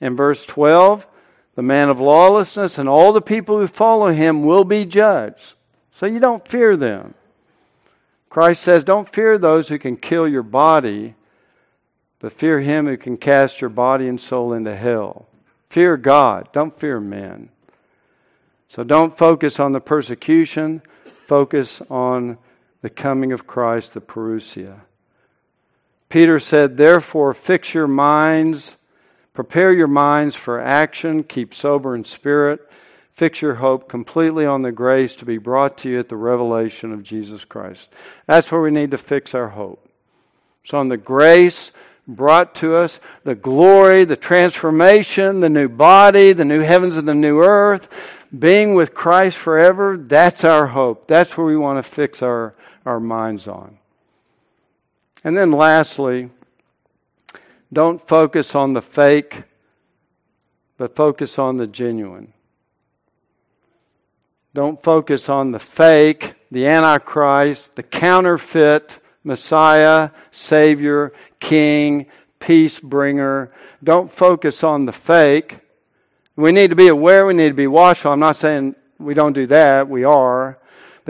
In 0.00 0.16
verse 0.16 0.46
12, 0.46 1.06
the 1.54 1.62
man 1.62 1.88
of 1.88 2.00
lawlessness 2.00 2.78
and 2.78 2.88
all 2.88 3.12
the 3.12 3.20
people 3.20 3.58
who 3.58 3.66
follow 3.66 4.12
him 4.12 4.44
will 4.44 4.64
be 4.64 4.84
judged. 4.84 5.54
So 5.92 6.06
you 6.06 6.20
don't 6.20 6.46
fear 6.46 6.76
them. 6.76 7.14
Christ 8.28 8.62
says, 8.62 8.84
Don't 8.84 9.12
fear 9.12 9.36
those 9.36 9.68
who 9.68 9.78
can 9.78 9.96
kill 9.96 10.26
your 10.28 10.44
body, 10.44 11.14
but 12.20 12.32
fear 12.32 12.60
him 12.60 12.86
who 12.86 12.96
can 12.96 13.16
cast 13.16 13.60
your 13.60 13.70
body 13.70 14.06
and 14.06 14.20
soul 14.20 14.52
into 14.52 14.76
hell. 14.76 15.26
Fear 15.68 15.96
God, 15.98 16.48
don't 16.52 16.78
fear 16.78 17.00
men. 17.00 17.50
So 18.68 18.84
don't 18.84 19.18
focus 19.18 19.58
on 19.58 19.72
the 19.72 19.80
persecution, 19.80 20.80
focus 21.26 21.82
on 21.90 22.38
the 22.82 22.90
coming 22.90 23.32
of 23.32 23.46
Christ, 23.46 23.94
the 23.94 24.00
parousia. 24.00 24.80
Peter 26.08 26.40
said, 26.40 26.76
Therefore, 26.76 27.34
fix 27.34 27.74
your 27.74 27.88
minds, 27.88 28.76
prepare 29.34 29.72
your 29.72 29.88
minds 29.88 30.34
for 30.34 30.60
action, 30.60 31.22
keep 31.22 31.54
sober 31.54 31.94
in 31.94 32.04
spirit 32.04 32.70
fix 33.20 33.42
your 33.42 33.56
hope 33.56 33.86
completely 33.86 34.46
on 34.46 34.62
the 34.62 34.72
grace 34.72 35.14
to 35.14 35.26
be 35.26 35.36
brought 35.36 35.76
to 35.76 35.90
you 35.90 36.00
at 36.00 36.08
the 36.08 36.16
revelation 36.16 36.90
of 36.90 37.02
Jesus 37.02 37.44
Christ. 37.44 37.88
That's 38.26 38.50
where 38.50 38.62
we 38.62 38.70
need 38.70 38.92
to 38.92 38.96
fix 38.96 39.34
our 39.34 39.50
hope. 39.50 39.86
So, 40.64 40.78
on 40.78 40.88
the 40.88 40.96
grace 40.96 41.70
brought 42.08 42.54
to 42.54 42.74
us, 42.76 42.98
the 43.24 43.34
glory, 43.34 44.06
the 44.06 44.16
transformation, 44.16 45.40
the 45.40 45.50
new 45.50 45.68
body, 45.68 46.32
the 46.32 46.46
new 46.46 46.62
heavens 46.62 46.96
and 46.96 47.06
the 47.06 47.14
new 47.14 47.42
earth, 47.42 47.88
being 48.38 48.74
with 48.74 48.94
Christ 48.94 49.36
forever, 49.36 49.98
that's 49.98 50.42
our 50.42 50.68
hope. 50.68 51.06
That's 51.06 51.36
where 51.36 51.46
we 51.46 51.58
want 51.58 51.84
to 51.84 51.90
fix 51.90 52.22
our, 52.22 52.54
our 52.86 53.00
minds 53.00 53.46
on. 53.46 53.76
And 55.24 55.36
then, 55.36 55.52
lastly, 55.52 56.30
don't 57.72 58.06
focus 58.06 58.54
on 58.54 58.72
the 58.72 58.82
fake, 58.82 59.44
but 60.76 60.96
focus 60.96 61.38
on 61.38 61.56
the 61.56 61.66
genuine. 61.66 62.32
Don't 64.54 64.82
focus 64.82 65.28
on 65.28 65.52
the 65.52 65.60
fake, 65.60 66.34
the 66.50 66.66
Antichrist, 66.66 67.74
the 67.76 67.82
counterfeit 67.82 68.98
Messiah, 69.22 70.10
Savior, 70.30 71.12
King, 71.38 72.06
peace 72.38 72.78
bringer. 72.80 73.52
Don't 73.84 74.12
focus 74.12 74.64
on 74.64 74.86
the 74.86 74.92
fake. 74.92 75.58
We 76.36 76.52
need 76.52 76.70
to 76.70 76.76
be 76.76 76.88
aware, 76.88 77.26
we 77.26 77.34
need 77.34 77.48
to 77.48 77.54
be 77.54 77.66
watchful. 77.66 78.12
I'm 78.12 78.20
not 78.20 78.36
saying 78.36 78.74
we 78.98 79.14
don't 79.14 79.32
do 79.32 79.46
that, 79.48 79.88
we 79.88 80.04
are. 80.04 80.58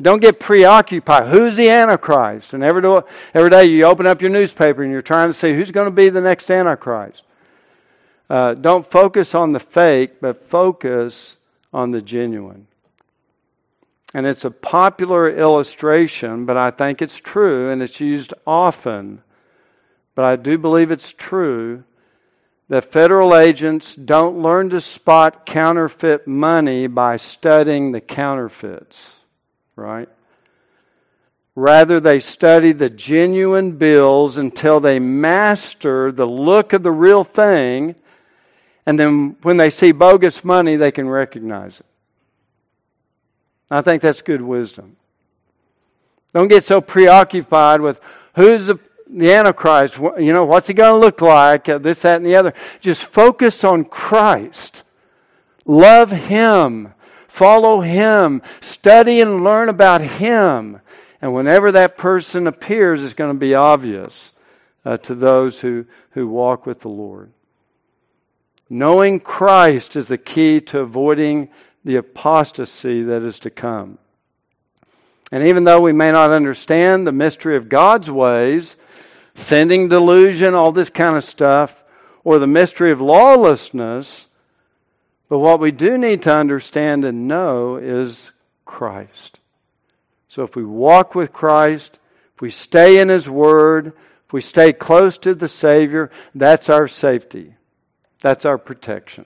But 0.01 0.05
don't 0.07 0.21
get 0.21 0.41
preoccupied. 0.41 1.29
Who's 1.29 1.57
the 1.57 1.69
Antichrist? 1.69 2.55
And 2.55 2.65
every 2.65 2.83
every 3.35 3.51
day 3.51 3.67
you 3.67 3.85
open 3.85 4.07
up 4.07 4.23
your 4.23 4.31
newspaper 4.31 4.83
and 4.83 4.91
you're 4.91 5.03
trying 5.03 5.29
to 5.29 5.35
see 5.35 5.53
who's 5.53 5.71
going 5.71 5.89
to 5.89 5.91
be 5.91 6.09
the 6.09 6.23
next 6.23 6.51
Antichrist. 6.51 7.23
Uh, 8.31 8.55
don't 8.55 8.91
focus 8.91 9.35
on 9.35 9.53
the 9.53 9.61
fake, 9.61 10.19
but 10.19 10.49
focus 10.49 11.37
on 11.71 11.91
the 11.91 12.01
genuine. 12.01 12.67
And 14.15 14.25
it's 14.25 14.47
a 14.47 14.51
popular 14.51 15.29
illustration, 15.29 16.47
but 16.47 16.57
I 16.57 16.71
think 16.71 17.03
it's 17.03 17.19
true, 17.19 17.71
and 17.71 17.83
it's 17.83 18.01
used 18.01 18.33
often. 18.47 19.21
But 20.15 20.25
I 20.25 20.37
do 20.37 20.57
believe 20.57 20.91
it's 20.91 21.13
true 21.13 21.85
that 22.71 22.91
federal 22.91 23.37
agents 23.37 23.95
don't 23.97 24.43
learn 24.43 24.71
to 24.71 24.81
spot 24.81 25.45
counterfeit 25.45 26.27
money 26.27 26.87
by 26.87 27.19
studying 27.19 27.93
the 27.93 28.01
counterfeits, 28.01 29.20
right? 29.81 30.09
Rather, 31.57 31.99
they 31.99 32.21
study 32.21 32.73
the 32.73 32.89
genuine 32.91 33.73
bills 33.73 34.37
until 34.37 34.79
they 34.79 34.99
master 34.99 36.13
the 36.13 36.27
look 36.27 36.73
of 36.73 36.83
the 36.83 36.93
real 36.93 37.25
thing, 37.25 37.97
and 38.87 38.99
then 38.99 39.37
when 39.43 39.57
they 39.57 39.71
see 39.71 39.93
bogus 39.93 40.45
money, 40.45 40.77
they 40.77 40.93
can 40.93 41.09
recognize 41.09 41.81
it. 41.81 41.87
I 43.71 43.83
think 43.83 44.03
that's 44.03 44.23
good 44.23 44.43
wisdom. 44.43 44.97
Don't 46.33 46.49
get 46.49 46.65
so 46.65 46.81
preoccupied 46.81 47.81
with 47.81 48.01
who's 48.37 48.67
the, 48.67 48.79
the 49.09 49.33
Antichrist, 49.33 49.97
you 50.19 50.33
know, 50.33 50.45
what's 50.45 50.69
he 50.69 50.75
going 50.75 50.95
to 50.95 50.99
look 50.99 51.21
like, 51.21 51.69
uh, 51.69 51.79
this, 51.79 52.01
that, 52.01 52.17
and 52.17 52.27
the 52.27 52.37
other. 52.37 52.55
Just 52.81 53.03
focus 53.03 53.65
on 53.65 53.85
Christ. 53.85 54.83
Love 55.65 56.11
Him. 56.11 56.95
Follow 57.33 57.81
Him. 57.81 58.43
Study 58.61 59.21
and 59.21 59.45
learn 59.45 59.69
about 59.69 60.01
Him. 60.01 60.81
And 61.23 61.35
whenever 61.35 61.73
that 61.73 61.97
person 61.97 62.47
appears, 62.47 63.03
it's 63.03 63.15
going 63.15 63.33
to 63.33 63.39
be 63.39 63.55
obvious 63.55 64.33
uh, 64.85 64.97
to 64.99 65.15
those 65.15 65.61
who, 65.61 65.85
who 66.13 66.29
walk 66.29 66.67
with 66.67 66.81
the 66.81 66.89
Lord. 66.89 67.31
Knowing 68.69 69.21
Christ 69.21 69.97
is 69.97 70.09
the 70.09 70.19
key 70.19 70.61
to 70.61 70.81
avoiding 70.81 71.49
the 71.85 71.97
apostasy 71.97 73.03
that 73.03 73.23
is 73.23 73.39
to 73.41 73.51
come. 73.51 73.99
And 75.33 75.47
even 75.47 75.65
though 75.65 75.81
we 75.81 75.93
may 75.93 76.11
not 76.11 76.33
understand 76.33 77.07
the 77.07 77.13
mystery 77.13 77.57
of 77.57 77.69
God's 77.69 78.11
ways, 78.11 78.77
sending 79.35 79.89
delusion, 79.89 80.55
all 80.55 80.73
this 80.73 80.91
kind 80.91 81.17
of 81.17 81.25
stuff, 81.25 81.75
or 82.25 82.39
the 82.39 82.47
mystery 82.47 82.93
of 82.93 83.01
lawlessness, 83.01 84.27
but 85.31 85.39
what 85.39 85.61
we 85.61 85.71
do 85.71 85.97
need 85.97 86.23
to 86.25 86.37
understand 86.37 87.05
and 87.05 87.29
know 87.29 87.77
is 87.77 88.33
Christ. 88.67 89.39
So 90.29 90.43
if 90.43 90.57
we 90.57 90.65
walk 90.65 91.15
with 91.15 91.33
Christ, 91.33 91.99
if 92.35 92.41
we 92.41 92.51
stay 92.51 92.99
in 92.99 93.09
His 93.09 93.31
Word, 93.31 93.93
if 94.27 94.33
we 94.33 94.41
stay 94.41 94.73
close 94.73 95.17
to 95.19 95.37
the 95.37 95.49
Savior, 95.49 96.11
that's 96.35 96.69
our 96.69 96.89
safety. 96.89 97.55
That's 98.21 98.45
our 98.45 98.59
protection. 98.59 99.25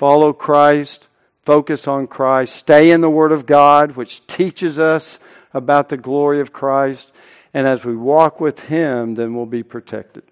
Follow 0.00 0.32
Christ, 0.32 1.06
focus 1.46 1.86
on 1.86 2.08
Christ, 2.08 2.56
stay 2.56 2.90
in 2.90 3.00
the 3.00 3.08
Word 3.08 3.30
of 3.30 3.46
God, 3.46 3.94
which 3.94 4.26
teaches 4.26 4.76
us 4.76 5.20
about 5.54 5.88
the 5.88 5.96
glory 5.96 6.40
of 6.40 6.52
Christ. 6.52 7.06
And 7.54 7.68
as 7.68 7.84
we 7.84 7.94
walk 7.94 8.40
with 8.40 8.58
Him, 8.58 9.14
then 9.14 9.36
we'll 9.36 9.46
be 9.46 9.62
protected. 9.62 10.24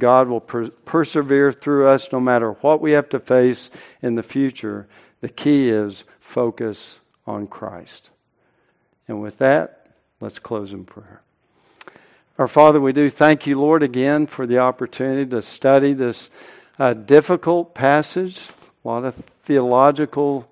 God 0.00 0.28
will 0.28 0.40
per- 0.40 0.70
persevere 0.70 1.52
through 1.52 1.86
us 1.86 2.08
no 2.10 2.18
matter 2.18 2.52
what 2.52 2.80
we 2.80 2.92
have 2.92 3.08
to 3.10 3.20
face 3.20 3.70
in 4.02 4.16
the 4.16 4.22
future. 4.22 4.88
The 5.20 5.28
key 5.28 5.68
is 5.68 6.02
focus 6.20 6.98
on 7.26 7.46
Christ. 7.46 8.10
And 9.06 9.22
with 9.22 9.38
that, 9.38 9.86
let's 10.20 10.38
close 10.38 10.72
in 10.72 10.84
prayer. 10.84 11.22
Our 12.38 12.48
Father, 12.48 12.80
we 12.80 12.92
do 12.92 13.10
thank 13.10 13.46
you, 13.46 13.60
Lord, 13.60 13.82
again 13.82 14.26
for 14.26 14.46
the 14.46 14.58
opportunity 14.58 15.28
to 15.30 15.42
study 15.42 15.92
this 15.92 16.30
uh, 16.78 16.94
difficult 16.94 17.74
passage. 17.74 18.40
A 18.84 18.88
lot 18.88 19.04
of 19.04 19.14
theological 19.44 20.48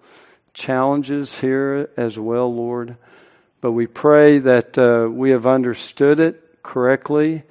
challenges 0.53 1.33
here 1.33 1.89
as 1.97 2.19
well, 2.19 2.55
Lord. 2.55 2.97
But 3.61 3.73
we 3.73 3.87
pray 3.87 4.39
that 4.41 4.77
uh, 4.77 5.09
we 5.11 5.31
have 5.31 5.47
understood 5.47 6.21
it 6.21 6.63
correctly. 6.63 7.45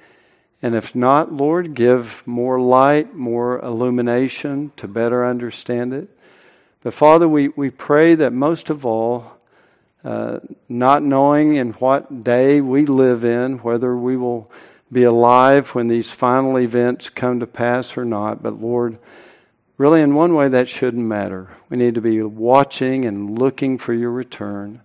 And 0.62 0.74
if 0.74 0.94
not, 0.94 1.32
Lord, 1.32 1.74
give 1.74 2.22
more 2.26 2.60
light, 2.60 3.14
more 3.14 3.60
illumination 3.60 4.72
to 4.76 4.88
better 4.88 5.24
understand 5.24 5.92
it. 5.94 6.08
But 6.82 6.94
Father, 6.94 7.28
we, 7.28 7.48
we 7.48 7.70
pray 7.70 8.16
that 8.16 8.32
most 8.32 8.70
of 8.70 8.84
all, 8.84 9.32
uh, 10.04 10.38
not 10.68 11.02
knowing 11.02 11.56
in 11.56 11.72
what 11.74 12.24
day 12.24 12.60
we 12.60 12.86
live 12.86 13.24
in, 13.24 13.58
whether 13.58 13.96
we 13.96 14.16
will 14.16 14.50
be 14.90 15.04
alive 15.04 15.74
when 15.74 15.88
these 15.88 16.10
final 16.10 16.58
events 16.58 17.10
come 17.10 17.40
to 17.40 17.46
pass 17.46 17.96
or 17.96 18.04
not, 18.04 18.42
but 18.42 18.60
Lord, 18.60 18.98
Really, 19.78 20.02
in 20.02 20.16
one 20.16 20.34
way, 20.34 20.48
that 20.48 20.68
shouldn't 20.68 21.06
matter. 21.06 21.48
We 21.68 21.76
need 21.76 21.94
to 21.94 22.00
be 22.00 22.20
watching 22.20 23.04
and 23.04 23.38
looking 23.38 23.78
for 23.78 23.94
your 23.94 24.10
return. 24.10 24.80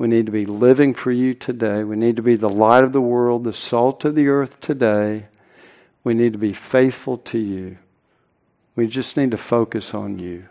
We 0.00 0.08
need 0.08 0.24
to 0.24 0.32
be 0.32 0.46
living 0.46 0.94
for 0.94 1.12
you 1.12 1.34
today. 1.34 1.84
We 1.84 1.94
need 1.94 2.16
to 2.16 2.22
be 2.22 2.36
the 2.36 2.48
light 2.48 2.84
of 2.84 2.94
the 2.94 3.02
world, 3.02 3.44
the 3.44 3.52
salt 3.52 4.06
of 4.06 4.14
the 4.14 4.28
earth 4.28 4.58
today. 4.62 5.26
We 6.04 6.14
need 6.14 6.32
to 6.32 6.38
be 6.38 6.54
faithful 6.54 7.18
to 7.18 7.38
you. 7.38 7.76
We 8.74 8.86
just 8.86 9.18
need 9.18 9.32
to 9.32 9.36
focus 9.36 9.92
on 9.92 10.18
you. 10.18 10.46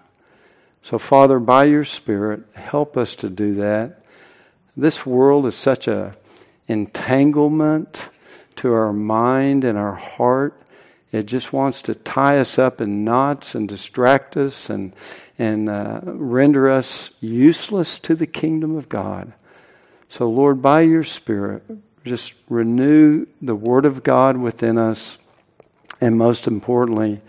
So, 0.84 1.00
Father, 1.00 1.40
by 1.40 1.64
your 1.64 1.84
Spirit, 1.84 2.42
help 2.54 2.96
us 2.96 3.16
to 3.16 3.30
do 3.32 3.56
that. 3.56 4.04
This 4.78 5.04
world 5.04 5.48
is 5.48 5.56
such 5.56 5.88
a 5.88 6.16
entanglement 6.68 8.02
to 8.58 8.72
our 8.72 8.94
mind 8.94 9.64
and 9.64 9.80
our 9.80 9.96
heart. 9.96 10.62
It 11.12 11.26
just 11.26 11.52
wants 11.52 11.82
to 11.82 11.96
tie 11.96 12.38
us 12.38 12.60
up 12.60 12.82
in 12.82 13.04
knots 13.04 13.56
and 13.56 13.68
distract 13.68 14.38
us 14.38 14.70
and, 14.70 14.94
and 15.40 15.68
uh, 15.68 16.02
render 16.04 16.70
us 16.70 17.10
useless 17.20 17.98
to 17.98 18.14
the 18.14 18.28
kingdom 18.28 18.76
of 18.76 18.90
God. 18.90 19.34
So, 20.10 20.28
Lord, 20.28 20.62
by 20.62 20.82
your 20.82 21.04
Spirit, 21.04 21.64
just 22.04 22.34
renew 22.50 23.28
the 23.42 23.56
Word 23.56 23.86
of 23.86 24.04
God 24.04 24.38
within 24.38 24.78
us. 24.78 25.18
And 26.02 26.18
most 26.18 26.48
importantly, 26.48 27.22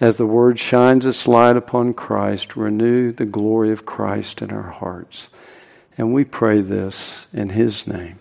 as 0.00 0.16
the 0.16 0.26
Word 0.26 0.58
shines 0.58 1.06
its 1.06 1.26
light 1.26 1.56
upon 1.56 1.94
Christ, 1.94 2.56
renew 2.56 3.12
the 3.12 3.24
glory 3.24 3.72
of 3.72 3.86
Christ 3.86 4.42
in 4.42 4.50
our 4.50 4.70
hearts. 4.70 5.28
And 5.96 6.12
we 6.12 6.24
pray 6.24 6.60
this 6.60 7.26
in 7.32 7.50
His 7.50 7.86
name. 7.86 8.18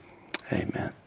Amen. 0.51 0.93